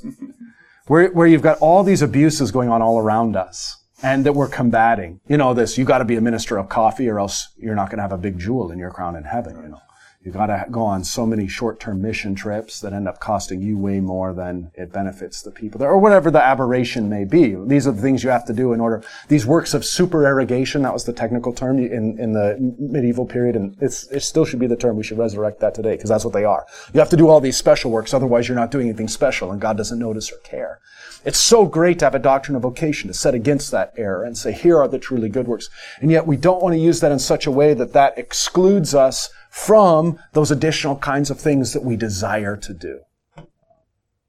where, 0.87 1.11
where 1.13 1.27
you've 1.27 1.43
got 1.43 1.59
all 1.59 1.83
these 1.83 2.03
abuses 2.03 2.51
going 2.51 2.69
on 2.69 2.83
all 2.83 2.99
around 2.99 3.37
us 3.37 3.77
and 4.03 4.25
that 4.27 4.33
we're 4.33 4.49
combating. 4.49 5.21
You 5.29 5.37
know, 5.37 5.55
this, 5.55 5.79
you 5.79 5.85
got 5.85 5.99
to 5.99 6.05
be 6.05 6.17
a 6.17 6.21
minister 6.21 6.59
of 6.59 6.69
coffee 6.69 7.09
or 7.09 7.21
else 7.21 7.49
you're 7.57 7.75
not 7.75 7.91
to 7.99 8.03
have 8.03 8.13
a 8.13 8.19
big 8.19 8.39
jewel 8.39 8.71
in 8.71 8.79
your 8.79 8.91
crown 8.91 9.17
in 9.17 9.25
heaven, 9.25 9.57
you 9.63 9.69
know. 9.69 9.81
You've 10.23 10.35
got 10.35 10.49
to 10.49 10.67
go 10.71 10.83
on 10.83 11.03
so 11.03 11.25
many 11.25 11.49
short-term 11.49 12.03
mission 12.03 12.35
trips 12.35 12.81
that 12.81 12.93
end 12.93 13.09
up 13.09 13.21
costing 13.21 13.63
you 13.63 13.79
way 13.79 14.01
more 14.01 14.35
than 14.35 14.71
it 14.75 14.93
benefits 14.93 15.41
the 15.41 15.51
people 15.51 15.79
there, 15.79 15.89
or 15.89 15.97
whatever 15.97 16.31
the 16.31 16.45
aberration 16.45 17.09
may 17.09 17.25
be. 17.25 17.55
These 17.55 17.87
are 17.87 17.93
the 17.93 18.03
things 18.03 18.23
you 18.23 18.29
have 18.29 18.45
to 18.45 18.53
do 18.53 18.75
in 18.75 18.81
order. 18.81 19.03
These 19.29 19.47
works 19.47 19.73
of 19.73 19.83
supererogation, 19.83 20.83
that 20.83 20.93
was 20.93 21.05
the 21.05 21.15
technical 21.15 21.55
term 21.55 21.79
in, 21.79 22.19
in 22.19 22.35
the 22.35 22.59
medieval 22.79 23.25
period, 23.25 23.57
and 23.57 23.75
it 23.81 23.93
still 23.93 24.45
should 24.45 24.59
be 24.59 24.67
the 24.67 24.77
term. 24.77 24.99
We 24.99 25.05
should 25.05 25.17
resurrect 25.17 25.61
that 25.61 25.75
today, 25.75 25.93
because 25.93 26.11
that's 26.11 26.25
what 26.27 26.35
they 26.35 26.45
are. 26.45 26.67
You 26.93 27.01
have 27.01 27.09
to 27.09 27.17
do 27.17 27.29
all 27.29 27.41
these 27.41 27.57
special 27.57 27.91
works, 27.91 28.13
otherwise 28.13 28.47
you're 28.47 28.59
not 28.59 28.71
doing 28.71 28.89
anything 28.89 29.09
special, 29.09 29.51
and 29.51 29.59
God 29.59 29.79
doesn't 29.79 29.99
notice 29.99 30.31
or 30.31 30.39
care. 30.39 30.81
It's 31.25 31.39
so 31.39 31.65
great 31.65 31.99
to 32.01 32.05
have 32.05 32.15
a 32.15 32.19
doctrine 32.19 32.57
of 32.57 32.63
vocation 32.63 33.09
to 33.09 33.15
set 33.15 33.35
against 33.35 33.71
that 33.71 33.95
error 33.97 34.23
and 34.23 34.37
say, 34.37 34.53
here 34.53 34.79
are 34.79 34.89
the 34.89 34.99
truly 34.99 35.31
good 35.31 35.49
works. 35.49 35.71
And 36.01 36.11
yet 36.11 36.27
we 36.27 36.37
don't 36.37 36.63
want 36.63 36.75
to 36.75 36.79
use 36.79 37.01
that 37.01 37.13
in 37.13 37.19
such 37.19 37.47
a 37.47 37.51
way 37.51 37.73
that 37.73 37.95
that 37.95 38.19
excludes 38.19 38.95
us 38.95 39.31
from 39.51 40.19
those 40.33 40.51
additional 40.51 40.97
kinds 40.97 41.31
of 41.31 41.39
things 41.41 41.73
that 41.73 41.83
we 41.85 41.97
desire 41.97 42.57
to 42.57 42.73
do 42.73 43.01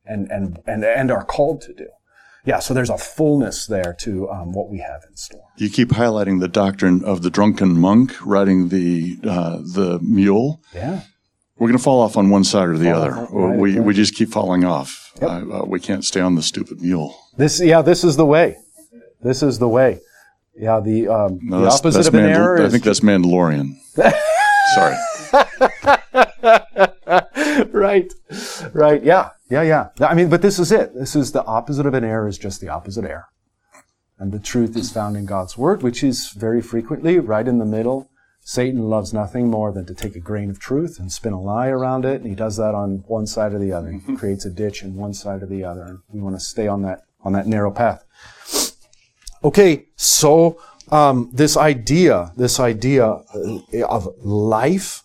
and, 0.06 0.30
and, 0.32 0.60
and, 0.66 0.84
and 0.84 1.12
are 1.12 1.24
called 1.24 1.62
to 1.62 1.74
do. 1.74 1.88
Yeah, 2.44 2.58
so 2.58 2.74
there's 2.74 2.90
a 2.90 2.98
fullness 2.98 3.68
there 3.68 3.96
to 4.00 4.28
um, 4.32 4.52
what 4.54 4.68
we 4.70 4.80
have 4.80 5.02
in 5.08 5.16
store. 5.16 5.44
You 5.58 5.70
keep 5.70 5.90
highlighting 5.90 6.40
the 6.40 6.48
doctrine 6.48 7.04
of 7.06 7.22
the 7.22 7.30
drunken 7.30 7.80
monk 7.80 8.16
riding 8.26 8.70
the 8.70 9.20
uh, 9.24 9.58
the 9.58 10.00
mule. 10.02 10.60
Yeah. 10.74 11.02
We're 11.60 11.68
going 11.68 11.78
to 11.78 11.84
fall 11.84 12.02
off 12.02 12.18
on 12.18 12.32
one 12.32 12.44
side 12.44 12.68
or 12.70 12.78
the 12.80 12.86
Fall 12.86 12.96
other. 12.96 13.14
off, 13.14 13.30
right, 13.32 13.60
we 13.60 13.78
right. 13.78 13.86
we 13.86 13.94
just 13.94 14.16
keep 14.16 14.30
falling 14.30 14.64
off. 14.64 15.12
Yep. 15.22 15.30
Uh, 15.30 15.66
we 15.68 15.80
can't 15.80 16.04
stay 16.04 16.20
on 16.20 16.34
the 16.34 16.42
stupid 16.42 16.82
mule. 16.82 17.16
This, 17.38 17.62
yeah, 17.62 17.84
this 17.84 18.04
is 18.04 18.16
the 18.18 18.26
way. 18.26 18.58
This 19.22 19.44
is 19.44 19.60
the 19.60 19.70
way. 19.70 20.00
Yeah, 20.56 20.80
the, 20.80 21.08
um, 21.10 21.40
No, 21.44 21.62
the 21.62 21.68
opposite 21.68 22.08
of 22.08 22.16
an 22.16 22.22
Mandal- 22.22 22.36
error 22.36 22.66
I 22.66 22.70
think 22.70 22.84
that's 22.84 23.02
Mandalorian. 23.02 23.76
Sorry. 24.74 24.96
right, 27.72 28.14
right. 28.74 29.04
Yeah, 29.04 29.30
yeah, 29.50 29.62
yeah. 29.62 29.90
I 30.00 30.14
mean, 30.14 30.30
but 30.30 30.42
this 30.42 30.60
is 30.60 30.72
it. 30.72 30.94
This 30.96 31.16
is 31.16 31.32
the 31.32 31.44
opposite 31.46 31.86
of 31.86 31.94
an 31.94 32.04
error 32.04 32.28
is 32.28 32.38
just 32.38 32.62
the 32.62 32.70
opposite 32.70 33.06
error. 33.06 33.28
And 34.20 34.32
the 34.32 34.40
truth 34.40 34.78
is 34.78 34.92
found 34.92 35.18
in 35.18 35.26
God's 35.26 35.58
word, 35.58 35.82
which 35.82 36.04
is 36.04 36.30
very 36.30 36.62
frequently 36.62 37.20
right 37.20 37.48
in 37.48 37.58
the 37.58 37.66
middle. 37.66 38.10
Satan 38.44 38.90
loves 38.90 39.14
nothing 39.14 39.50
more 39.50 39.72
than 39.72 39.86
to 39.86 39.94
take 39.94 40.16
a 40.16 40.20
grain 40.20 40.50
of 40.50 40.60
truth 40.60 41.00
and 41.00 41.12
spin 41.12 41.34
a 41.34 41.42
lie 41.42 41.68
around 41.68 42.06
it. 42.06 42.22
And 42.22 42.30
he 42.30 42.36
does 42.36 42.58
that 42.58 42.76
on 42.76 43.04
one 43.08 43.28
side 43.28 43.54
or 43.54 43.60
the 43.60 43.72
other. 43.72 43.92
He 43.92 44.16
creates 44.16 44.46
a 44.46 44.50
ditch 44.50 44.84
in 44.84 44.96
one 44.96 45.14
side 45.14 45.44
or 45.44 45.46
the 45.46 45.64
other. 45.64 45.84
And 45.84 46.00
we 46.10 46.20
want 46.20 46.36
to 46.36 46.40
stay 46.40 46.68
on 46.68 46.82
that, 46.84 47.04
on 47.24 47.34
that 47.34 47.48
narrow 47.48 47.72
path. 47.72 48.04
Okay, 49.44 49.88
so 49.96 50.60
um, 50.92 51.30
this 51.34 51.58
idea, 51.58 52.32
this 52.38 52.60
idea 52.60 53.18
of 53.88 54.08
life. 54.20 55.04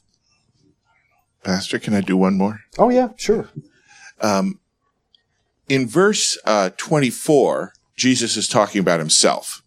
Pastor, 1.47 1.79
can 1.79 1.95
I 1.95 2.01
do 2.01 2.17
one 2.17 2.37
more? 2.37 2.61
Oh 2.79 2.91
yeah, 2.91 3.09
sure. 3.17 3.49
Um, 4.21 4.61
in 5.69 5.87
verse 5.87 6.39
uh, 6.45 6.71
24, 6.77 7.73
Jesus 7.97 8.37
is 8.37 8.49
talking 8.49 8.81
about 8.81 9.01
himself, 9.01 9.63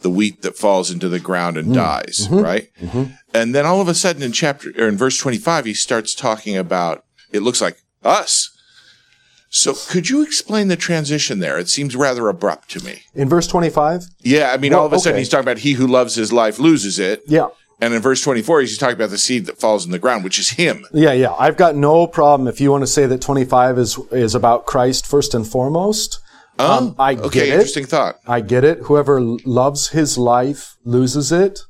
the 0.00 0.10
wheat 0.10 0.42
that 0.42 0.56
falls 0.56 0.90
into 0.90 1.08
the 1.08 1.20
ground 1.20 1.56
and 1.56 1.68
mm-hmm. 1.68 1.76
dies, 1.76 2.28
mm-hmm. 2.28 2.40
right? 2.40 2.68
Mm-hmm. 2.80 3.14
And 3.34 3.54
then 3.54 3.66
all 3.66 3.80
of 3.80 3.88
a 3.88 3.94
sudden 3.94 4.22
in 4.22 4.32
chapter 4.32 4.72
or 4.76 4.88
in 4.88 4.96
verse 4.96 5.18
25, 5.18 5.64
he 5.64 5.74
starts 5.74 6.14
talking 6.14 6.56
about 6.56 7.04
it 7.32 7.40
looks 7.40 7.60
like 7.60 7.82
us. 8.04 8.50
So 9.48 9.74
could 9.74 10.08
you 10.08 10.22
explain 10.22 10.68
the 10.68 10.76
transition 10.76 11.38
there? 11.38 11.58
It 11.58 11.68
seems 11.68 11.94
rather 11.94 12.28
abrupt 12.28 12.70
to 12.70 12.84
me. 12.84 13.02
In 13.14 13.28
verse 13.28 13.46
25? 13.46 14.04
Yeah, 14.20 14.50
I 14.50 14.56
mean, 14.56 14.72
Well, 14.72 14.80
all 14.80 14.86
of 14.86 14.92
a 14.94 14.98
sudden 14.98 15.18
he's 15.18 15.28
talking 15.28 15.44
about 15.44 15.58
he 15.58 15.72
who 15.72 15.86
loves 15.86 16.14
his 16.14 16.32
life 16.32 16.58
loses 16.58 16.98
it. 16.98 17.22
Yeah. 17.26 17.48
And 17.82 17.92
in 17.92 18.00
verse 18.00 18.22
24, 18.22 18.60
he's 18.60 18.78
talking 18.78 18.94
about 18.94 19.10
the 19.10 19.18
seed 19.18 19.46
that 19.46 19.58
falls 19.58 19.84
in 19.84 19.90
the 19.90 19.98
ground, 19.98 20.22
which 20.22 20.38
is 20.38 20.50
him. 20.50 20.86
Yeah, 20.92 21.12
yeah. 21.12 21.32
I've 21.36 21.56
got 21.56 21.74
no 21.74 22.06
problem 22.06 22.46
if 22.46 22.60
you 22.60 22.70
want 22.70 22.82
to 22.82 22.86
say 22.86 23.06
that 23.06 23.20
25 23.20 23.76
is 23.76 23.98
is 24.12 24.34
about 24.36 24.66
Christ 24.66 25.04
first 25.04 25.34
and 25.34 25.44
foremost. 25.44 26.20
Um, 26.60 26.94
I 26.96 27.14
Okay, 27.16 27.40
get 27.40 27.48
it. 27.48 27.54
interesting 27.54 27.86
thought. 27.86 28.20
I 28.24 28.40
get 28.40 28.62
it. 28.62 28.78
Whoever 28.84 29.20
loves 29.20 29.88
his 29.88 30.16
life 30.16 30.76
loses 30.84 31.32
it. 31.32 31.60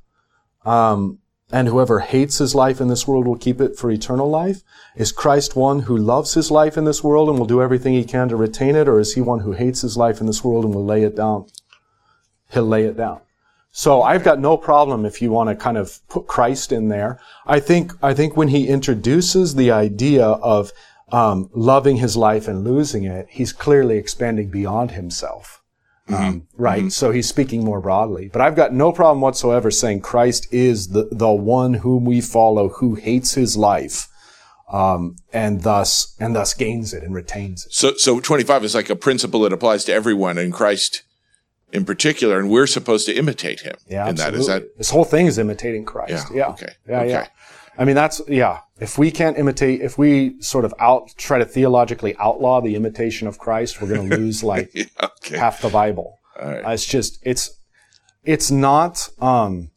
Um, 0.67 1.19
and 1.51 1.69
whoever 1.69 2.01
hates 2.01 2.37
his 2.39 2.55
life 2.55 2.79
in 2.81 2.89
this 2.89 3.07
world 3.09 3.27
will 3.27 3.39
keep 3.39 3.61
it 3.61 3.77
for 3.79 3.91
eternal 3.91 4.29
life. 4.29 4.63
Is 4.97 5.13
Christ 5.13 5.57
one 5.57 5.81
who 5.81 5.97
loves 5.97 6.35
his 6.35 6.51
life 6.51 6.77
in 6.77 6.85
this 6.85 7.03
world 7.03 7.29
and 7.31 7.39
will 7.39 7.47
do 7.47 7.63
everything 7.63 7.95
he 7.95 8.05
can 8.05 8.29
to 8.29 8.37
retain 8.37 8.77
it? 8.77 8.87
Or 8.89 9.01
is 9.01 9.15
he 9.15 9.21
one 9.23 9.41
who 9.41 9.53
hates 9.53 9.81
his 9.81 9.97
life 9.97 10.21
in 10.21 10.27
this 10.27 10.45
world 10.45 10.65
and 10.67 10.75
will 10.75 10.85
lay 10.85 11.03
it 11.05 11.17
down? 11.17 11.47
He'll 12.53 12.67
lay 12.67 12.85
it 12.85 12.97
down. 12.99 13.21
So 13.73 14.03
I've 14.03 14.23
got 14.23 14.39
no 14.39 14.59
problem 14.59 15.07
if 15.07 15.23
you 15.23 15.33
want 15.33 15.49
to 15.49 15.57
kind 15.57 15.79
of 15.79 15.99
put 16.09 16.27
Christ 16.27 16.73
in 16.73 16.89
there. 16.89 17.18
I 17.47 17.59
think, 17.59 17.93
I 18.03 18.12
think 18.12 18.37
when 18.37 18.49
he 18.49 18.68
introduces 18.68 19.55
the 19.55 19.70
idea 19.70 20.25
of, 20.25 20.73
um, 21.11 21.51
loving 21.55 21.97
his 21.97 22.16
life 22.16 22.49
and 22.49 22.64
losing 22.64 23.05
it, 23.05 23.27
he's 23.31 23.53
clearly 23.53 23.97
expanding 23.97 24.51
beyond 24.51 24.93
himself. 24.93 25.62
Um, 26.09 26.49
right. 26.55 26.93
So 26.93 27.11
he's 27.11 27.29
speaking 27.29 27.64
more 27.64 27.81
broadly. 27.81 28.29
But 28.29 28.43
I've 28.43 28.57
got 28.57 28.75
no 28.75 28.93
problem 28.93 29.20
whatsoever 29.20 29.70
saying 29.70 30.01
Christ 30.01 30.53
is 30.53 30.89
the, 30.89 31.09
the 31.11 31.33
one 31.33 31.75
whom 31.75 32.05
we 32.05 32.20
follow 32.20 32.68
who 32.68 32.97
hates 32.97 33.35
his 33.35 33.57
life. 33.57 34.09
Um, 34.70 35.16
and 35.33 35.62
thus, 35.62 36.14
and 36.18 36.35
thus 36.35 36.55
gains 36.55 36.95
it 36.95 37.03
and 37.03 37.14
retains 37.14 37.66
it. 37.66 37.75
So, 37.75 37.95
so 37.97 38.20
25 38.20 38.64
is 38.64 38.75
like 38.75 38.89
a 38.89 38.97
principle 38.97 39.41
that 39.41 39.53
applies 39.53 39.85
to 39.85 39.93
everyone 39.93 40.39
and 40.39 40.53
Christ 40.53 41.03
in 41.73 41.85
particular, 41.85 42.39
and 42.39 42.51
we're 42.51 42.66
supposed 42.66 43.07
to 43.07 43.14
imitate 43.14 43.61
him. 43.61 43.75
Yeah. 43.89 44.09
in 44.09 44.16
that 44.16 44.35
absolutely. 44.35 44.41
is 44.41 44.47
that 44.47 44.79
this 44.79 44.91
whole 44.91 45.05
thing 45.05 45.27
is 45.27 45.39
imitating 45.39 45.85
Christ. 45.85 46.29
Yeah, 46.31 46.37
Yeah. 46.37 46.49
okay, 46.51 46.73
Yeah. 46.89 46.99
okay. 47.01 47.09
Yeah. 47.09 47.27
I 47.79 47.85
mean, 47.87 47.95
that's, 47.95 48.20
yeah. 48.29 48.59
If 48.81 48.99
we 48.99 49.11
can't 49.11 49.39
imitate, 49.39 49.81
if 49.81 49.97
we 49.97 50.41
sort 50.43 50.64
of 50.66 50.75
out, 50.79 51.09
try 51.16 51.39
to 51.39 51.45
theologically 51.47 52.14
outlaw 52.18 52.61
the 52.61 52.75
imitation 52.75 53.27
of 53.27 53.39
Christ, 53.39 53.81
we're 53.81 53.89
going 53.89 54.11
to 54.11 54.16
lose 54.16 54.45
like 54.45 54.70
yeah, 54.75 54.85
okay. 55.03 55.39
half 55.39 55.62
the 55.62 55.70
Bible. 55.70 56.18
All 56.41 56.49
right. 56.51 56.64
Uh, 56.64 56.70
it's 56.70 56.85
just 56.85 57.18
it's 57.23 57.59
it's 58.25 58.51
not 58.51 59.09
um, 59.20 59.70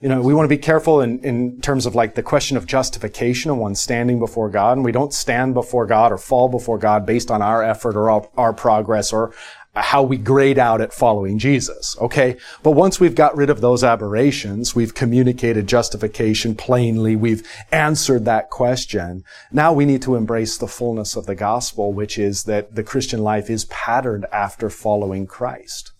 you 0.00 0.08
know 0.08 0.20
we 0.22 0.34
want 0.34 0.44
to 0.44 0.48
be 0.48 0.58
careful 0.58 1.00
in, 1.00 1.18
in 1.20 1.60
terms 1.60 1.86
of 1.86 1.94
like 1.94 2.14
the 2.14 2.22
question 2.22 2.56
of 2.56 2.66
justification 2.66 3.50
and 3.50 3.60
one 3.60 3.74
standing 3.74 4.18
before 4.18 4.48
God, 4.50 4.76
and 4.76 4.84
we 4.84 4.92
don't 4.92 5.12
stand 5.12 5.54
before 5.54 5.86
God 5.86 6.12
or 6.12 6.18
fall 6.18 6.48
before 6.48 6.78
God 6.78 7.04
based 7.04 7.30
on 7.30 7.42
our 7.42 7.62
effort 7.62 7.96
or 7.96 8.10
our, 8.10 8.28
our 8.36 8.52
progress 8.52 9.12
or 9.12 9.34
how 9.74 10.02
we 10.02 10.16
grade 10.16 10.58
out 10.58 10.80
at 10.80 10.92
following 10.92 11.38
Jesus. 11.38 11.96
Okay. 12.00 12.36
But 12.62 12.72
once 12.72 13.00
we've 13.00 13.14
got 13.14 13.36
rid 13.36 13.50
of 13.50 13.60
those 13.60 13.82
aberrations, 13.82 14.74
we've 14.74 14.94
communicated 14.94 15.66
justification 15.66 16.54
plainly. 16.54 17.16
We've 17.16 17.46
answered 17.72 18.24
that 18.24 18.50
question. 18.50 19.24
Now 19.50 19.72
we 19.72 19.84
need 19.84 20.02
to 20.02 20.14
embrace 20.14 20.56
the 20.56 20.68
fullness 20.68 21.16
of 21.16 21.26
the 21.26 21.34
gospel, 21.34 21.92
which 21.92 22.18
is 22.18 22.44
that 22.44 22.74
the 22.74 22.84
Christian 22.84 23.22
life 23.22 23.50
is 23.50 23.64
patterned 23.66 24.26
after 24.32 24.70
following 24.70 25.26
Christ 25.26 25.92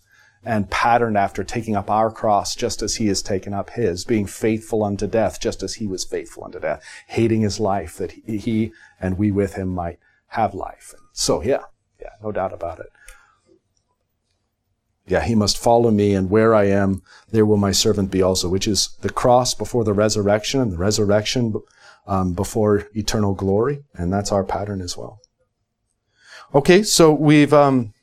and 0.45 0.69
patterned 0.69 1.17
after 1.17 1.43
taking 1.43 1.75
up 1.75 1.89
our 1.89 2.11
cross 2.11 2.55
just 2.55 2.81
as 2.81 2.95
he 2.95 3.07
has 3.07 3.21
taken 3.21 3.53
up 3.53 3.71
his, 3.71 4.05
being 4.05 4.27
faithful 4.27 4.83
unto 4.83 5.07
death 5.07 5.39
just 5.41 5.63
as 5.63 5.75
he 5.75 5.87
was 5.87 6.05
faithful 6.05 6.43
unto 6.43 6.59
death, 6.59 6.83
hating 7.07 7.41
his 7.41 7.59
life 7.59 7.97
that 7.97 8.11
he, 8.11 8.71
and 9.01 9.17
we 9.17 9.31
with 9.31 9.55
him 9.55 9.69
might 9.69 9.97
have 10.27 10.53
life. 10.53 10.93
So 11.13 11.41
yeah, 11.41 11.63
yeah, 11.99 12.11
no 12.23 12.31
doubt 12.31 12.53
about 12.53 12.79
it. 12.79 12.87
Yeah, 15.07 15.21
he 15.21 15.35
must 15.35 15.57
follow 15.57 15.91
me, 15.91 16.15
and 16.15 16.29
where 16.29 16.55
I 16.55 16.65
am, 16.65 17.03
there 17.31 17.45
will 17.45 17.57
my 17.57 17.71
servant 17.71 18.09
be 18.09 18.23
also, 18.23 18.49
which 18.49 18.67
is 18.67 18.97
the 19.01 19.09
cross 19.09 19.53
before 19.53 19.83
the 19.83 19.93
resurrection, 19.93 20.59
and 20.61 20.71
the 20.71 20.77
resurrection 20.77 21.53
um, 22.07 22.33
before 22.33 22.87
eternal 22.93 23.33
glory, 23.33 23.83
and 23.93 24.11
that's 24.11 24.31
our 24.31 24.43
pattern 24.43 24.81
as 24.81 24.97
well. 24.97 25.19
Okay, 26.53 26.83
so 26.83 27.11
we've 27.11 27.53
um, 27.53 27.93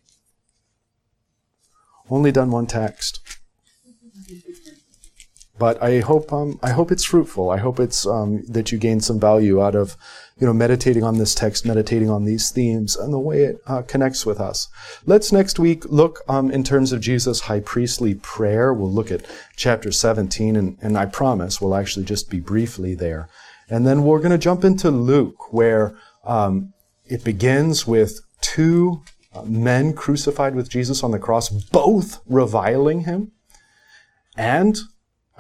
only 2.11 2.31
done 2.31 2.51
one 2.51 2.67
text, 2.67 3.21
but 5.63 5.81
I 5.81 6.01
hope 6.01 6.33
um, 6.33 6.59
I 6.61 6.71
hope 6.71 6.91
it's 6.91 7.05
fruitful. 7.05 7.49
I 7.51 7.59
hope 7.59 7.79
it's 7.79 8.05
um, 8.05 8.43
that 8.49 8.73
you 8.73 8.79
gain 8.79 8.99
some 8.99 9.21
value 9.21 9.63
out 9.63 9.77
of 9.77 9.97
you 10.41 10.45
know 10.45 10.53
meditating 10.53 11.05
on 11.05 11.19
this 11.19 11.37
text, 11.37 11.65
meditating 11.65 12.11
on 12.11 12.25
these 12.25 12.51
themes, 12.51 12.97
and 12.97 13.15
the 13.15 13.21
way 13.21 13.45
it 13.45 13.61
uh, 13.69 13.83
connects 13.83 14.27
with 14.27 14.41
us. 14.41 14.67
Let's 15.07 15.31
next 15.31 15.61
week 15.61 15.85
look 15.85 16.19
um, 16.29 16.51
in 16.51 16.65
terms 16.65 16.91
of 16.91 17.01
Jesus' 17.01 17.43
high 17.43 17.61
priestly 17.61 18.17
prayer. 18.17 18.75
We'll 18.75 18.91
look 18.91 19.13
at 19.13 19.25
chapter 19.55 19.93
17, 19.93 20.57
and, 20.57 20.79
and 20.83 20.99
I 20.99 21.07
promise 21.07 21.61
we'll 21.61 21.77
actually 21.77 22.07
just 22.07 22.29
be 22.29 22.41
briefly 22.41 22.97
there, 22.97 23.29
and 23.71 23.87
then 23.87 24.03
we're 24.03 24.19
going 24.19 24.33
to 24.33 24.39
jump 24.39 24.65
into 24.65 24.91
Luke, 24.91 25.53
where 25.53 25.95
um, 26.25 26.73
it 27.07 27.23
begins 27.23 27.87
with 27.87 28.21
two 28.41 29.05
uh, 29.33 29.43
men 29.43 29.93
crucified 29.93 30.57
with 30.57 30.69
Jesus 30.69 31.05
on 31.05 31.13
the 31.13 31.21
cross, 31.21 31.51
both 31.51 32.19
reviling 32.27 33.03
him. 33.03 33.31
And 34.37 34.77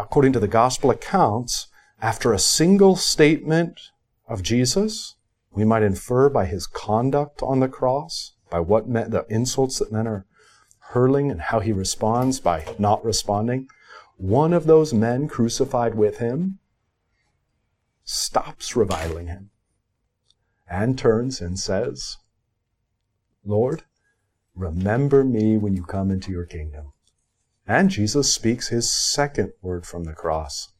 according 0.03 0.33
to 0.33 0.41
the 0.41 0.49
gospel 0.49 0.91
accounts, 0.91 1.69
after 2.01 2.33
a 2.33 2.39
single 2.39 2.97
statement 2.97 3.81
of 4.29 4.43
Jesus, 4.43 5.15
we 5.53 5.65
might 5.65 5.83
infer 5.83 6.29
by 6.29 6.47
his 6.47 6.67
conduct 6.67 7.43
on 7.43 7.61
the 7.61 7.69
cross, 7.69 8.35
by 8.51 8.59
what 8.59 8.89
men, 8.89 9.11
the 9.11 9.25
insults 9.29 9.79
that 9.79 9.93
men 9.93 10.09
are 10.09 10.27
hurling 10.79 11.31
and 11.31 11.41
how 11.41 11.61
he 11.61 11.73
responds 11.73 12.41
by 12.41 12.75
not 12.79 13.05
responding. 13.05 13.69
One 14.17 14.53
of 14.53 14.67
those 14.67 14.93
men 14.93 15.29
crucified 15.29 15.95
with 15.95 16.19
him 16.19 16.59
stops 18.05 18.75
reviling 18.75 19.29
him 19.29 19.51
and 20.69 20.99
turns 20.99 21.41
and 21.41 21.59
says, 21.59 22.19
Lord, 23.45 23.85
remember 24.55 25.23
me 25.23 25.57
when 25.57 25.75
you 25.75 25.85
come 25.85 26.11
into 26.11 26.33
your 26.33 26.47
kingdom. 26.47 26.93
And 27.67 27.91
Jesus 27.91 28.33
speaks 28.33 28.69
his 28.69 28.93
second 28.93 29.53
word 29.63 29.87
from 29.87 30.05
the 30.05 30.13
cross. 30.13 30.73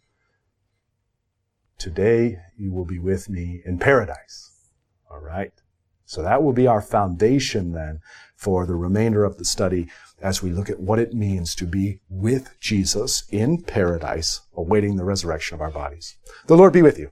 Today 1.79 2.39
you 2.57 2.73
will 2.73 2.85
be 2.85 2.99
with 2.99 3.29
me 3.29 3.63
in 3.65 3.79
paradise. 3.79 4.51
All 5.11 5.21
right. 5.21 5.53
So 6.05 6.23
that 6.23 6.43
will 6.43 6.53
be 6.53 6.67
our 6.67 6.83
foundation 6.83 7.73
then 7.73 8.01
for 8.37 8.67
the 8.67 8.75
remainder 8.75 9.25
of 9.25 9.39
the 9.39 9.45
study 9.45 9.89
as 10.21 10.43
we 10.43 10.51
look 10.51 10.69
at 10.69 10.81
what 10.81 10.99
it 10.99 11.15
means 11.15 11.55
to 11.55 11.65
be 11.65 12.01
with 12.09 12.55
Jesus 12.61 13.25
in 13.31 13.63
paradise, 13.63 14.41
awaiting 14.55 14.97
the 14.97 15.05
resurrection 15.05 15.55
of 15.55 15.61
our 15.61 15.71
bodies. 15.71 16.17
The 16.47 16.57
Lord 16.57 16.73
be 16.73 16.83
with 16.83 16.99
you. 16.99 17.11